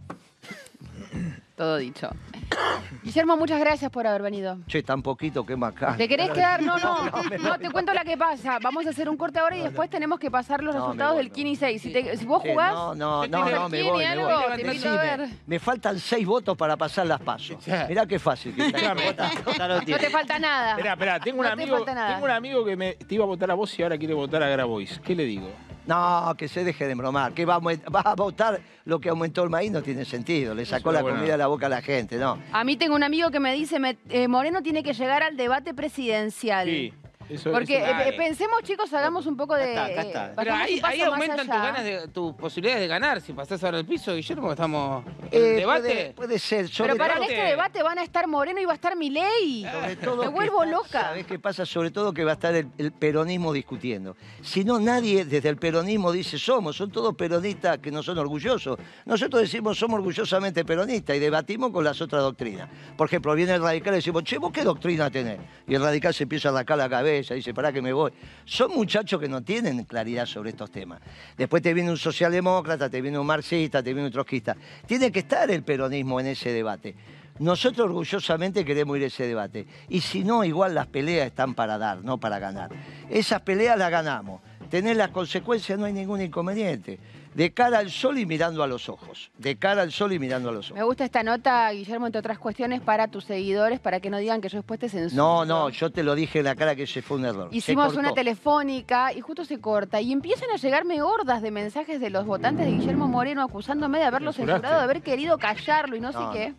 Todo 1.61 1.77
dicho. 1.77 2.09
Guillermo, 3.03 3.37
muchas 3.37 3.61
gracias 3.61 3.91
por 3.91 4.07
haber 4.07 4.23
venido. 4.23 4.57
Che, 4.67 4.83
tan 4.83 5.03
poquito 5.03 5.45
que 5.45 5.57
macana. 5.57 5.99
¿Te 5.99 6.09
querés 6.09 6.31
quedar? 6.31 6.63
No, 6.71 6.79
no, 6.79 7.05
No, 7.39 7.59
te 7.59 7.71
cuento 7.71 7.93
la 7.93 8.03
que 8.03 8.17
pasa. 8.17 8.59
Vamos 8.63 8.87
a 8.87 8.91
hacer 8.91 9.11
un 9.11 9.19
corte 9.19 9.41
ahora 9.41 9.59
y 9.59 9.61
después 9.65 9.91
tenemos 9.91 10.19
que 10.19 10.31
pasar 10.31 10.63
los 10.63 10.75
resultados 10.75 11.19
del 11.19 11.31
Kini 11.31 11.57
6. 11.57 11.83
Si, 11.83 11.93
te- 11.93 12.17
si 12.17 12.25
vos 12.25 12.41
jugás, 12.43 12.73
No, 12.73 12.95
no, 12.95 13.27
no, 13.27 13.45
me 13.69 13.83
voy, 13.83 14.05
me 14.07 14.17
voy. 14.25 14.43
te 14.57 14.61
invito 14.63 14.89
a 14.89 14.93
Decime, 15.03 15.17
ver. 15.27 15.29
me 15.47 15.59
faltan 15.59 15.99
seis 15.99 16.27
votos 16.27 16.57
para 16.57 16.79
pasar 16.79 17.07
las 17.07 17.21
pasos. 17.21 17.59
Mirá 17.91 18.07
qué 18.07 18.19
fácil 18.19 18.55
que 18.55 18.69
está. 18.69 18.95
No 18.95 19.99
te 19.99 20.09
falta 20.09 20.39
nada. 20.39 20.71
Esperá, 20.71 20.93
esperá, 20.95 21.21
tengo 21.21 21.41
un 21.41 21.45
No 21.45 21.55
te 21.57 21.63
amigo, 21.63 21.77
falta 21.77 21.95
nada. 21.95 22.13
tengo 22.15 22.25
un 22.25 22.31
amigo 22.31 22.65
que 22.65 22.75
me, 22.75 22.95
te 22.95 23.15
iba 23.17 23.25
a 23.25 23.27
votar 23.27 23.51
a 23.51 23.55
vos 23.55 23.79
y 23.79 23.83
ahora 23.83 23.99
quiere 23.99 24.15
votar 24.15 24.43
a 24.43 24.49
Grabois. 24.49 24.99
¿Qué 25.01 25.15
le 25.15 25.25
digo? 25.25 25.51
No, 25.87 26.35
que 26.37 26.47
se 26.49 26.63
deje 26.65 26.87
de 26.87 26.95
bromar. 26.95 27.33
Que 27.33 27.45
va 27.45 27.55
a, 27.55 27.61
aument- 27.61 27.83
va 27.95 28.01
a 28.01 28.15
votar 28.15 28.61
lo 28.85 29.01
que 29.01 29.09
aumentó 29.09 29.43
el 29.43 29.51
maíz 29.51 29.71
no 29.73 29.83
tiene 29.83 30.05
sentido. 30.05 30.55
Le 30.55 30.65
sacó 30.67 30.93
la 30.93 31.03
buena. 31.03 31.19
comida 31.19 31.35
a 31.35 31.39
la 31.39 31.47
boca 31.47 31.67
a 31.67 31.69
la 31.69 31.83
gente, 31.83 32.17
¿no? 32.17 32.39
A 32.53 32.65
mí 32.65 32.77
tengo 32.77 32.95
un 32.95 33.03
amigo 33.03 33.31
que 33.31 33.41
me 33.41 33.53
dice, 33.55 33.79
me- 33.81 33.97
eh, 34.09 34.29
Moreno 34.29 34.63
tiene 34.63 34.83
que 34.83 34.93
llegar 34.93 35.23
al 35.23 35.37
debate 35.37 35.75
presidencial. 35.75 36.67
Sí, 36.69 36.93
eso 37.31 37.51
Porque 37.53 37.77
eso- 37.79 37.87
eh, 38.09 38.15
pensemos, 38.17 38.63
chicos, 38.63 38.93
hagamos 38.93 39.27
un 39.27 39.37
poco 39.37 39.55
de... 39.55 39.73
Acá 39.77 39.89
está, 39.89 40.01
acá 40.01 40.03
está. 40.03 40.27
eh, 40.27 40.33
Pero 40.37 40.55
ahí, 40.55 41.01
aumentan 41.03 41.39
tus 41.47 41.47
ganas 41.49 41.85
de, 41.85 42.09
tus 42.09 42.35
posibilidades 42.35 42.83
de 42.83 42.89
ganar. 42.89 43.21
Si 43.21 43.33
pasás 43.33 43.63
ahora 43.65 43.79
el 43.79 43.87
piso, 43.87 44.15
Guillermo, 44.15 44.51
estamos 44.51 45.05
en 45.31 45.43
Eh, 45.43 45.51
el 45.51 45.57
debate. 45.57 45.81
Puede, 45.89 46.13
puede 46.13 46.39
ser. 46.39 46.69
Sobre 46.69 46.93
Pero 46.93 46.99
para 47.05 47.17
en 47.17 47.23
este 47.25 47.43
debate 47.43 47.83
van 47.83 47.99
a 47.99 48.03
estar 48.03 48.27
Moreno 48.27 48.61
y 48.61 48.65
va 48.65 48.73
a 48.73 48.75
estar 48.75 48.97
Milei. 48.97 49.65
Me 50.21 50.29
vuelvo 50.29 50.63
está- 50.65 50.77
loca. 50.77 51.01
¿Sabés 51.03 51.27
qué 51.27 51.39
pasa? 51.39 51.65
Sobre 51.67 51.91
todo 51.91 52.13
que 52.13 52.25
va 52.25 52.33
a 52.33 52.35
estar 52.35 52.55
el, 52.55 52.69
el 52.79 52.93
peronismo 52.93 53.53
discutiendo. 53.53 54.17
Si 54.43 54.65
no, 54.65 54.79
nadie 54.81 55.25
desde 55.25 55.49
el 55.49 55.57
peronismo 55.57 56.13
dice 56.13 56.39
somos, 56.39 56.77
son 56.77 56.91
todos 56.91 57.15
peronistas 57.15 57.79
que 57.79 57.91
no 57.91 58.03
son 58.03 58.19
orgullosos. 58.19 58.79
Nosotros 59.05 59.43
decimos 59.43 59.79
somos 59.79 59.99
orgullosamente 59.99 60.65
peronistas 60.65 61.17
y 61.17 61.19
debatimos 61.19 61.71
con 61.71 61.85
las 61.85 62.01
otras 62.01 62.23
doctrinas. 62.23 62.69
Por 62.97 63.07
ejemplo, 63.07 63.35
viene 63.35 63.55
el 63.55 63.63
radical 63.63 63.93
y 63.95 63.97
decimos, 63.97 64.25
che, 64.25 64.39
¿vos 64.39 64.53
qué 64.53 64.63
doctrina 64.63 65.11
tenés? 65.11 65.39
Y 65.67 65.75
el 65.75 65.83
radical 65.83 66.13
se 66.15 66.25
empieza 66.25 66.49
a 66.49 66.53
arrancar 66.53 66.79
la 66.79 66.89
cabeza 66.89 67.20
y 67.29 67.35
dice, 67.35 67.55
pará 67.55 67.73
que 67.73 67.83
me 67.83 67.93
voy. 67.93 68.13
Son 68.45 68.73
muchachos 68.73 69.21
que 69.21 69.29
no 69.29 69.43
tienen 69.43 69.85
claridad 69.85 70.27
sobre 70.27 70.51
estos 70.51 70.71
temas. 70.71 71.01
Después 71.37 71.63
te 71.63 71.75
viene 71.75 71.91
un 71.91 71.97
socialdemócrata, 71.97 72.89
te 72.89 73.01
viene 73.01 73.19
un 73.19 73.27
marxista, 73.27 73.83
te 73.83 73.93
viene 73.93 74.07
un 74.07 74.13
trotskista. 74.13 74.57
Tiene 74.87 75.11
que 75.13 75.21
estar 75.21 75.51
el 75.51 75.63
peronismo 75.63 76.21
en 76.21 76.29
ese 76.29 76.53
debate. 76.53 76.95
Nosotros 77.41 77.87
orgullosamente 77.87 78.65
queremos 78.65 78.99
ir 78.99 79.05
a 79.05 79.07
ese 79.07 79.27
debate. 79.27 79.67
Y 79.89 80.01
si 80.01 80.25
no, 80.25 80.45
igual 80.45 80.75
las 80.75 80.87
peleas 80.87 81.27
están 81.27 81.55
para 81.55 81.79
dar, 81.79 82.05
no 82.05 82.19
para 82.19 82.39
ganar. 82.39 82.71
Esas 83.09 83.41
peleas 83.41 83.79
las 83.79 83.91
ganamos. 83.91 84.43
Tener 84.71 84.97
las 84.97 85.09
consecuencias 85.11 85.79
no 85.79 85.85
hay 85.87 85.93
ningún 85.93 86.21
inconveniente. 86.21 86.99
De 87.35 87.53
cara 87.53 87.79
al 87.79 87.91
sol 87.91 88.19
y 88.19 88.27
mirando 88.27 88.63
a 88.63 88.67
los 88.67 88.89
ojos. 88.89 89.31
De 89.39 89.57
cara 89.57 89.83
al 89.83 89.93
sol 89.93 90.13
y 90.13 90.19
mirando 90.19 90.49
a 90.49 90.53
los 90.53 90.71
Me 90.73 90.81
ojos. 90.81 90.87
gusta 90.91 91.05
esta 91.05 91.23
nota, 91.23 91.71
Guillermo, 91.71 92.07
entre 92.07 92.19
otras 92.19 92.39
cuestiones, 92.39 92.81
para 92.81 93.09
tus 93.09 93.25
seguidores, 93.25 93.79
para 93.79 94.01
que 94.01 94.11
no 94.11 94.19
digan 94.19 94.41
que 94.41 94.49
yo 94.49 94.59
después 94.59 94.81
te 94.81 94.89
censuro. 94.89 95.23
No, 95.23 95.45
no, 95.45 95.69
yo 95.71 95.91
te 95.91 96.03
lo 96.03 96.15
dije 96.17 96.41
en 96.41 96.45
la 96.47 96.57
cara 96.57 96.75
que 96.75 96.85
ese 96.85 97.03
fue 97.03 97.19
un 97.19 97.25
error. 97.25 97.49
Hicimos 97.53 97.97
una 97.97 98.13
telefónica 98.15 99.13
y 99.13 99.21
justo 99.21 99.45
se 99.45 99.61
corta 99.61 100.01
y 100.01 100.13
empiezan 100.13 100.51
a 100.51 100.57
llegarme 100.57 101.03
hordas 101.03 101.43
de 101.43 101.51
mensajes 101.53 102.01
de 102.01 102.11
los 102.11 102.27
votantes 102.27 102.67
de 102.67 102.73
Guillermo 102.73 103.07
Moreno 103.09 103.43
acusándome 103.43 103.99
de 103.99 104.05
haberlo 104.05 104.33
censurado, 104.33 104.79
de 104.79 104.83
haber 104.85 105.03
querido 105.03 105.39
callarlo 105.39 105.97
y 105.97 106.01
no, 106.01 106.11
No, 106.11 106.33
sé 106.33 106.39
qué. 106.39 106.55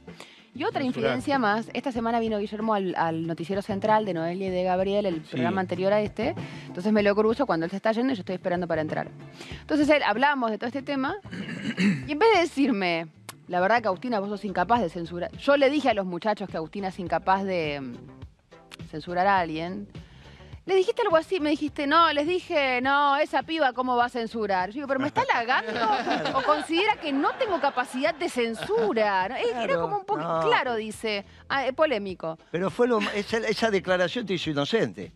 Y 0.53 0.65
otra 0.65 0.83
infidencia 0.83 1.39
más, 1.39 1.69
esta 1.73 1.93
semana 1.93 2.19
vino 2.19 2.37
Guillermo 2.37 2.73
al, 2.73 2.93
al 2.97 3.25
noticiero 3.25 3.61
central 3.61 4.03
de 4.03 4.13
Noelia 4.13 4.47
y 4.47 4.49
de 4.49 4.63
Gabriel, 4.63 5.05
el 5.05 5.21
programa 5.21 5.61
anterior 5.61 5.93
a 5.93 6.01
este, 6.01 6.35
entonces 6.67 6.91
me 6.91 7.03
lo 7.03 7.15
cruzo 7.15 7.45
cuando 7.45 7.65
él 7.65 7.69
se 7.69 7.77
está 7.77 7.93
yendo 7.93 8.11
y 8.11 8.15
yo 8.17 8.21
estoy 8.21 8.35
esperando 8.35 8.67
para 8.67 8.81
entrar. 8.81 9.09
Entonces 9.61 9.87
él, 9.87 10.03
hablamos 10.03 10.51
de 10.51 10.57
todo 10.57 10.67
este 10.67 10.81
tema. 10.81 11.15
Y 12.07 12.11
en 12.11 12.19
vez 12.19 12.29
de 12.33 12.39
decirme, 12.41 13.07
la 13.47 13.61
verdad 13.61 13.81
que 13.81 13.87
Agustina 13.87 14.19
vos 14.19 14.29
sos 14.29 14.43
incapaz 14.43 14.81
de 14.81 14.89
censurar, 14.89 15.31
yo 15.37 15.55
le 15.55 15.69
dije 15.69 15.89
a 15.89 15.93
los 15.93 16.05
muchachos 16.05 16.49
que 16.49 16.57
Agustina 16.57 16.89
es 16.89 16.99
incapaz 16.99 17.43
de 17.43 17.79
mm, 17.79 18.87
censurar 18.89 19.27
a 19.27 19.39
alguien, 19.39 19.87
le 20.71 20.77
dijiste 20.77 21.01
algo 21.01 21.17
así, 21.17 21.39
me 21.41 21.49
dijiste, 21.49 21.85
no, 21.85 22.11
les 22.13 22.25
dije, 22.25 22.79
no, 22.81 23.17
esa 23.17 23.43
piba, 23.43 23.73
¿cómo 23.73 23.97
va 23.97 24.05
a 24.05 24.09
censurar? 24.09 24.69
Yo 24.69 24.75
digo, 24.75 24.87
pero 24.87 25.01
me 25.01 25.07
está 25.07 25.23
halagando 25.29 25.81
o 26.39 26.43
considera 26.43 26.95
que 26.95 27.11
no 27.11 27.33
tengo 27.33 27.59
capacidad 27.59 28.15
de 28.15 28.29
censura. 28.29 29.27
Era 29.37 29.75
como 29.75 29.97
un 29.97 30.05
poco, 30.05 30.21
no. 30.21 30.41
claro, 30.41 30.75
dice, 30.75 31.25
ah, 31.49 31.65
polémico. 31.75 32.39
Pero 32.51 32.69
fue 32.69 32.87
lo, 32.87 32.99
esa, 33.13 33.37
esa 33.39 33.69
declaración 33.69 34.25
te 34.25 34.35
hizo 34.35 34.49
inocente. 34.49 35.11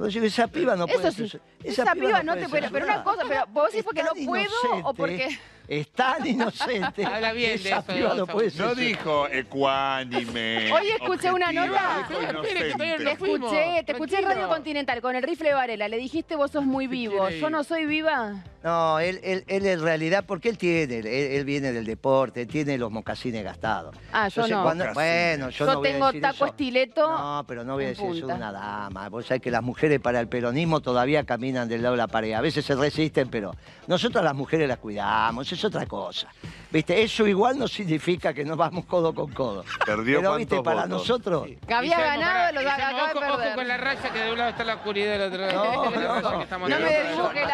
Yo 0.00 0.22
esa 0.22 0.46
piba 0.46 0.76
no 0.76 0.86
puede 0.86 0.98
Eso 0.98 1.10
sí, 1.10 1.16
censurar. 1.16 1.46
esa, 1.64 1.92
piba, 1.94 2.22
no 2.22 2.32
puede 2.32 2.44
te 2.44 2.48
puede, 2.48 2.70
pero 2.70 2.84
una 2.84 3.02
cosa, 3.04 3.22
pero 3.26 3.46
vos 3.48 3.70
decís 3.70 3.84
porque 3.84 4.02
no 4.02 4.12
puedo 4.14 4.32
o 4.32 4.36
inocente, 4.36 4.92
porque... 4.96 5.38
Es 5.68 5.92
tan 5.92 6.26
inocente. 6.26 7.04
Habla 7.06 7.32
bien 7.34 7.62
de 7.62 7.70
eso, 7.70 7.82
piba 7.82 8.14
no 8.14 8.26
puede 8.26 8.50
No 8.56 8.74
dijo 8.74 9.28
ecuánime. 9.28 10.72
Hoy 10.72 10.88
escuché 10.88 11.30
una 11.30 11.52
nota. 11.52 12.06
dijo 12.08 12.40
Te 12.42 12.68
escuché, 13.12 13.82
te 13.84 13.92
escuché 13.92 14.18
en 14.18 14.24
Radio. 14.24 14.48
Continental 14.48 15.02
con 15.02 15.14
el 15.14 15.22
rifle 15.22 15.52
Varela. 15.52 15.88
Le 15.88 15.98
dijiste 15.98 16.36
vos 16.36 16.50
sos 16.50 16.64
muy 16.64 16.86
vivo. 16.86 17.28
Yo 17.28 17.50
no 17.50 17.64
soy 17.64 17.84
viva. 17.84 18.44
No, 18.64 18.98
él, 18.98 19.20
él, 19.22 19.44
él 19.46 19.66
en 19.66 19.80
realidad, 19.80 20.24
porque 20.26 20.48
él 20.48 20.58
tiene, 20.58 20.98
él, 20.98 21.06
él 21.06 21.44
viene 21.44 21.70
del 21.70 21.84
deporte, 21.86 22.42
él 22.42 22.48
tiene 22.48 22.76
los 22.76 22.90
mocasines 22.90 23.44
gastados. 23.44 23.94
Ah, 24.12 24.26
yo 24.28 24.42
Entonces, 24.42 24.56
no. 24.56 24.62
cuando- 24.64 24.92
bueno, 24.94 25.50
yo, 25.50 25.64
Yo, 25.64 25.72
no 25.72 25.78
voy 25.78 25.88
a 25.88 25.92
tengo 25.92 26.06
decir 26.06 26.22
taco 26.22 26.34
eso. 26.34 26.46
estileto. 26.46 27.08
No, 27.08 27.44
pero 27.46 27.62
no 27.62 27.74
voy 27.74 27.84
a 27.84 27.88
decir 27.88 28.04
eso 28.10 28.26
de 28.26 28.34
una 28.34 28.50
dama. 28.50 29.08
Vos 29.10 29.26
sabés 29.26 29.42
que 29.42 29.52
las 29.52 29.62
mujeres 29.62 30.00
para 30.00 30.18
el 30.18 30.26
peronismo 30.26 30.80
todavía 30.80 31.22
caminan 31.24 31.68
del 31.68 31.82
lado 31.82 31.94
de 31.94 31.98
la 31.98 32.08
pared. 32.08 32.32
A 32.32 32.40
veces 32.40 32.64
se 32.64 32.74
resisten, 32.74 33.28
pero 33.28 33.54
nosotros 33.86 34.20
a 34.20 34.24
las 34.24 34.34
mujeres 34.34 34.66
las 34.66 34.78
cuidamos, 34.78 35.46
es 35.58 35.64
otra 35.64 35.86
cosa. 35.86 36.28
¿Viste? 36.70 37.02
Eso 37.02 37.26
igual 37.26 37.58
no 37.58 37.66
significa 37.66 38.32
que 38.32 38.44
nos 38.44 38.56
vamos 38.56 38.84
codo 38.86 39.14
con 39.14 39.32
codo. 39.32 39.64
Perdió 39.84 40.18
pero, 40.20 40.36
¿viste? 40.36 40.62
Para 40.62 40.82
votos. 40.82 40.88
nosotros... 41.00 41.48
Que 41.66 41.74
había 41.74 41.96
Guillermo, 41.96 42.20
ganado, 42.20 42.52
lo 42.52 42.60
acaba 42.70 42.88
de 42.88 42.94
ojo, 43.18 43.26
ojo 43.28 43.36
perder. 43.38 43.54
con 43.54 43.68
la 43.68 43.76
raya, 43.76 44.12
que 44.12 44.18
de 44.18 44.32
un 44.32 44.38
lado 44.38 44.50
está 44.50 44.64
la 44.64 44.74
oscuridad 44.74 45.06
y 45.06 45.18
del 45.18 45.22
otro 45.22 45.40
lado 45.46 45.54
No, 45.84 45.90
la 45.90 46.20
no. 46.20 46.36
que 46.38 46.42
estamos 46.44 46.70
No 46.70 46.76
me 46.76 46.82
la 46.82 46.88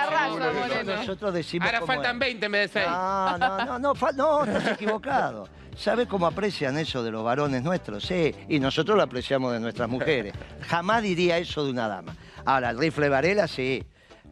raya, 0.06 0.28
Nosotros- 0.28 0.54
Moreno. 0.68 0.96
Nosotros 0.96 1.34
decimos 1.34 1.66
Ahora 1.66 1.86
faltan 1.86 2.16
es. 2.16 2.20
20 2.20 2.46
en 2.46 2.52
vez 2.52 2.72
de 2.74 2.80
6. 2.80 2.90
No, 2.90 3.38
no, 3.38 3.58
no, 3.78 3.78
no, 3.78 4.12
no, 4.14 4.44
estás 4.44 4.68
equivocado. 4.74 5.48
¿Sabes 5.76 6.06
cómo 6.06 6.26
aprecian 6.26 6.78
eso 6.78 7.02
de 7.02 7.10
los 7.10 7.24
varones 7.24 7.62
nuestros? 7.62 8.04
Sí, 8.04 8.32
y 8.48 8.60
nosotros 8.60 8.96
lo 8.96 9.02
apreciamos 9.02 9.52
de 9.52 9.58
nuestras 9.60 9.88
mujeres. 9.88 10.32
Jamás 10.68 11.02
diría 11.02 11.38
eso 11.38 11.64
de 11.64 11.70
una 11.72 11.88
dama. 11.88 12.14
Ahora, 12.44 12.70
el 12.70 12.78
rifle 12.78 13.08
Varela, 13.08 13.48
sí. 13.48 13.82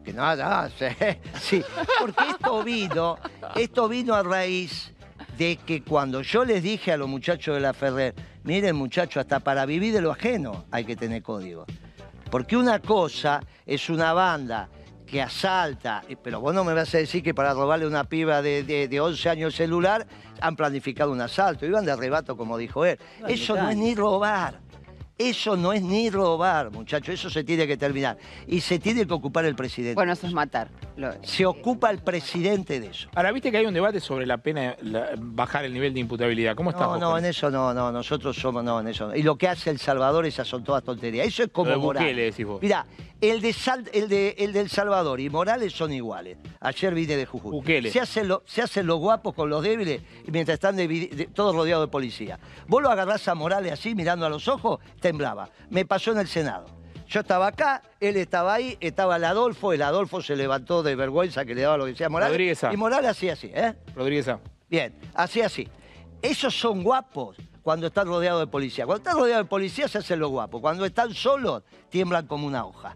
Que 0.03 0.13
no, 0.13 0.35
no, 0.35 0.69
sí, 0.69 0.85
sí. 1.39 1.63
Porque 1.99 2.29
esto 2.29 2.63
vino, 2.63 3.17
esto 3.55 3.87
vino 3.87 4.13
a 4.15 4.23
raíz 4.23 4.91
de 5.37 5.55
que 5.57 5.81
cuando 5.83 6.21
yo 6.21 6.43
les 6.45 6.61
dije 6.61 6.91
a 6.91 6.97
los 6.97 7.07
muchachos 7.07 7.55
de 7.55 7.61
la 7.61 7.73
Ferrer, 7.73 8.13
miren 8.43 8.75
muchachos, 8.75 9.21
hasta 9.21 9.39
para 9.39 9.65
vivir 9.65 9.93
de 9.93 10.01
lo 10.01 10.11
ajeno 10.11 10.65
hay 10.71 10.85
que 10.85 10.95
tener 10.95 11.23
código. 11.23 11.65
Porque 12.29 12.57
una 12.57 12.79
cosa 12.79 13.41
es 13.65 13.89
una 13.89 14.11
banda 14.13 14.67
que 15.05 15.21
asalta, 15.21 16.01
eh, 16.09 16.15
pero 16.21 16.41
vos 16.41 16.53
no 16.55 16.63
me 16.63 16.73
vas 16.73 16.93
a 16.95 16.97
decir 16.97 17.21
que 17.21 17.33
para 17.35 17.53
robarle 17.53 17.85
a 17.85 17.87
una 17.87 18.03
piba 18.03 18.41
de, 18.41 18.63
de- 18.63 18.87
de 18.87 18.99
11 18.99 19.29
años 19.29 19.53
el 19.53 19.57
celular 19.57 20.07
han 20.41 20.55
planificado 20.55 21.11
un 21.11 21.21
asalto, 21.21 21.65
iban 21.67 21.85
de 21.85 21.91
arrebato 21.91 22.35
como 22.35 22.57
dijo 22.57 22.83
él. 22.85 22.97
Eso 23.27 23.55
no 23.55 23.69
es 23.69 23.77
ni 23.77 23.93
robar. 23.95 24.59
Eso 25.17 25.55
no 25.55 25.73
es 25.73 25.83
ni 25.83 26.09
robar, 26.09 26.71
muchachos, 26.71 27.09
eso 27.13 27.29
se 27.29 27.43
tiene 27.43 27.67
que 27.67 27.77
terminar. 27.77 28.17
Y 28.47 28.61
se 28.61 28.79
tiene 28.79 29.05
que 29.05 29.13
ocupar 29.13 29.45
el 29.45 29.53
presidente. 29.55 29.93
Bueno, 29.93 30.11
eso 30.13 30.25
es 30.25 30.33
matar. 30.33 30.69
Lo- 30.97 31.13
Se 31.23 31.45
ocupa 31.45 31.91
el 31.91 31.99
presidente 31.99 32.79
de 32.79 32.87
eso. 32.87 33.09
Ahora, 33.13 33.31
viste 33.31 33.51
que 33.51 33.57
hay 33.57 33.65
un 33.67 33.73
debate 33.75 33.99
sobre 33.99 34.25
la 34.25 34.37
pena, 34.39 34.75
la- 34.81 35.11
bajar 35.17 35.65
el 35.65 35.73
nivel 35.73 35.93
de 35.93 35.99
imputabilidad. 35.99 36.55
¿Cómo 36.55 36.71
estás 36.71 36.87
No, 36.87 36.97
no, 36.97 37.17
en 37.17 37.25
eso 37.25 37.51
no, 37.51 37.73
no, 37.75 37.91
nosotros 37.91 38.35
somos, 38.35 38.63
no, 38.63 38.79
en 38.79 38.87
eso 38.87 39.07
no. 39.09 39.15
Y 39.15 39.21
lo 39.21 39.35
que 39.37 39.47
hace 39.47 39.69
El 39.69 39.77
Salvador, 39.77 40.25
esas 40.25 40.47
son 40.47 40.63
todas 40.63 40.83
tonterías. 40.83 41.27
Eso 41.27 41.43
es 41.43 41.49
como 41.51 41.69
Lo 41.69 41.75
de 41.77 41.81
Morales. 41.83 42.07
Bukele, 42.09 42.23
decís 42.25 42.45
vos. 42.47 42.61
Mirá, 42.61 42.85
el 43.29 43.41
de, 43.41 43.53
Sal- 43.53 43.89
el, 43.93 44.09
de, 44.09 44.35
el 44.37 44.51
del 44.53 44.69
Salvador 44.69 45.19
y 45.19 45.29
Morales 45.29 45.71
son 45.73 45.93
iguales. 45.93 46.37
Ayer 46.59 46.93
vine 46.93 47.15
de 47.15 47.25
Jujuy. 47.25 47.51
Bukele. 47.51 47.89
Se 47.91 47.99
hacen, 47.99 48.27
lo- 48.27 48.43
se 48.45 48.61
hacen 48.61 48.85
los 48.85 48.99
guapos 48.99 49.33
con 49.33 49.49
los 49.49 49.63
débiles 49.63 50.01
mientras 50.27 50.55
están 50.55 50.75
de- 50.75 51.29
todos 51.33 51.55
rodeados 51.55 51.87
de 51.87 51.91
policía. 51.91 52.39
Vos 52.67 52.81
lo 52.81 52.89
agarrás 52.89 53.27
a 53.27 53.35
Morales 53.35 53.71
así, 53.71 53.95
mirando 53.95 54.25
a 54.25 54.29
los 54.29 54.47
ojos, 54.47 54.79
temblaba. 54.99 55.49
Me 55.69 55.85
pasó 55.85 56.11
en 56.11 56.19
el 56.19 56.27
Senado. 56.27 56.65
Yo 57.07 57.19
estaba 57.19 57.47
acá, 57.47 57.81
él 57.99 58.17
estaba 58.17 58.53
ahí, 58.55 58.77
estaba 58.79 59.17
el 59.17 59.23
Adolfo, 59.25 59.71
el 59.71 59.81
Adolfo 59.83 60.21
se 60.21 60.35
levantó 60.35 60.81
de 60.83 60.95
vergüenza 60.95 61.45
que 61.45 61.53
le 61.53 61.61
daba 61.61 61.77
lo 61.77 61.85
que 61.85 61.91
decía 61.91 62.09
Morales. 62.09 62.33
Rodríguez. 62.33 62.59
Y 62.73 62.77
Morales 62.77 63.11
hacía 63.11 63.33
así, 63.33 63.51
¿eh? 63.53 63.73
Rodríguez 63.95 64.27
A. 64.29 64.39
Bien, 64.69 64.95
así, 65.13 65.41
así. 65.41 65.67
Esos 66.21 66.55
son 66.57 66.81
guapos 66.83 67.37
cuando 67.61 67.87
están 67.87 68.07
rodeados 68.07 68.41
de 68.41 68.47
policía. 68.47 68.85
Cuando 68.85 69.03
están 69.03 69.17
rodeados 69.21 69.45
de 69.45 69.49
policía 69.49 69.87
se 69.87 69.99
hacen 69.99 70.19
los 70.19 70.31
guapos. 70.31 70.59
Cuando 70.61 70.85
están 70.85 71.13
solos, 71.13 71.63
tiemblan 71.89 72.25
como 72.25 72.47
una 72.47 72.65
hoja. 72.65 72.95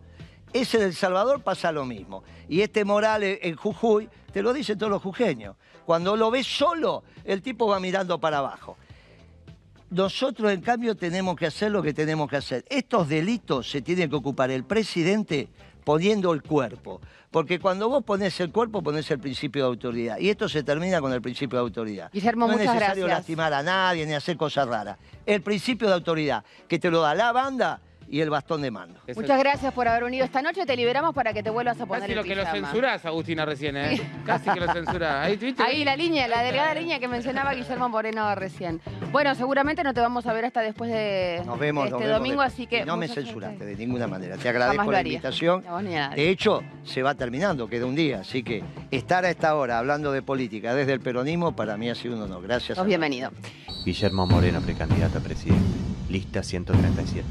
Ese 0.61 0.79
del 0.79 0.95
Salvador 0.95 1.43
pasa 1.43 1.71
lo 1.71 1.85
mismo. 1.85 2.23
Y 2.49 2.61
este 2.61 2.83
Morales 2.83 3.37
en 3.43 3.55
Jujuy, 3.55 4.09
te 4.33 4.41
lo 4.41 4.53
dicen 4.53 4.77
todos 4.77 4.91
los 4.91 5.03
jujeños. 5.03 5.55
Cuando 5.85 6.17
lo 6.17 6.31
ves 6.31 6.47
solo, 6.47 7.03
el 7.23 7.43
tipo 7.43 7.67
va 7.67 7.79
mirando 7.79 8.19
para 8.19 8.39
abajo. 8.39 8.75
Nosotros, 9.91 10.51
en 10.51 10.61
cambio, 10.61 10.95
tenemos 10.95 11.35
que 11.35 11.45
hacer 11.45 11.71
lo 11.71 11.83
que 11.83 11.93
tenemos 11.93 12.27
que 12.27 12.37
hacer. 12.37 12.65
Estos 12.69 13.07
delitos 13.07 13.69
se 13.69 13.83
tienen 13.83 14.09
que 14.09 14.15
ocupar 14.15 14.49
el 14.49 14.63
presidente 14.63 15.47
poniendo 15.83 16.33
el 16.33 16.41
cuerpo. 16.41 17.01
Porque 17.29 17.59
cuando 17.59 17.87
vos 17.87 18.03
pones 18.03 18.39
el 18.39 18.51
cuerpo, 18.51 18.81
pones 18.81 19.09
el 19.11 19.19
principio 19.19 19.61
de 19.63 19.67
autoridad. 19.67 20.17
Y 20.17 20.29
esto 20.29 20.49
se 20.49 20.63
termina 20.63 20.99
con 20.99 21.13
el 21.13 21.21
principio 21.21 21.59
de 21.59 21.63
autoridad. 21.63 22.09
Guillermo, 22.11 22.47
no 22.47 22.53
es 22.53 22.59
necesario 22.59 23.05
gracias. 23.05 23.09
lastimar 23.09 23.53
a 23.53 23.61
nadie 23.61 24.07
ni 24.07 24.13
hacer 24.13 24.35
cosas 24.37 24.67
raras. 24.67 24.97
El 25.23 25.41
principio 25.43 25.87
de 25.87 25.93
autoridad, 25.93 26.43
que 26.67 26.79
te 26.79 26.89
lo 26.89 27.01
da 27.01 27.13
la 27.13 27.31
banda 27.31 27.79
y 28.09 28.21
el 28.21 28.29
bastón 28.29 28.61
de 28.61 28.71
mando. 28.71 28.99
Muchas 29.15 29.39
gracias 29.39 29.73
por 29.73 29.87
haber 29.87 30.03
venido 30.05 30.25
esta 30.25 30.41
noche. 30.41 30.65
Te 30.65 30.75
liberamos 30.75 31.13
para 31.13 31.33
que 31.33 31.43
te 31.43 31.49
vuelvas 31.49 31.79
a 31.79 31.85
poner 31.85 32.01
Casi 32.01 32.11
el 32.13 32.17
lo 32.17 32.23
que 32.23 32.35
lo 32.35 32.45
censurás, 32.45 33.05
Agustina, 33.05 33.45
recién, 33.45 33.77
¿eh? 33.77 34.01
Casi 34.25 34.49
que 34.49 34.59
lo 34.59 34.71
censurás. 34.71 35.25
Ahí, 35.25 35.35
¿viste? 35.35 35.61
Ahí 35.63 35.83
la 35.83 35.95
línea, 35.95 36.27
la 36.27 36.41
delgada 36.41 36.73
línea 36.73 36.99
que 36.99 37.07
mencionaba 37.07 37.53
Guillermo 37.53 37.89
Moreno 37.89 38.33
recién. 38.35 38.81
Bueno, 39.11 39.35
seguramente 39.35 39.83
no 39.83 39.93
te 39.93 40.01
vamos 40.01 40.25
a 40.25 40.33
ver 40.33 40.45
hasta 40.45 40.61
después 40.61 40.91
de 40.91 41.41
Nos 41.45 41.59
vemos, 41.59 41.85
de 41.85 41.91
nos 41.91 41.99
este 41.99 42.07
vemos 42.07 42.19
domingo, 42.19 42.41
después. 42.41 42.53
así 42.53 42.67
que... 42.67 42.79
Y 42.79 42.85
no 42.85 42.97
me 42.97 43.07
censuraste 43.07 43.65
de 43.65 43.75
ninguna 43.75 44.07
manera. 44.07 44.37
Te 44.37 44.49
agradezco 44.49 44.91
la 44.91 44.99
haría. 44.99 45.13
invitación. 45.13 45.63
De 46.15 46.29
hecho, 46.29 46.63
se 46.83 47.01
va 47.03 47.15
terminando, 47.15 47.67
queda 47.67 47.85
un 47.85 47.95
día. 47.95 48.19
Así 48.21 48.43
que 48.43 48.63
estar 48.91 49.25
a 49.25 49.29
esta 49.29 49.55
hora 49.55 49.79
hablando 49.79 50.11
de 50.11 50.21
política 50.21 50.73
desde 50.73 50.93
el 50.93 50.99
peronismo 50.99 51.55
para 51.55 51.77
mí 51.77 51.89
ha 51.89 51.95
sido 51.95 52.15
un 52.15 52.21
honor. 52.23 52.43
Gracias. 52.43 52.77
Sos 52.77 52.87
bienvenido. 52.87 53.31
Guillermo 53.85 54.25
Moreno, 54.25 54.61
precandidato 54.61 55.17
a 55.19 55.21
presidente. 55.21 55.63
Lista 56.09 56.41
137. 56.43 57.25